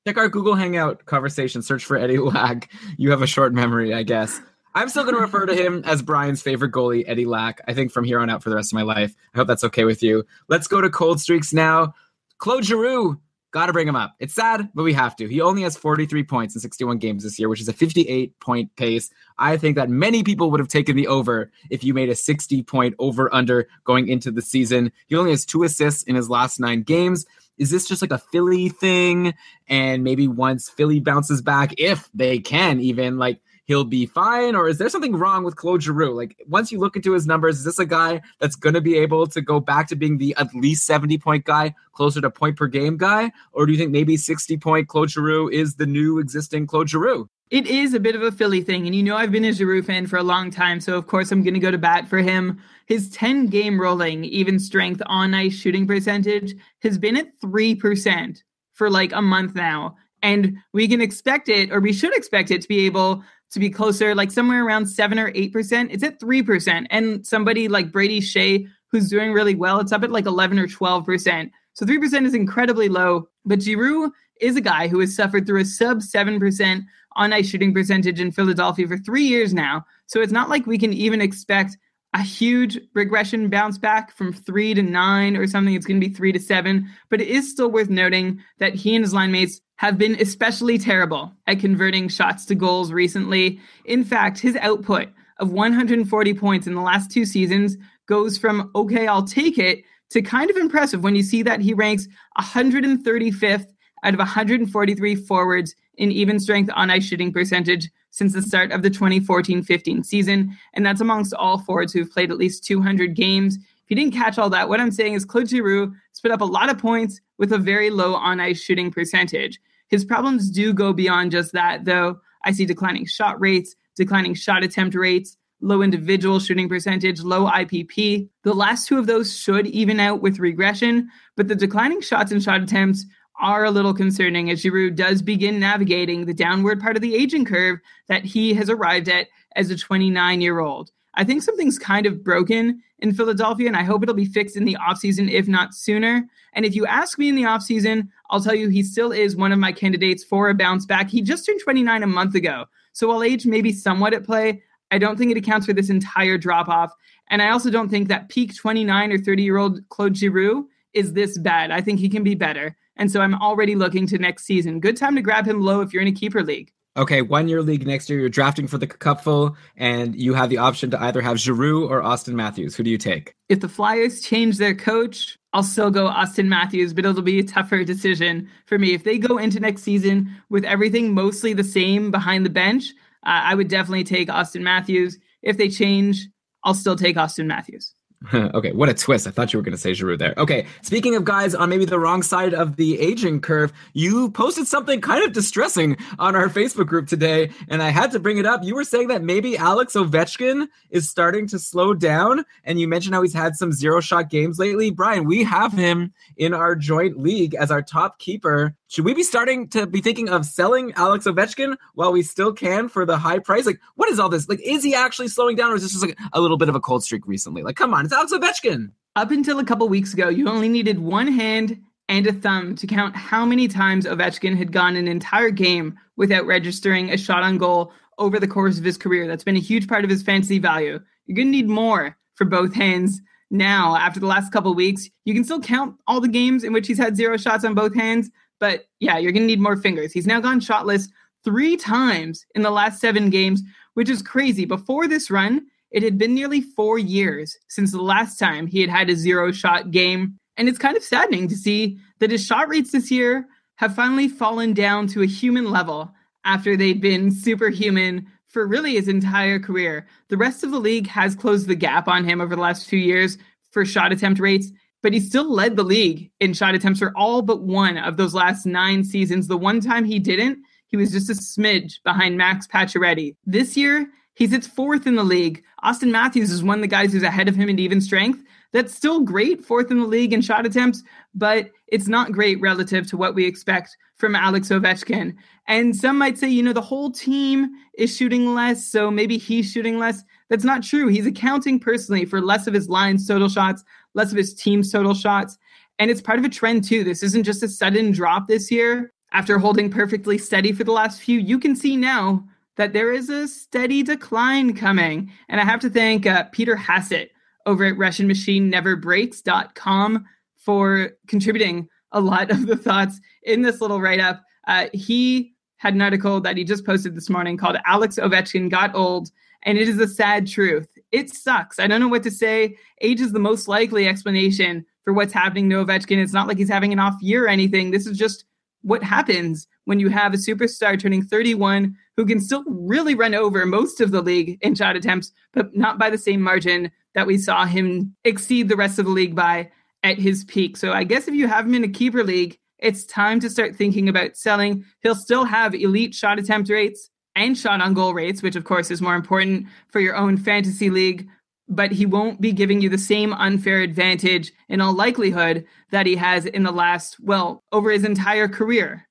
[0.07, 1.61] Check our Google Hangout conversation.
[1.61, 2.70] Search for Eddie Lack.
[2.97, 4.40] You have a short memory, I guess.
[4.74, 7.61] I'm still going to refer to him as Brian's favorite goalie, Eddie Lack.
[7.66, 9.15] I think from here on out for the rest of my life.
[9.35, 10.24] I hope that's okay with you.
[10.49, 11.95] Let's go to cold streaks now.
[12.39, 13.20] Claude Giroux
[13.51, 14.15] Got to bring him up.
[14.20, 15.27] It's sad, but we have to.
[15.27, 18.77] He only has 43 points in 61 games this year, which is a 58 point
[18.77, 19.11] pace.
[19.39, 22.62] I think that many people would have taken the over if you made a 60
[22.65, 24.93] point over under going into the season.
[25.07, 27.25] He only has two assists in his last nine games.
[27.57, 29.33] Is this just like a Philly thing?
[29.66, 34.57] And maybe once Philly bounces back, if they can even, like he'll be fine?
[34.57, 36.12] Or is there something wrong with Claude Giroux?
[36.12, 38.97] Like, once you look into his numbers, is this a guy that's going to be
[38.97, 42.57] able to go back to being the at least 70 point guy, closer to point
[42.57, 43.31] per game guy?
[43.53, 47.28] Or do you think maybe 60 point Claude Giroux is the new existing Claude Giroux?
[47.51, 48.86] It is a bit of a Philly thing.
[48.86, 50.81] And you know, I've been a Giroux fan for a long time.
[50.81, 52.61] So, of course, I'm going to go to bat for him.
[52.86, 58.43] His 10 game rolling, even strength on ice shooting percentage has been at 3%
[58.73, 59.97] for like a month now.
[60.23, 63.70] And we can expect it, or we should expect it, to be able to be
[63.70, 65.91] closer, like somewhere around seven or eight percent.
[65.91, 70.03] It's at three percent, and somebody like Brady Skjei, who's doing really well, it's up
[70.03, 71.53] at like eleven or twelve percent.
[71.73, 73.29] So three percent is incredibly low.
[73.45, 76.85] But Giroux is a guy who has suffered through a sub seven percent
[77.16, 79.85] on ice shooting percentage in Philadelphia for three years now.
[80.07, 81.77] So it's not like we can even expect
[82.14, 85.74] a huge regression bounce back from three to nine or something.
[85.74, 86.89] It's going to be three to seven.
[87.10, 90.78] But it is still worth noting that he and his line mates have been especially
[90.78, 93.60] terrible at converting shots to goals recently.
[93.85, 95.09] In fact, his output
[95.39, 97.76] of 140 points in the last two seasons
[98.06, 101.74] goes from okay, I'll take it to kind of impressive when you see that he
[101.74, 102.09] ranks
[102.39, 103.66] 135th
[104.02, 108.83] out of 143 forwards in even strength on ice shooting percentage since the start of
[108.83, 110.57] the 2014 15 season.
[110.75, 113.57] And that's amongst all forwards who've played at least 200 games.
[113.57, 116.45] If you didn't catch all that, what I'm saying is Claude Giroux split up a
[116.45, 119.61] lot of points with a very low on ice shooting percentage.
[119.89, 122.20] His problems do go beyond just that, though.
[122.45, 128.29] I see declining shot rates, declining shot attempt rates, low individual shooting percentage, low IPP.
[128.45, 132.43] The last two of those should even out with regression, but the declining shots and
[132.43, 133.05] shot attempts
[133.40, 137.44] are a little concerning as Giroux does begin navigating the downward part of the aging
[137.44, 137.78] curve
[138.09, 140.90] that he has arrived at as a 29 year old.
[141.15, 144.65] I think something's kind of broken in Philadelphia, and I hope it'll be fixed in
[144.65, 146.28] the offseason, if not sooner.
[146.52, 149.52] And if you ask me in the offseason, I'll tell you he still is one
[149.52, 151.10] of my candidates for a bounce back.
[151.10, 152.66] He just turned 29 a month ago.
[152.93, 155.90] So while age may be somewhat at play, I don't think it accounts for this
[155.90, 156.93] entire drop off.
[157.31, 161.12] And I also don't think that peak 29 or 30 year old Claude Giroux is
[161.12, 161.70] this bad.
[161.70, 162.77] I think he can be better.
[162.99, 164.81] And so I'm already looking to next season.
[164.81, 166.73] Good time to grab him low if you're in a keeper league.
[166.97, 168.19] Okay, one year league next year.
[168.19, 172.03] You're drafting for the cupful, and you have the option to either have Giroux or
[172.03, 172.75] Auston Matthews.
[172.75, 173.35] Who do you take?
[173.49, 177.45] If the Flyers change their coach, I'll still go Auston Matthews, but it'll be a
[177.45, 178.95] tougher decision for me.
[178.95, 182.91] If they go into next season with everything mostly the same behind the bench,
[183.25, 185.19] uh, I would definitely take Auston Matthews.
[185.41, 186.29] If they change,
[186.65, 187.95] I'll still take Auston Matthews.
[188.35, 189.27] okay, what a twist.
[189.28, 190.35] I thought you were going to say Giroux there.
[190.36, 194.66] Okay, speaking of guys on maybe the wrong side of the aging curve, you posted
[194.66, 198.47] something kind of distressing on our Facebook group today, and I had to bring it
[198.47, 198.65] up.
[198.65, 203.15] You were saying that maybe Alex Ovechkin is starting to slow down, and you mentioned
[203.15, 204.90] how he's had some zero shot games lately.
[204.90, 208.74] Brian, we have him in our joint league as our top keeper.
[208.90, 212.89] Should we be starting to be thinking of selling Alex Ovechkin while we still can
[212.89, 213.66] for the high price?
[213.66, 214.48] Like, what is all this?
[214.48, 216.74] Like, is he actually slowing down, or is this just like a little bit of
[216.74, 217.62] a cold streak recently?
[217.62, 218.90] Like, come on, it's Alex Ovechkin.
[219.15, 221.78] Up until a couple weeks ago, you only needed one hand
[222.09, 226.47] and a thumb to count how many times Ovechkin had gone an entire game without
[226.47, 229.27] registering a shot on goal over the course of his career.
[229.27, 230.98] That's been a huge part of his fantasy value.
[231.27, 233.20] You're going to need more for both hands
[233.51, 235.10] now after the last couple weeks.
[235.27, 237.94] You can still count all the games in which he's had zero shots on both
[237.94, 240.12] hands, but yeah, you're going to need more fingers.
[240.12, 241.09] He's now gone shotless
[241.44, 243.62] three times in the last seven games,
[243.94, 244.64] which is crazy.
[244.64, 248.90] Before this run, it had been nearly four years since the last time he had
[248.90, 250.39] had a zero shot game.
[250.56, 254.28] And it's kind of saddening to see that his shot rates this year have finally
[254.28, 256.12] fallen down to a human level
[256.44, 260.06] after they'd been superhuman for really his entire career.
[260.28, 262.98] The rest of the league has closed the gap on him over the last few
[262.98, 263.39] years
[263.70, 264.72] for shot attempt rates,
[265.03, 268.35] but he still led the league in shot attempts for all but one of those
[268.35, 269.47] last nine seasons.
[269.47, 273.37] The one time he didn't, he was just a smidge behind Max Pacioretty.
[273.47, 275.62] This year, he sits fourth in the league.
[275.85, 278.43] Auston Matthews is one of the guys who's ahead of him in even strength.
[278.73, 281.03] That's still great, fourth in the league in shot attempts,
[281.35, 285.35] but it's not great relative to what we expect from Alex Ovechkin.
[285.66, 289.70] And some might say, you know, the whole team is shooting less, so maybe he's
[289.70, 290.23] shooting less.
[290.51, 291.09] That's not true.
[291.09, 295.14] He's accounting personally for less of his lines total shots, less of his team's total
[295.14, 295.56] shots.
[295.98, 297.05] And it's part of a trend, too.
[297.05, 299.12] This isn't just a sudden drop this year.
[299.32, 303.28] After holding perfectly steady for the last few, you can see now that there is
[303.28, 305.30] a steady decline coming.
[305.48, 307.32] And I have to thank uh, Peter Hassett
[307.66, 310.24] over at RussianMachineNeverBreaks.com
[310.56, 314.43] for contributing a lot of the thoughts in this little write up.
[314.66, 318.94] Uh, he had an article that he just posted this morning called Alex Ovechkin Got
[318.94, 319.30] Old,
[319.62, 320.89] and it is a sad truth.
[321.12, 321.78] It sucks.
[321.78, 322.76] I don't know what to say.
[323.01, 326.22] Age is the most likely explanation for what's happening to Ovechkin.
[326.22, 327.90] It's not like he's having an off year or anything.
[327.90, 328.44] This is just
[328.82, 333.64] what happens when you have a superstar turning 31 who can still really run over
[333.64, 337.39] most of the league in shot attempts, but not by the same margin that we
[337.39, 339.70] saw him exceed the rest of the league by
[340.02, 340.76] at his peak.
[340.76, 343.74] So I guess if you have him in a keeper league, it's time to start
[343.74, 344.85] thinking about selling.
[345.01, 348.90] He'll still have elite shot attempt rates and shot on goal rates, which of course
[348.90, 351.28] is more important for your own fantasy league,
[351.69, 356.16] but he won't be giving you the same unfair advantage in all likelihood that he
[356.16, 359.06] has in the last, well, over his entire career.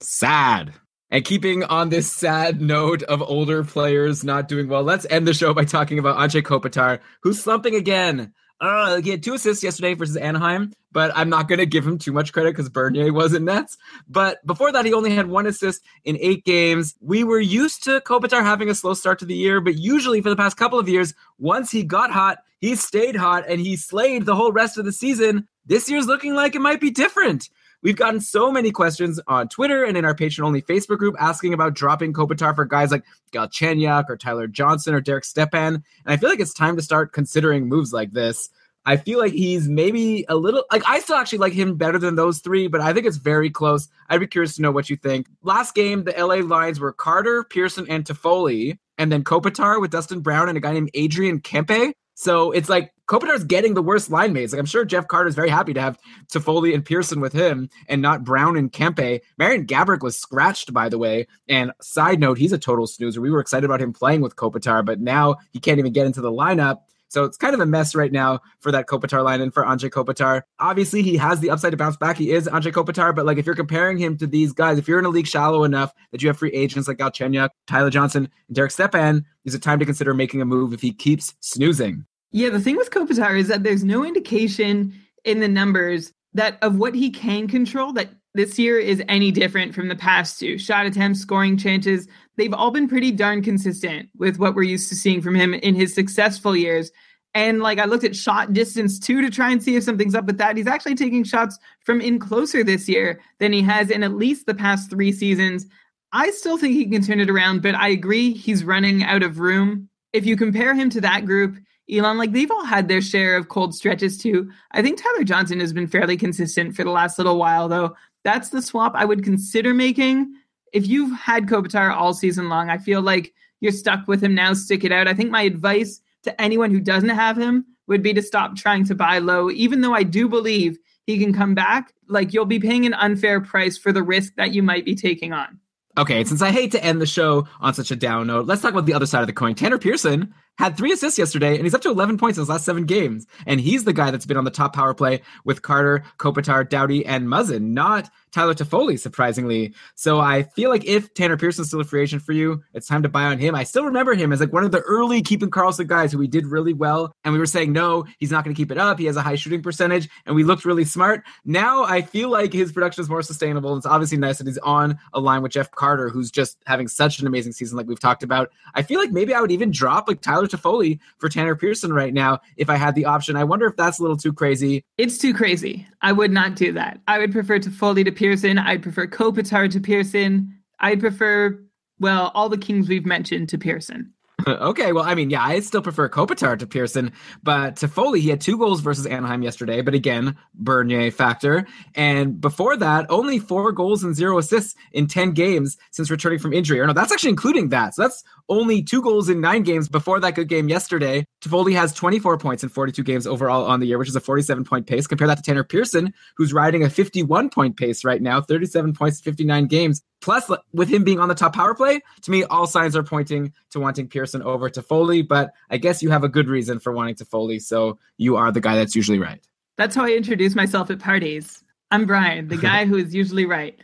[0.00, 0.72] Sad.
[1.10, 5.34] And keeping on this sad note of older players not doing well, let's end the
[5.34, 8.32] show by talking about Anze Kopitar, who's slumping again.
[8.60, 11.96] Uh, he had two assists yesterday versus Anaheim, but I'm not going to give him
[11.96, 13.78] too much credit because Bernier was in nets.
[14.06, 16.94] But before that, he only had one assist in eight games.
[17.00, 20.28] We were used to Kopitar having a slow start to the year, but usually for
[20.28, 24.26] the past couple of years, once he got hot, he stayed hot and he slayed
[24.26, 25.48] the whole rest of the season.
[25.64, 27.48] This year's looking like it might be different.
[27.82, 31.54] We've gotten so many questions on Twitter and in our patron only Facebook group asking
[31.54, 35.74] about dropping Kopitar for guys like Galchenyuk or Tyler Johnson or Derek Stepan.
[35.74, 38.50] And I feel like it's time to start considering moves like this.
[38.86, 42.14] I feel like he's maybe a little like I still actually like him better than
[42.14, 43.88] those three, but I think it's very close.
[44.08, 45.26] I'd be curious to know what you think.
[45.42, 50.20] Last game, the LA lines were Carter, Pearson, and Toffoli, and then Kopitar with Dustin
[50.20, 51.92] Brown and a guy named Adrian Kempe.
[52.14, 54.52] So it's like Kopitar's getting the worst line mates.
[54.52, 55.98] Like I'm sure Jeff Carter's very happy to have
[56.32, 59.20] Toffoli and Pearson with him and not Brown and Kempe.
[59.36, 61.26] Marian Gaborik was scratched, by the way.
[61.48, 63.20] And side note, he's a total snoozer.
[63.20, 66.20] We were excited about him playing with Kopitar, but now he can't even get into
[66.20, 66.82] the lineup.
[67.08, 69.90] So it's kind of a mess right now for that Kopitar line and for Anze
[69.90, 70.42] Kopitar.
[70.60, 72.16] Obviously, he has the upside to bounce back.
[72.16, 75.00] He is Anze Kopitar, but like if you're comparing him to these guys, if you're
[75.00, 78.54] in a league shallow enough that you have free agents like Galchenyuk, Tyler Johnson, and
[78.54, 82.06] Derek Stepan, is it time to consider making a move if he keeps snoozing?
[82.32, 84.94] Yeah, the thing with Kopitar is that there's no indication
[85.24, 89.74] in the numbers that of what he can control that this year is any different
[89.74, 90.56] from the past two.
[90.56, 94.94] Shot attempts, scoring chances, they've all been pretty darn consistent with what we're used to
[94.94, 96.92] seeing from him in his successful years.
[97.34, 100.26] And like I looked at shot distance too to try and see if something's up
[100.26, 100.56] with that.
[100.56, 104.46] He's actually taking shots from in closer this year than he has in at least
[104.46, 105.66] the past three seasons.
[106.12, 109.38] I still think he can turn it around, but I agree he's running out of
[109.38, 109.88] room.
[110.12, 111.56] If you compare him to that group,
[111.92, 114.50] Elon, like they've all had their share of cold stretches too.
[114.72, 117.96] I think Tyler Johnson has been fairly consistent for the last little while, though.
[118.24, 120.34] That's the swap I would consider making.
[120.72, 124.52] If you've had Kopitar all season long, I feel like you're stuck with him now.
[124.54, 125.08] Stick it out.
[125.08, 128.84] I think my advice to anyone who doesn't have him would be to stop trying
[128.86, 131.92] to buy low, even though I do believe he can come back.
[132.08, 135.32] Like you'll be paying an unfair price for the risk that you might be taking
[135.32, 135.58] on.
[135.98, 138.70] Okay, since I hate to end the show on such a down note, let's talk
[138.70, 139.56] about the other side of the coin.
[139.56, 142.66] Tanner Pearson had three assists yesterday, and he's up to 11 points in his last
[142.66, 143.26] seven games.
[143.46, 147.04] And he's the guy that's been on the top power play with Carter, Kopitar, Doughty,
[147.06, 149.74] and Muzzin, not Tyler Toffoli, surprisingly.
[149.94, 153.02] So I feel like if Tanner Pearson's still a free agent for you, it's time
[153.02, 153.54] to buy on him.
[153.54, 156.28] I still remember him as like one of the early keeping Karlsson guys who we
[156.28, 157.14] did really well.
[157.24, 158.98] And we were saying, no, he's not going to keep it up.
[158.98, 161.24] He has a high shooting percentage and we looked really smart.
[161.44, 163.76] Now I feel like his production is more sustainable.
[163.76, 167.20] It's obviously nice that he's on a line with Jeff Carter, who's just having such
[167.20, 168.50] an amazing season, like we've talked about.
[168.74, 172.14] I feel like maybe I would even drop like Tyler Toffoli for Tanner Pearson right
[172.14, 173.36] now if I had the option.
[173.36, 174.84] I wonder if that's a little too crazy.
[174.98, 175.86] It's too crazy.
[176.02, 177.00] I would not do that.
[177.08, 178.58] I would prefer Toffoli to Pearson.
[178.58, 180.54] I'd prefer Kopitar to Pearson.
[180.78, 181.58] I'd prefer,
[182.00, 184.12] well, all the Kings we've mentioned to Pearson.
[184.48, 187.12] okay, well, I mean, yeah, I still prefer Kopitar to Pearson,
[187.42, 191.66] but Toffoli, he had two goals versus Anaheim yesterday, but again, Bernier factor.
[191.94, 196.52] And before that, only four goals and zero assists in 10 games since returning from
[196.52, 196.80] injury.
[196.80, 197.94] Or no, that's actually including that.
[197.94, 201.24] So that's only two goals in nine games before that good game yesterday.
[201.40, 204.64] Toffoli has 24 points in 42 games overall on the year, which is a 47
[204.64, 205.06] point pace.
[205.06, 209.20] Compare that to Tanner Pearson, who's riding a 51 point pace right now, 37 points,
[209.20, 210.02] 59 games.
[210.20, 213.52] Plus, with him being on the top power play, to me, all signs are pointing
[213.70, 215.26] to wanting Pearson over Toffoli.
[215.26, 218.60] But I guess you have a good reason for wanting Toffoli, so you are the
[218.60, 219.42] guy that's usually right.
[219.76, 221.64] That's how I introduce myself at parties.
[221.90, 223.78] I'm Brian, the guy who is usually right.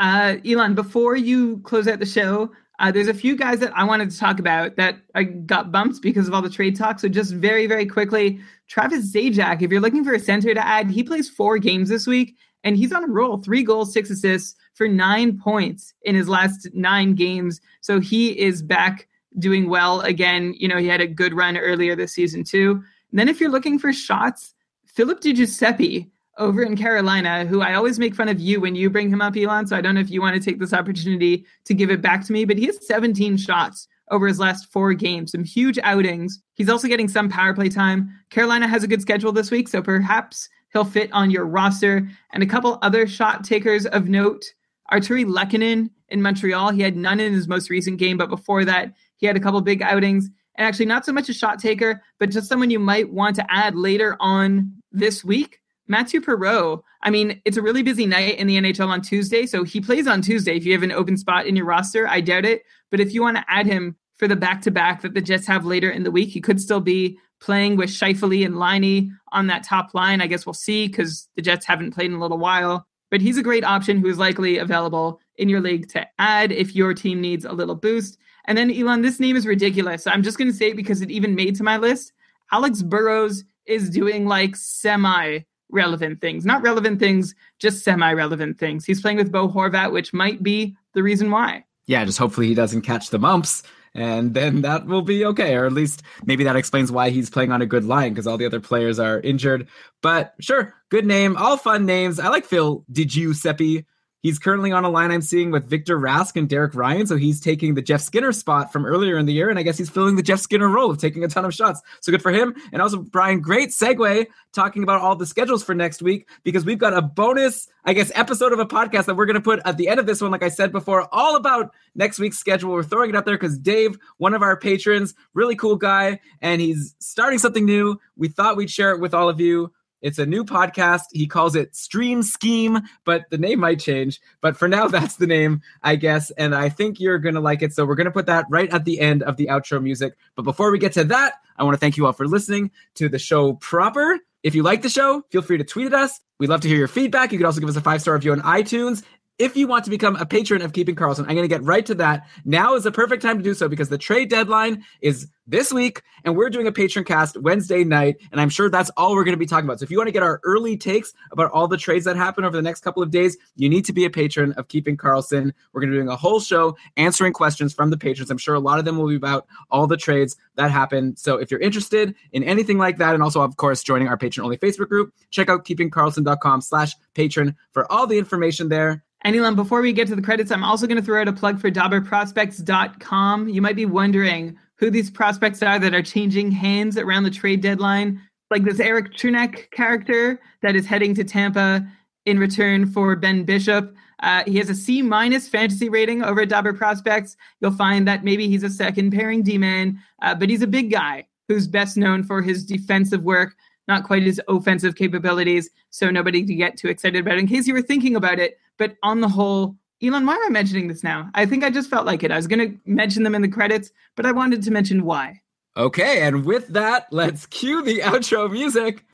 [0.00, 3.84] Uh, Elon, before you close out the show, uh, there's a few guys that I
[3.84, 7.00] wanted to talk about that I got bumped because of all the trade talk.
[7.00, 10.90] So just very, very quickly, Travis Zajac, if you're looking for a center to add,
[10.90, 13.38] he plays four games this week and he's on a roll.
[13.38, 17.60] Three goals, six assists for nine points in his last nine games.
[17.80, 19.08] So he is back
[19.38, 20.54] doing well again.
[20.58, 22.82] You know, he had a good run earlier this season too.
[23.10, 24.54] And then if you're looking for shots,
[24.84, 26.08] Philip DiGiuseppe
[26.38, 29.34] over in Carolina, who I always make fun of you when you bring him up,
[29.34, 29.66] Elon.
[29.66, 32.24] So I don't know if you want to take this opportunity to give it back
[32.26, 36.40] to me, but he has 17 shots over his last four games, some huge outings.
[36.54, 38.10] He's also getting some power play time.
[38.30, 42.06] Carolina has a good schedule this week, so perhaps he'll fit on your roster.
[42.32, 44.44] And a couple other shot takers of note
[44.92, 46.70] Artturi Lehkonen in Montreal.
[46.70, 49.60] He had none in his most recent game, but before that, he had a couple
[49.60, 50.28] big outings.
[50.56, 53.46] And actually, not so much a shot taker, but just someone you might want to
[53.50, 55.60] add later on this week.
[55.88, 56.82] Mathieu Perreault.
[57.02, 60.06] I mean, it's a really busy night in the NHL on Tuesday, so he plays
[60.06, 60.56] on Tuesday.
[60.56, 62.62] If you have an open spot in your roster, I doubt it.
[62.90, 65.46] But if you want to add him for the back to back that the Jets
[65.46, 69.46] have later in the week, he could still be playing with Scheifele and Laine on
[69.46, 70.20] that top line.
[70.20, 72.86] I guess we'll see because the Jets haven't played in a little while.
[73.16, 76.76] But he's a great option who is likely available in your league to add if
[76.76, 78.18] your team needs a little boost.
[78.44, 80.06] And then, Elon, this name is ridiculous.
[80.06, 82.12] I'm just going to say it because it even made to my list.
[82.52, 85.38] Alex Burrows is doing like semi
[85.70, 86.44] relevant things.
[86.44, 88.84] Not relevant things, just semi relevant things.
[88.84, 91.64] He's playing with Bo Horvat, which might be the reason why.
[91.86, 93.62] Yeah, just hopefully he doesn't catch the mumps
[93.96, 95.54] and then that will be okay.
[95.56, 98.36] Or at least maybe that explains why he's playing on a good line because all
[98.36, 99.68] the other players are injured.
[100.02, 102.20] But sure, good name, all fun names.
[102.20, 103.86] I like Phil Did you Giuseppe.
[104.26, 107.06] He's currently on a line I'm seeing with Victor Rask and Derek Ryan.
[107.06, 109.50] So he's taking the Jeff Skinner spot from earlier in the year.
[109.50, 111.80] And I guess he's filling the Jeff Skinner role of taking a ton of shots.
[112.00, 112.52] So good for him.
[112.72, 116.76] And also, Brian, great segue talking about all the schedules for next week because we've
[116.76, 119.76] got a bonus, I guess, episode of a podcast that we're going to put at
[119.76, 122.72] the end of this one, like I said before, all about next week's schedule.
[122.72, 126.60] We're throwing it out there because Dave, one of our patrons, really cool guy, and
[126.60, 128.00] he's starting something new.
[128.16, 129.72] We thought we'd share it with all of you.
[130.06, 131.06] It's a new podcast.
[131.10, 134.20] He calls it Stream Scheme, but the name might change.
[134.40, 136.30] But for now, that's the name, I guess.
[136.30, 137.72] And I think you're going to like it.
[137.72, 140.16] So we're going to put that right at the end of the outro music.
[140.36, 143.08] But before we get to that, I want to thank you all for listening to
[143.08, 144.20] the show proper.
[144.44, 146.20] If you like the show, feel free to tweet at us.
[146.38, 147.32] We'd love to hear your feedback.
[147.32, 149.02] You could also give us a five star review on iTunes.
[149.38, 151.84] If you want to become a patron of Keeping Karlsson, I'm going to get right
[151.84, 152.26] to that.
[152.46, 156.02] Now is the perfect time to do so because the trade deadline is this week
[156.24, 158.16] and we're doing a patron cast Wednesday night.
[158.32, 159.80] And I'm sure that's all we're going to be talking about.
[159.80, 162.44] So if you want to get our early takes about all the trades that happen
[162.44, 165.52] over the next couple of days, you need to be a patron of Keeping Karlsson.
[165.72, 168.30] We're going to be doing a whole show answering questions from the patrons.
[168.30, 171.14] I'm sure a lot of them will be about all the trades that happen.
[171.14, 174.44] So if you're interested in anything like that, and also, of course, joining our patron
[174.44, 179.04] only Facebook group, check out keepingkarlsson.com slash patron for all the information there.
[179.26, 181.60] And before we get to the credits, I'm also going to throw out a plug
[181.60, 183.48] for DobberProspects.com.
[183.48, 187.60] You might be wondering who these prospects are that are changing hands around the trade
[187.60, 188.22] deadline.
[188.52, 191.84] Like this Erik Cernak character that is heading to Tampa
[192.24, 193.96] in return for Ben Bishop.
[194.20, 197.36] Uh, he has a C minus fantasy rating over at Dobber Prospects.
[197.60, 200.92] You'll find that maybe he's a second pairing D man, uh, but he's a big
[200.92, 203.56] guy who's best known for his defensive work,
[203.88, 205.68] not quite his offensive capabilities.
[205.90, 207.38] So nobody to get too excited about.
[207.38, 210.50] In case you were thinking about it, but on the whole, Elon, why am I
[210.50, 211.30] mentioning this now?
[211.34, 212.30] I think I just felt like it.
[212.30, 215.40] I was going to mention them in the credits, but I wanted to mention why.
[215.76, 219.04] Okay, and with that, let's cue the outro music.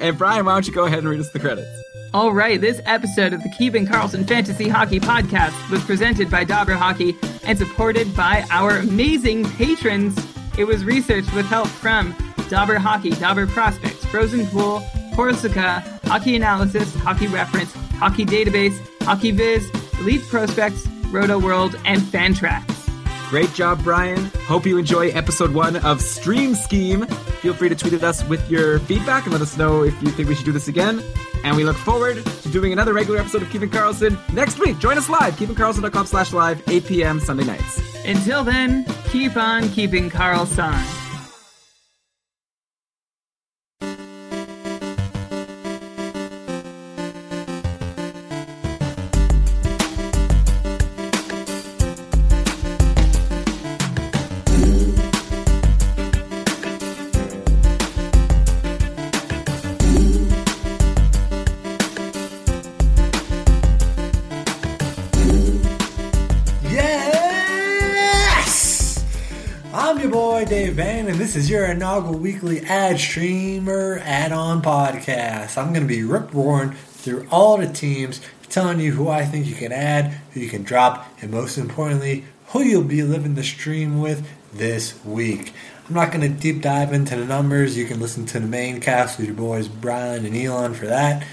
[0.00, 1.68] And Brian, why don't you go ahead and read us the credits?
[2.14, 6.74] All right, this episode of the Keeping Karlsson Fantasy Hockey Podcast was presented by Dobber
[6.74, 10.18] Hockey and supported by our amazing patrons.
[10.56, 12.14] It was researched with help from
[12.48, 14.82] Dobber Hockey, Dobber Prospects, Frozen Pool,
[15.14, 18.78] Corsica, Hockey Analysis, Hockey Reference, Hockey Database,
[19.08, 19.70] Hockey Viz,
[20.00, 22.62] Elite Prospects, Roto World, and Fantrax.
[23.30, 24.26] Great job, Brian.
[24.46, 27.06] Hope you enjoy episode one of Stream Scheme.
[27.40, 30.10] Feel free to tweet at us with your feedback and let us know if you
[30.10, 31.02] think we should do this again.
[31.42, 34.78] And we look forward to doing another regular episode of Keeping Karlsson next week.
[34.78, 37.18] Join us live, keepingkarlsson.com slash live, 8 p.m.
[37.18, 37.80] Sunday nights.
[38.04, 40.97] Until then, keep on keeping Karlsson.
[71.38, 75.56] Is your inaugural weekly ad streamer add-on podcast.
[75.56, 79.46] I'm going to be rip roaring through all the teams, telling you who I think
[79.46, 83.44] you can add, who you can drop, and most importantly, who you'll be living the
[83.44, 85.52] stream with this week.
[85.88, 87.76] I'm not going to deep dive into the numbers.
[87.76, 91.24] You can listen to the main cast with your boys Brian and Elon for that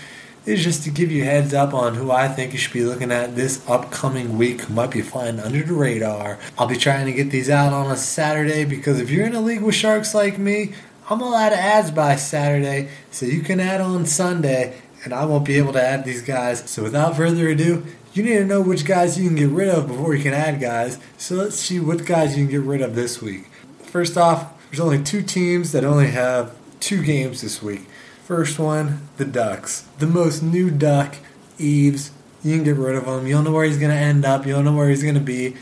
[0.46, 3.12] is just to give you heads up on who I think you should be looking
[3.12, 6.38] at this upcoming week who might be flying under the radar.
[6.58, 9.42] I'll be trying to get these out on a Saturday because if you're in a
[9.42, 10.74] league with sharks like me,
[11.10, 15.46] I'm gonna add ads by Saturday, so you can add on Sunday, and I won't
[15.46, 16.68] be able to add these guys.
[16.68, 19.88] So without further ado, you need to know which guys you can get rid of
[19.88, 20.98] before you can add guys.
[21.18, 23.46] So let's see what guys you can get rid of this week.
[23.84, 27.82] First off, there's only two teams that only have two games this week.
[28.26, 29.82] First one, the Ducks.
[30.00, 31.18] The most new Duck,
[31.60, 32.10] Eaves.
[32.44, 33.28] You can get rid of him.
[33.28, 34.48] You don't know where he's going to end up.
[34.48, 35.56] You don't know where he's going to be.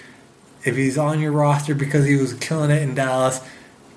[0.63, 3.41] If he's on your roster because he was killing it in Dallas,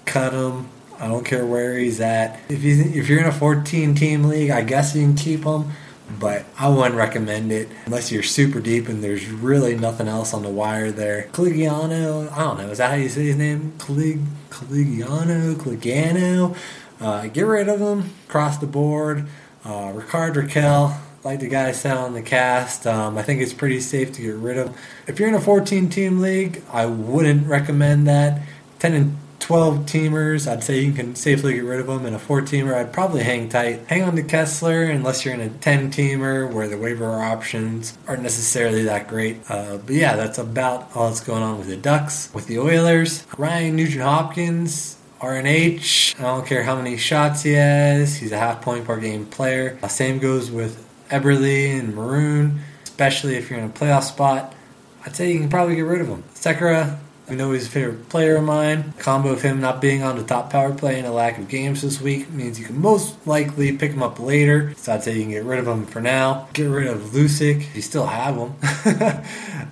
[0.04, 0.68] cut him.
[0.98, 2.40] I don't care where he's at.
[2.48, 5.70] If he's if you're in a 14 team league, I guess you can keep him,
[6.18, 10.42] but I wouldn't recommend it unless you're super deep and there's really nothing else on
[10.42, 11.28] the wire there.
[11.30, 12.70] Cligiano, I don't know.
[12.70, 13.74] Is that how you say his name?
[13.78, 16.56] Clig Cligiano, Cligano.
[17.00, 19.26] Uh, get rid of them across the board.
[19.64, 23.80] Uh, Rickard Rakell, like the guy said on the cast, um, I think it's pretty
[23.80, 24.76] safe to get rid of.
[25.06, 28.42] If you're in a 14 team league, I wouldn't recommend that.
[28.78, 29.16] 10 and
[29.46, 32.04] 12 teamers, I'd say you can safely get rid of them.
[32.04, 33.82] In a 4 teamer, I'd probably hang tight.
[33.86, 38.22] Hang on to Kesler unless you're in a 10 teamer where the waiver options aren't
[38.22, 39.38] necessarily that great.
[39.48, 42.28] Uh, but yeah, that's about all that's going on with the Ducks.
[42.34, 46.18] With the Oilers, Ryan Nugent Hopkins, RNH.
[46.18, 48.16] I don't care how many shots he has.
[48.16, 49.78] He's a half point per game player.
[49.82, 54.54] Uh, same goes with Eberle and Maroon, especially if you're in a playoff spot.
[55.04, 56.24] I'd say you can probably get rid of him.
[56.34, 56.98] Sekera,
[57.28, 58.94] we know he's a favorite player of mine.
[58.98, 61.82] Combo of him not being on the top power play and a lack of games
[61.82, 64.74] this week means you can most likely pick him up later.
[64.76, 66.48] So I'd say you can get rid of him for now.
[66.52, 67.74] Get rid of Lucic.
[67.74, 68.54] You still have him.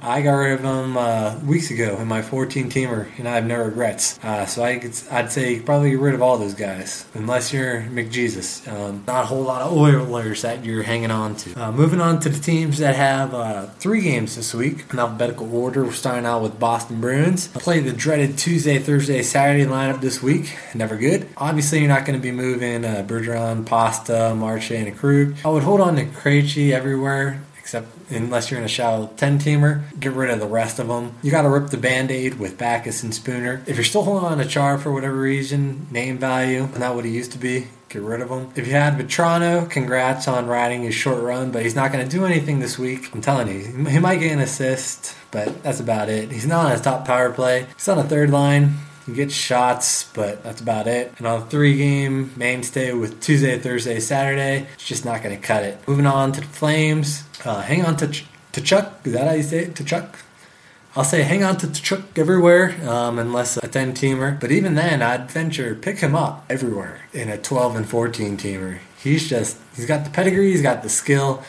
[0.02, 3.46] I got rid of him uh, weeks ago in my 14 teamer, and I have
[3.46, 4.18] no regrets.
[4.22, 7.52] Uh, so I could, I'd say you probably get rid of all those guys, unless
[7.52, 8.66] you're McJesus.
[8.70, 11.54] Um, not a whole lot of Oilers that you're hanging on to.
[11.54, 15.54] Uh, moving on to the teams that have uh, three games this week in alphabetical
[15.54, 15.84] order.
[15.84, 17.43] We're starting out with Boston Bruins.
[17.48, 20.56] Play the dreaded Tuesday, Thursday, Saturday lineup this week.
[20.74, 21.28] Never good.
[21.36, 25.36] Obviously, you're not going to be moving uh, Bergeron, Pasta, Marche, and Krug.
[25.44, 29.84] I would hold on to Krejci everywhere except unless you're in a shallow 10 teamer,
[29.98, 31.14] get rid of the rest of them.
[31.22, 33.62] You got to rip the band aid with Backes and Spooner.
[33.66, 37.10] If you're still holding on to Char for whatever reason, name value, not what he
[37.10, 38.50] used to be, get rid of him.
[38.54, 42.16] If you had Vatrano, congrats on riding his short run, but he's not going to
[42.16, 43.08] do anything this week.
[43.14, 46.30] I'm telling you, he might get an assist, but that's about it.
[46.30, 47.66] He's not on his top power play.
[47.76, 48.74] He's on a third line.
[49.06, 51.12] He gets shots, but that's about it.
[51.18, 55.62] And on three game mainstay with Tuesday, Thursday, Saturday, it's just not going to cut
[55.62, 55.78] it.
[55.86, 57.24] Moving on to the Flames.
[57.44, 59.00] Uh, hang on to, Ch- to Chuck.
[59.04, 59.76] Is that how you say it?
[59.76, 60.18] To Chuck?
[60.96, 64.38] I'll say hang on to Chuck everywhere, um, unless a 10 teamer.
[64.40, 68.78] But even then, I'd venture pick him up everywhere in a 12 and 14 teamer.
[69.02, 71.42] He's just, he's got the pedigree, he's got the skill.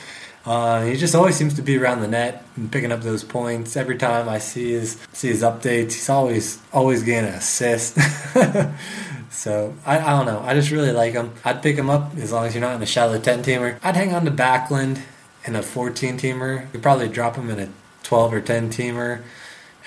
[0.45, 3.75] Uh, he just always seems to be around the net and picking up those points.
[3.75, 7.97] Every time I see his see his updates, he's always always getting an assist.
[9.31, 10.39] so I, I don't know.
[10.41, 11.33] I just really like him.
[11.43, 13.79] I'd pick him up as long as you're not in a shallow 10 teamer.
[13.83, 15.01] I'd hang on to Backlund
[15.45, 16.71] in a 14 teamer.
[16.73, 17.69] You'd probably drop him in a
[18.03, 19.23] 12 or 10 teamer.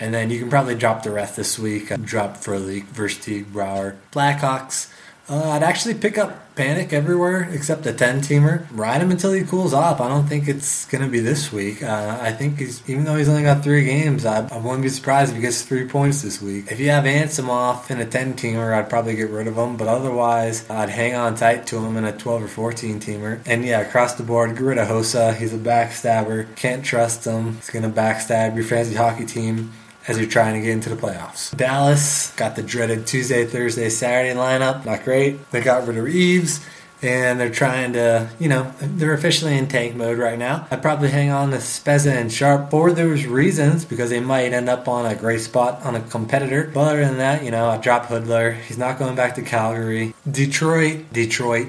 [0.00, 1.88] And then you can probably drop the rest this week.
[2.02, 4.92] Drop Frolik, Versteeg, Brouwer, Blackhawks.
[5.30, 8.66] Uh, I'd actually pick up Panik everywhere except the 10 teamer.
[8.72, 10.00] Ride him until he cools off.
[10.00, 11.82] I don't think it's going to be this week.
[11.82, 14.88] Uh, I think he's, even though he's only got three games, I, I wouldn't be
[14.88, 16.72] surprised if he gets three points this week.
[16.72, 19.76] If you have Anisimov in a 10 teamer, I'd probably get rid of him.
[19.76, 23.40] But otherwise, I'd hang on tight to him in a 12 or 14 teamer.
[23.46, 25.36] And yeah, across the board, get rid of Hossa.
[25.36, 26.56] He's a backstabber.
[26.56, 27.56] Can't trust him.
[27.56, 29.72] He's going to backstab your fancy hockey team
[30.08, 31.56] as you're trying to get into the playoffs.
[31.56, 34.84] Dallas got the dreaded Tuesday, Thursday, Saturday lineup.
[34.84, 35.50] Not great.
[35.50, 36.64] They got rid of Reeves.
[37.00, 40.66] And they're trying to, you know, they're officially in tank mode right now.
[40.68, 44.68] I'd probably hang on to Spezza and Sharp for those reasons because they might end
[44.68, 46.68] up on a great spot on a competitor.
[46.74, 48.60] But other than that, you know, I drop Hudler.
[48.62, 50.12] He's not going back to Calgary.
[50.28, 51.68] Detroit, Detroit.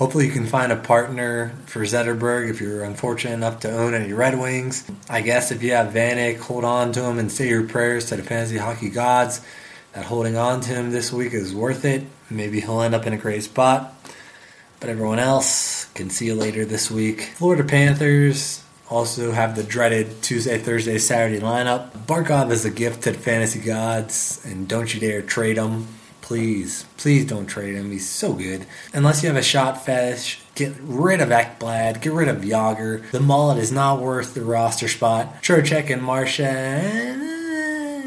[0.00, 4.14] Hopefully, you can find a partner for Zetterberg if you're unfortunate enough to own any
[4.14, 4.90] Red Wings.
[5.10, 8.16] I guess if you have Vanek, hold on to him and say your prayers to
[8.16, 9.42] the fantasy hockey gods
[9.92, 12.04] that holding on to him this week is worth it.
[12.30, 13.92] Maybe he'll end up in a great spot.
[14.80, 17.32] But everyone else can see you later this week.
[17.34, 21.90] Florida Panthers also have the dreaded Tuesday, Thursday, Saturday lineup.
[22.06, 25.88] Barkov is a gift to the fantasy gods, and don't you dare trade him.
[26.30, 27.90] Please, please don't trade him.
[27.90, 28.64] He's so good.
[28.94, 33.10] Unless you have a shot fetish, get rid of Ekblad, get rid of Jagr.
[33.10, 35.42] The mullet is not worth the roster spot.
[35.42, 36.46] Trocheck and Marsha,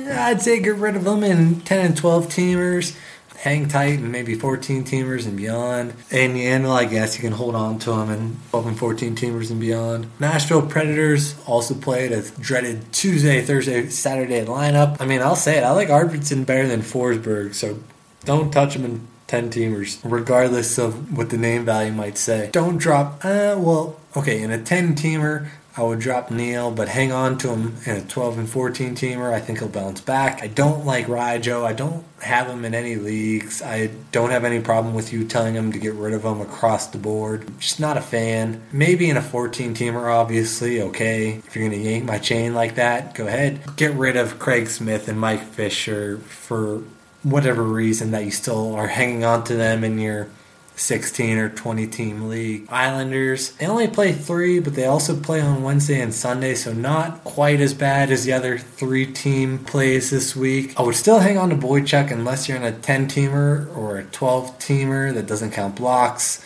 [0.09, 2.97] I'd say get rid of them in 10 and 12 teamers.
[3.39, 5.93] Hang tight and maybe 14 teamers and beyond.
[6.09, 9.51] And Yandle, I guess you can hold on to them in 12 and 14 teamers
[9.51, 10.09] and beyond.
[10.21, 15.01] Nashville Predators also played a dreaded Tuesday, Thursday, Saturday lineup.
[15.01, 15.63] I mean, I'll say it.
[15.65, 17.79] I like Arvidsson better than Forsberg, so
[18.25, 22.49] don't touch them in 10 teamers, regardless of what the name value might say.
[22.51, 27.11] Don't drop, uh, well, okay, in a 10 teamer, I would drop Neal, but hang
[27.11, 29.33] on to him in a 12 and 14 teamer.
[29.33, 30.43] I think he'll bounce back.
[30.43, 31.65] I don't like Rijo.
[31.65, 33.63] I don't have him in any leagues.
[33.63, 36.85] I don't have any problem with you telling him to get rid of him across
[36.87, 37.59] the board.
[37.59, 38.61] Just not a fan.
[38.71, 41.41] Maybe in a 14 teamer, obviously, okay.
[41.47, 43.75] If you're going to yank my chain like that, go ahead.
[43.75, 46.83] Get rid of Craig Smith and Mike Fisher for
[47.23, 50.27] whatever reason that you still are hanging on to them in your
[50.75, 52.65] 16 or 20 team league.
[52.69, 57.23] Islanders, they only play three, but they also play on Wednesday and Sunday, so not
[57.23, 60.77] quite as bad as the other three team plays this week.
[60.79, 64.03] I would still hang on to Boychuk unless you're in a 10 teamer or a
[64.03, 66.43] 12 teamer that doesn't count blocks.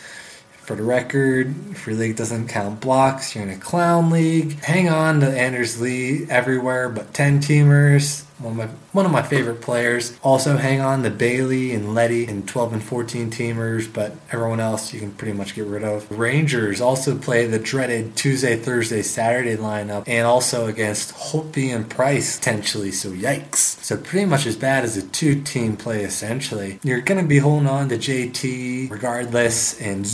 [0.62, 4.62] For the record, if your league doesn't count blocks, you're in a clown league.
[4.62, 9.22] Hang on to Anders Lee everywhere, but 10 teamers, one of my one of my
[9.22, 10.18] favorite players.
[10.22, 14.92] Also hang on to Bailey and Leddy and 12 and 14 teamers, but everyone else
[14.92, 16.10] you can pretty much get rid of.
[16.10, 22.38] Rangers also play the dreaded Tuesday, Thursday, Saturday lineup, and also against Holtby and Price
[22.38, 22.90] potentially.
[22.92, 23.82] So yikes!
[23.82, 26.78] So pretty much as bad as a two-team play essentially.
[26.82, 30.06] You're gonna be holding on to JT regardless, and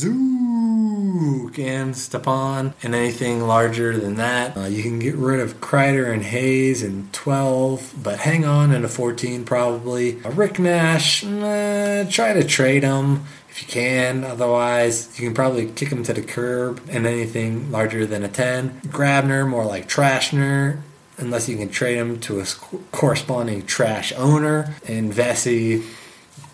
[1.15, 4.57] Zook and Stepan, and anything larger than that.
[4.57, 8.85] Uh, you can get rid of Kreider and Hayes in 12, but hang on in
[8.85, 10.23] a 14 probably.
[10.25, 14.25] Uh, Rick Nash, uh, try to trade him if you can.
[14.25, 18.81] Otherwise, you can probably kick him to the curb and anything larger than a 10.
[18.87, 20.81] Grabner, more like Trashner.
[21.17, 22.45] Unless you can trade him to a
[22.91, 24.75] corresponding trash owner.
[24.89, 25.85] And Vesey,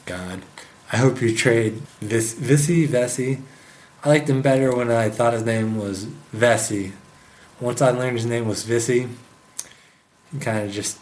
[0.04, 0.42] God,
[0.92, 3.38] I hope you trade Vis- Vissy, Vesey.
[4.02, 6.92] I liked him better when I thought his name was Vesey.
[7.60, 9.08] Once I learned his name was Vissy,
[10.32, 10.98] he kind of just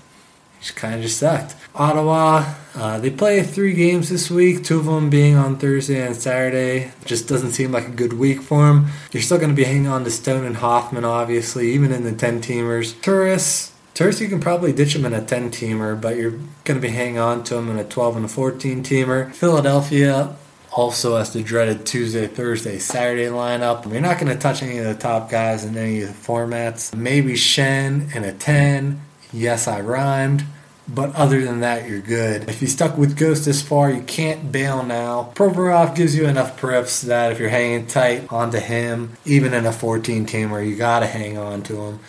[0.60, 1.54] Just kind of just sucked.
[1.76, 6.16] Ottawa, uh, they play three games this week, two of them being on Thursday and
[6.16, 6.90] Saturday.
[7.04, 8.86] Just doesn't seem like a good week for them.
[9.12, 12.12] You're still going to be hanging on to Stone and Hoffman, obviously, even in the
[12.12, 13.00] 10 teamers.
[13.00, 16.32] Turris, Turris, you can probably ditch them in a 10 teamer, but you're
[16.64, 19.32] going to be hanging on to them in a 12 and a 14 teamer.
[19.32, 20.34] Philadelphia,
[20.72, 23.90] also has the dreaded Tuesday, Thursday, Saturday lineup.
[23.90, 26.94] You're not going to touch any of the top guys in any of the formats.
[26.94, 29.00] Maybe Schenn and a 10.
[29.32, 30.44] Yes, I rhymed.
[30.88, 32.48] But other than that, you're good.
[32.48, 35.32] If you stuck with Ghost this far, you can't bail now.
[35.34, 39.72] Provorov gives you enough periffs that if you're hanging tight onto him, even in a
[39.72, 42.00] 14 teamer, you gotta hang on to him.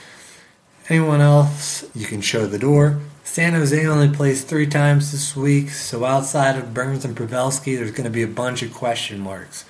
[0.88, 3.00] Anyone else, you can show the door.
[3.30, 7.92] San Jose only plays three times this week, so outside of Burns and Pavelski, there's
[7.92, 9.66] going to be a bunch of question marks.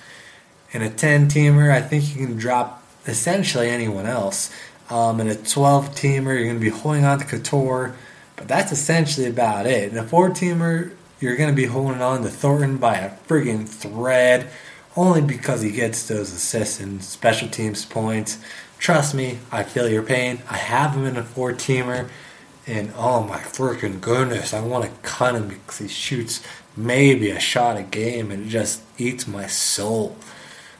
[0.72, 4.50] In a 10 teamer, I think you can drop essentially anyone else.
[4.88, 7.94] Um, in a 12 teamer, you're going to be holding on to Couture,
[8.34, 9.92] but that's essentially about it.
[9.92, 13.68] In a 4 teamer, you're going to be holding on to Thornton by a friggin'
[13.68, 14.48] thread,
[14.96, 18.38] only because he gets those assists and special teams points.
[18.78, 20.40] Trust me, I feel your pain.
[20.48, 22.08] I have him in a 4 teamer.
[22.70, 26.40] And oh my freaking goodness, I want to cut him because he shoots
[26.76, 30.16] maybe a shot a game and it just eats my soul.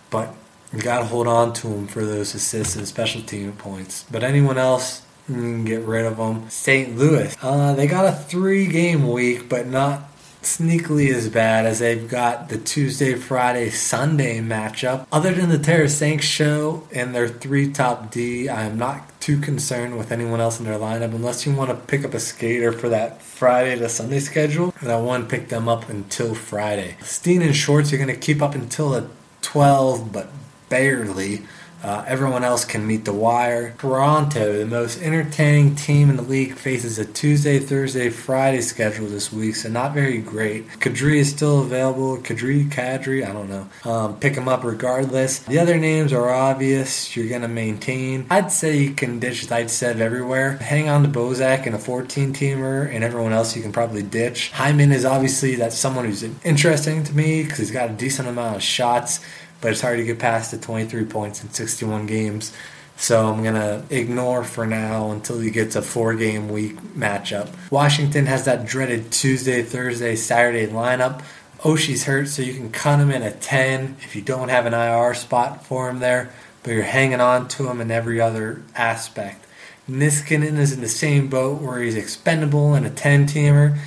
[0.08, 0.32] But
[0.72, 4.04] you got to hold on to him for those assists and special team points.
[4.08, 6.48] But anyone else, you can get rid of them.
[6.48, 6.96] St.
[6.96, 10.04] Louis, uh, they got a three game week, but not
[10.42, 15.08] sneakily as bad as they've got the Tuesday, Friday, Sunday matchup.
[15.10, 19.96] Other than the Tarasenko show and their three top D, I am not too concerned
[19.98, 22.88] with anyone else in their lineup unless you want to pick up a skater for
[22.88, 24.74] that Friday to Sunday schedule.
[24.80, 26.96] And I want to pick them up until Friday.
[27.02, 29.08] Steen and Schwartz, you're going to keep up until the
[29.42, 30.30] 12, but
[30.68, 31.42] barely.
[31.82, 33.74] Uh, everyone else can meet the wire.
[33.78, 39.32] Toronto, the most entertaining team in the league, faces a Tuesday, Thursday, Friday schedule this
[39.32, 40.68] week, so not very great.
[40.78, 42.18] Kadri is still available.
[42.18, 43.68] Kadri, Kadri, I don't know.
[43.84, 45.38] Um, pick them up regardless.
[45.40, 47.16] The other names are obvious.
[47.16, 48.26] You're going to maintain.
[48.30, 50.56] I'd say you can ditch said everywhere.
[50.58, 54.50] Hang on to Bozak in a 14 teamer, and everyone else you can probably ditch.
[54.50, 58.56] Hyman is obviously that's someone who's interesting to me because he's got a decent amount
[58.56, 59.20] of shots
[59.60, 62.52] but it's hard to get past the 23 points in 61 games.
[62.96, 67.48] So I'm going to ignore for now until he gets a four game week matchup.
[67.70, 71.22] Washington has that dreaded Tuesday, Thursday, Saturday lineup.
[71.64, 74.74] Oshie's hurt, so you can cut him in a 10 if you don't have an
[74.74, 76.30] IR spot for him there,
[76.62, 79.46] but you're hanging on to him in every other aspect.
[79.88, 83.78] Niskanen is in the same boat where he's expendable in a 10 teamer.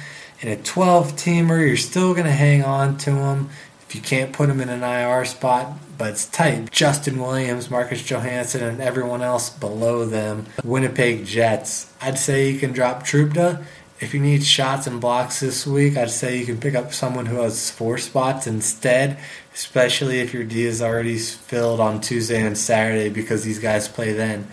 [0.42, 3.50] In a 12 teamer, you're still going to hang on to him
[3.94, 6.72] you can't put him in an IR spot, but it's tight.
[6.72, 10.46] Justin Williams, Marcus Johansson, and everyone else below them.
[10.64, 11.94] Winnipeg Jets.
[12.02, 13.64] I'd say you can drop Trouba.
[14.00, 17.26] If you need shots and blocks this week, I'd say you can pick up someone
[17.28, 19.18] who has four spots instead,
[19.54, 24.12] especially if your D is already filled on Tuesday and Saturday because these guys play
[24.12, 24.48] then.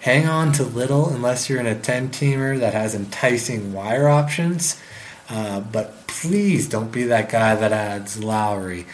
[0.00, 4.80] Hang on to little unless you're in a 10 teamer that has enticing wire options.
[5.28, 8.86] Uh, but please don't be that guy that adds Lowry.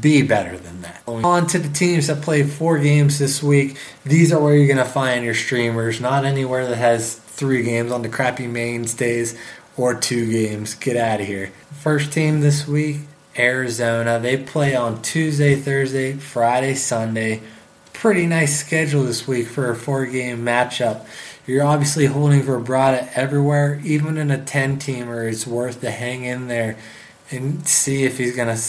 [0.00, 1.02] Be better than that.
[1.06, 3.76] On to the teams that play four games this week.
[4.04, 7.92] These are where you're going to find your streamers, not anywhere that has three games
[7.92, 9.38] on the crappy mainstays
[9.76, 10.74] or two games.
[10.74, 11.52] Get out of here.
[11.72, 12.98] First team this week,
[13.38, 14.18] Arizona.
[14.18, 17.42] They play on Tuesday, Thursday, Friday, Sunday.
[17.92, 21.06] Pretty nice schedule this week for a four game matchup.
[21.48, 25.26] You're obviously holding Vrbata everywhere, even in a 10 teamer.
[25.26, 26.76] It's worth to hang in there
[27.30, 28.62] and see if he's going to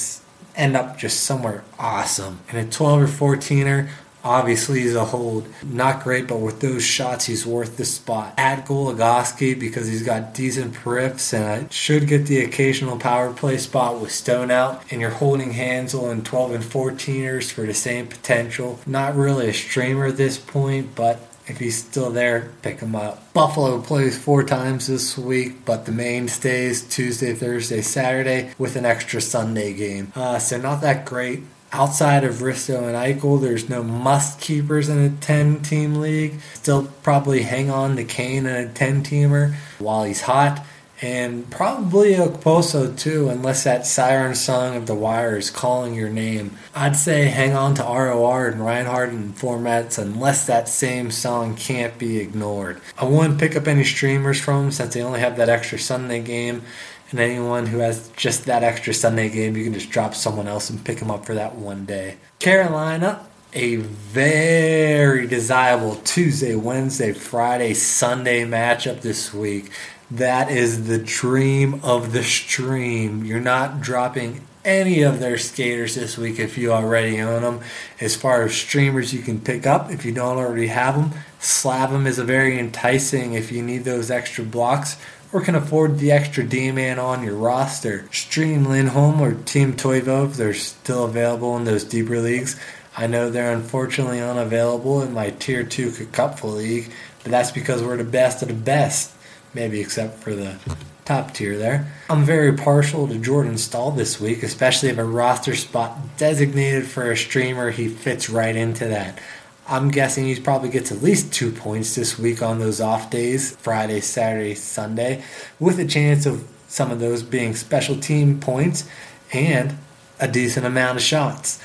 [0.56, 2.40] end up just somewhere awesome.
[2.50, 3.90] In a 12 or 14er,
[4.24, 5.46] obviously he's a hold.
[5.62, 8.36] Not great, but with those shots, he's worth the spot.
[8.38, 13.58] Add Goligoski because he's got decent periffs and I should get the occasional power play
[13.58, 14.90] spot with Stone out.
[14.90, 18.80] And you're holding Hanzal in 12 and 14ers for the same potential.
[18.86, 23.34] Not really a streamer at this point, but if he's still there, pick him up.
[23.34, 29.20] Buffalo plays four times this week, but the mainstays Tuesday, Thursday, Saturday with an extra
[29.20, 30.14] Sunday game.
[30.16, 31.44] Uh, so not that great.
[31.72, 36.40] Outside of Risto and Eichel, there's no must keepers in a 10 team league.
[36.54, 40.66] Still probably hang on to Kane in a 10 teamer while he's hot
[41.02, 46.58] and probably Okposo too, unless that siren song of the wire is calling your name.
[46.76, 51.98] I'd say hang on to ROR and Reinhart and formats unless that same song can't
[51.98, 52.82] be ignored.
[52.98, 56.22] I wouldn't pick up any streamers from them since they only have that extra Sunday
[56.22, 56.64] game.
[57.12, 60.70] And anyone who has just that extra Sunday game, you can just drop someone else
[60.70, 62.18] and pick them up for that one day.
[62.38, 69.72] Carolina, a very desirable Tuesday, Wednesday, Friday, Sunday matchup this week.
[70.12, 73.24] That is the dream of the stream.
[73.24, 77.60] You're not dropping any of their skaters this week if you already own them.
[78.02, 82.08] As far as streamers you can pick up, if you don't already have them, Slavin
[82.08, 84.98] is a very enticing if you need those extra blocks
[85.32, 88.12] or can afford the extra D-man on your roster.
[88.12, 92.60] Stream Lindholm or Team Toivo if they're still available in those deeper leagues.
[92.98, 96.92] I know they're unfortunately unavailable in my Tier 2 Cupful League,
[97.22, 99.14] but that's because we're the best of the best
[99.54, 100.58] maybe except for the
[101.06, 101.92] top tier there.
[102.10, 107.12] I'm very partial to Jordan Staal this week, especially if a roster spot designated for
[107.12, 109.20] a streamer, he fits right into that.
[109.68, 113.56] I'm guessing he probably gets at least two points this week on those off days
[113.58, 115.24] Friday, Saturday, Sunday,
[115.60, 118.88] with a chance of some of those being special team points
[119.34, 119.78] and
[120.20, 121.60] a decent amount of shots.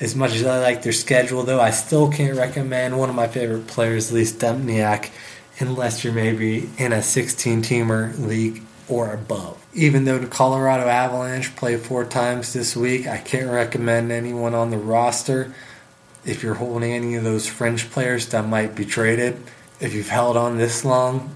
[0.00, 3.28] As much as I like their schedule, though, I still can't recommend one of my
[3.28, 5.10] favorite players, Lee Stempniak
[5.58, 9.64] unless you're maybe in a 16 teamer league or above.
[9.74, 14.70] Even though the Colorado Avalanche play four times this week, I can't recommend anyone on
[14.70, 15.54] the roster.
[16.24, 19.42] If you're holding any of those French players that might be traded,
[19.80, 21.34] if you've held on this long,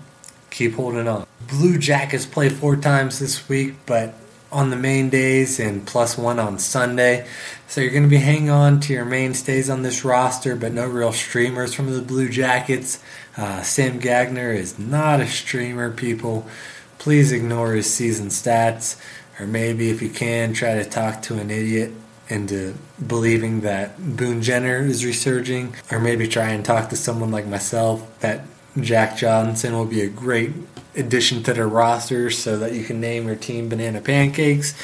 [0.51, 1.27] keep holding on.
[1.49, 4.15] Blue Jackets play four times this week, but
[4.57, 7.29] on the main days and plus one on Sunday.
[7.69, 10.87] So you're going to be hanging on to your mainstays on this roster, but no
[10.89, 13.03] real streamers from the Blue Jackets.
[13.37, 16.49] Uh, Sam Gagner is not a streamer, people.
[16.97, 18.99] Please ignore his season stats,
[19.39, 21.93] or maybe if you can, try to talk to an idiot
[22.31, 22.77] into
[23.07, 28.19] believing that Boone Jenner is resurging, or maybe try and talk to someone like myself
[28.21, 28.47] that
[28.81, 30.53] Jack Johnson will be a great
[30.97, 34.75] addition to their roster so that you can name your team Banana Pancakes.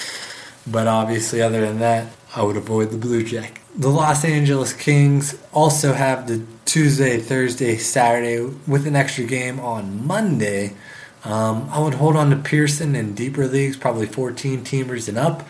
[0.67, 3.61] But obviously, other than that, I would avoid the Blue Jack.
[3.75, 10.07] The Los Angeles Kings also have the Tuesday, Thursday, Saturday with an extra game on
[10.07, 10.75] Monday.
[11.25, 15.47] Um, I would hold on to Pearson in deeper leagues, probably 14 teamers and up,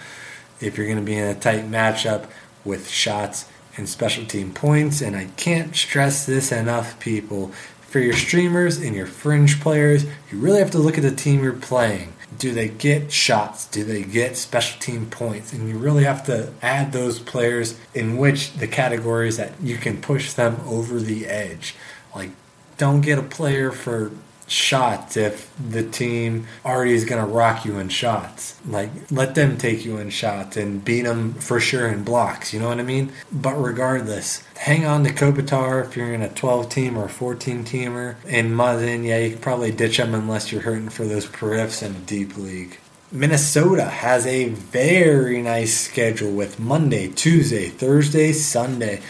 [0.60, 2.26] if you're going to be in a tight matchup
[2.64, 5.00] with shots and special team points.
[5.00, 7.52] And I can't stress this enough, people
[7.92, 11.44] for your streamers and your fringe players, you really have to look at the team
[11.44, 12.14] you're playing.
[12.38, 13.66] Do they get shots?
[13.66, 15.52] Do they get special team points?
[15.52, 20.00] And you really have to add those players in which the categories that you can
[20.00, 21.74] push them over the edge.
[22.16, 22.30] Like,
[22.78, 24.10] don't get a player for
[24.52, 28.60] shots if the team already is going to rock you in shots.
[28.66, 32.52] Like, let them take you in shots and beat them for sure in blocks.
[32.52, 33.12] You know what I mean?
[33.32, 38.16] But regardless, hang on to Kopitar if you're in a 12 team or 14 teamer.
[38.28, 41.96] And Muzzin, yeah, you can probably ditch them unless you're hurting for those periffs in
[41.96, 42.78] a deep league.
[43.14, 49.02] Minnesota has a very nice schedule with Monday, Tuesday, Thursday, Sunday.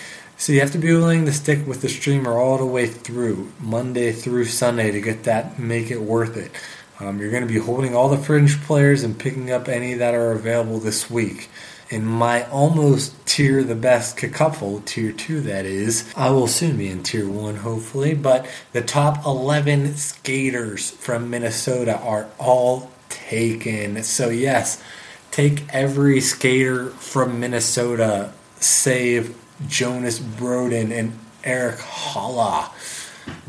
[0.42, 3.52] So you have to be willing to stick with the streamer all the way through,
[3.60, 6.50] Monday through Sunday, to get that, make it worth it.
[6.98, 10.16] Um, you're going to be holding all the fringe players and picking up any that
[10.16, 11.48] are available this week.
[11.90, 16.88] In my almost tier the best cupful, tier two that is, I will soon be
[16.88, 24.02] in tier one hopefully, but the top 11 skaters from Minnesota are all taken.
[24.02, 24.82] So, yes,
[25.30, 29.36] take every skater from Minnesota, save
[29.68, 32.70] Jonas Brodin and Erik Haula.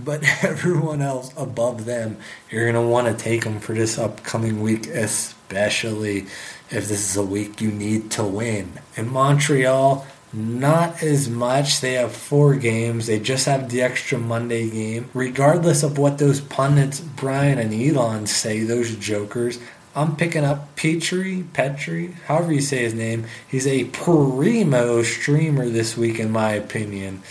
[0.04, 2.18] But everyone else above them,
[2.50, 6.28] you're going to want to take them for this upcoming week, especially
[6.70, 8.74] if this is a week you need to win.
[8.96, 11.80] In Montreal, not as much.
[11.80, 13.06] They have four games.
[13.06, 15.10] They just have the extra Monday game.
[15.14, 19.60] Regardless of what those pundits, Brian and Elon, say, those jokers,
[19.96, 23.26] I'm picking up Petry, Petry, however you say his name.
[23.48, 27.22] He's a primo streamer this week, in my opinion.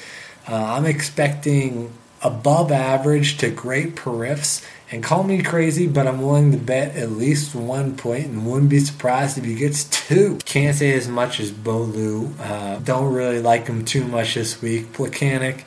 [0.48, 4.64] Uh, I'm expecting above average to great periffs.
[4.90, 8.70] And call me crazy, but I'm willing to bet at least one point and wouldn't
[8.70, 10.38] be surprised if he gets two.
[10.44, 12.38] Can't say as much as Bolu.
[12.38, 14.92] Uh, don't really like him too much this week.
[14.92, 15.62] Plekanec,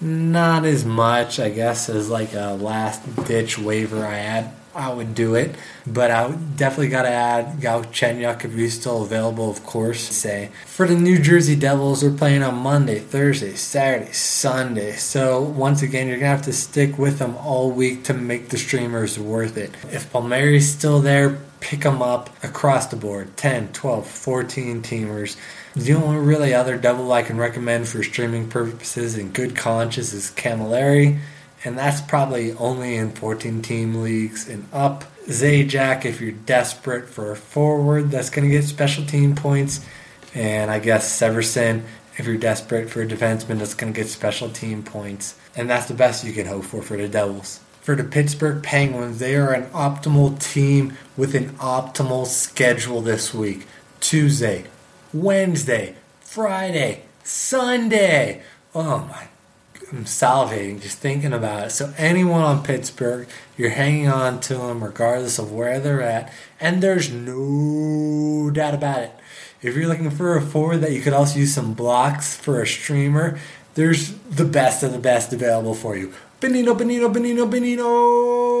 [0.00, 4.52] not as much, I guess, as like a last ditch waiver I had.
[4.80, 5.54] I would do it,
[5.86, 10.00] but I definitely got to add Galchenyuk if he's still available, of course.
[10.00, 14.92] Say for the New Jersey Devils, they're playing on Monday, Thursday, Saturday, Sunday.
[14.92, 18.56] So once again, you're gonna have to stick with them all week to make the
[18.56, 19.70] streamers worth it.
[19.92, 25.36] If Palmieri's still there, pick them up across the board 10, 12, 14 teamers.
[25.76, 30.30] The only really other devil I can recommend for streaming purposes in good conscience is
[30.30, 31.18] Camilleri
[31.64, 35.04] and that's probably only in 14 team leagues and up.
[35.26, 39.84] Zajac, if you're desperate for a forward that's going to get special team points,
[40.34, 41.82] and I guess Severson,
[42.16, 45.36] if you're desperate for a defenseman that's going to get special team points.
[45.56, 47.60] And that's the best you can hope for for the Devils.
[47.80, 49.18] For the Pittsburgh Penguins.
[49.18, 53.66] They are an optimal team with an optimal schedule this week
[54.00, 54.64] Tuesday,
[55.12, 58.42] Wednesday, Friday, Sunday.
[58.74, 59.28] Oh my,
[59.92, 61.70] I'm salivating just thinking about it.
[61.70, 63.26] So, anyone on Pittsburgh,
[63.56, 69.00] you're hanging on to them regardless of where they're at, and there's no doubt about
[69.02, 69.10] it.
[69.62, 72.66] If you're looking for a forward that you could also use some blocks for a
[72.66, 73.40] streamer,
[73.74, 76.14] there's the best of the best available for you.
[76.40, 78.60] Bonino, Bonino, Bonino, Bonino!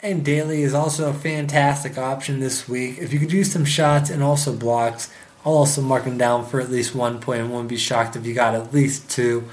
[0.00, 2.98] And Daly is also a fantastic option this week.
[2.98, 5.08] If you could use some shots and also blocks,
[5.44, 8.24] I'll also mark him down for at least one point and won't be shocked if
[8.24, 9.44] you got at least two.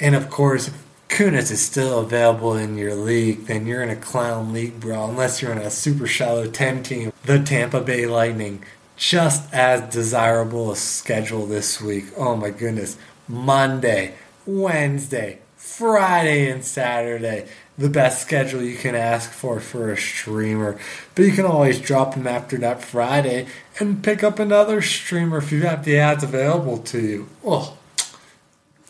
[0.00, 3.96] And of course, if Kunitz is still available in your league, then you're in a
[3.96, 5.08] clown league, bro.
[5.08, 8.64] Unless you're in a super shallow 10 team, the Tampa Bay Lightning.
[8.96, 12.06] Just as desirable a schedule this week.
[12.16, 12.96] Oh my goodness.
[13.28, 14.14] Monday,
[14.46, 17.48] Wednesday, Friday, and Saturday.
[17.78, 20.78] The best schedule you can ask for for a streamer.
[21.14, 23.46] But you can always drop them after that Friday
[23.78, 27.28] and pick up another streamer if you have got the ads available to you.
[27.44, 27.76] Oh,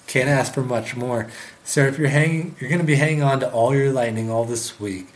[0.06, 1.28] can't ask for much more.
[1.64, 4.44] So if you're hanging, you're going to be hanging on to all your lightning all
[4.44, 5.08] this week,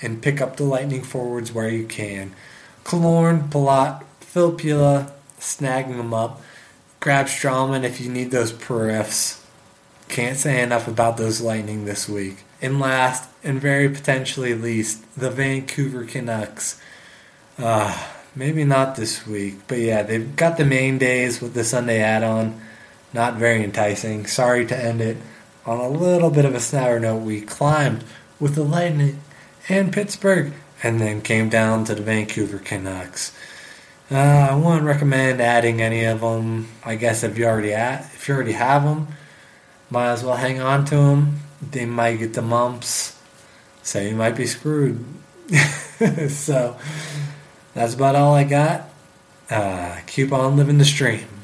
[0.00, 2.32] and pick up the lightning forwards where you can.
[2.84, 6.40] Killorn, Palat, Filppula, snagging them up.
[7.00, 9.42] Grab Stralman if you need those periffs.
[10.08, 12.44] Can't say enough about those lightning this week.
[12.60, 16.80] And last, and very potentially least, the Vancouver Canucks.
[17.58, 17.96] Uh,
[18.34, 22.60] maybe not this week, but yeah, they've got the main days with the Sunday add-on.
[23.12, 24.26] Not very enticing.
[24.26, 25.18] Sorry to end it
[25.64, 27.22] on a little bit of a sour note.
[27.22, 28.04] We climbed
[28.40, 29.20] with the Lightning
[29.68, 30.52] and Pittsburgh,
[30.82, 33.32] and then came down to the Vancouver Canucks.
[34.10, 34.16] Uh,
[34.50, 36.68] I wouldn't recommend adding any of them.
[36.84, 39.08] I guess if you already at, if you already have them,
[39.90, 41.40] might as well hang on to them.
[41.70, 43.18] They might get the mumps,
[43.82, 45.04] so you might be screwed.
[46.28, 46.78] so
[47.74, 48.88] that's about all I got.
[49.50, 51.35] Uh, keep on living the stream.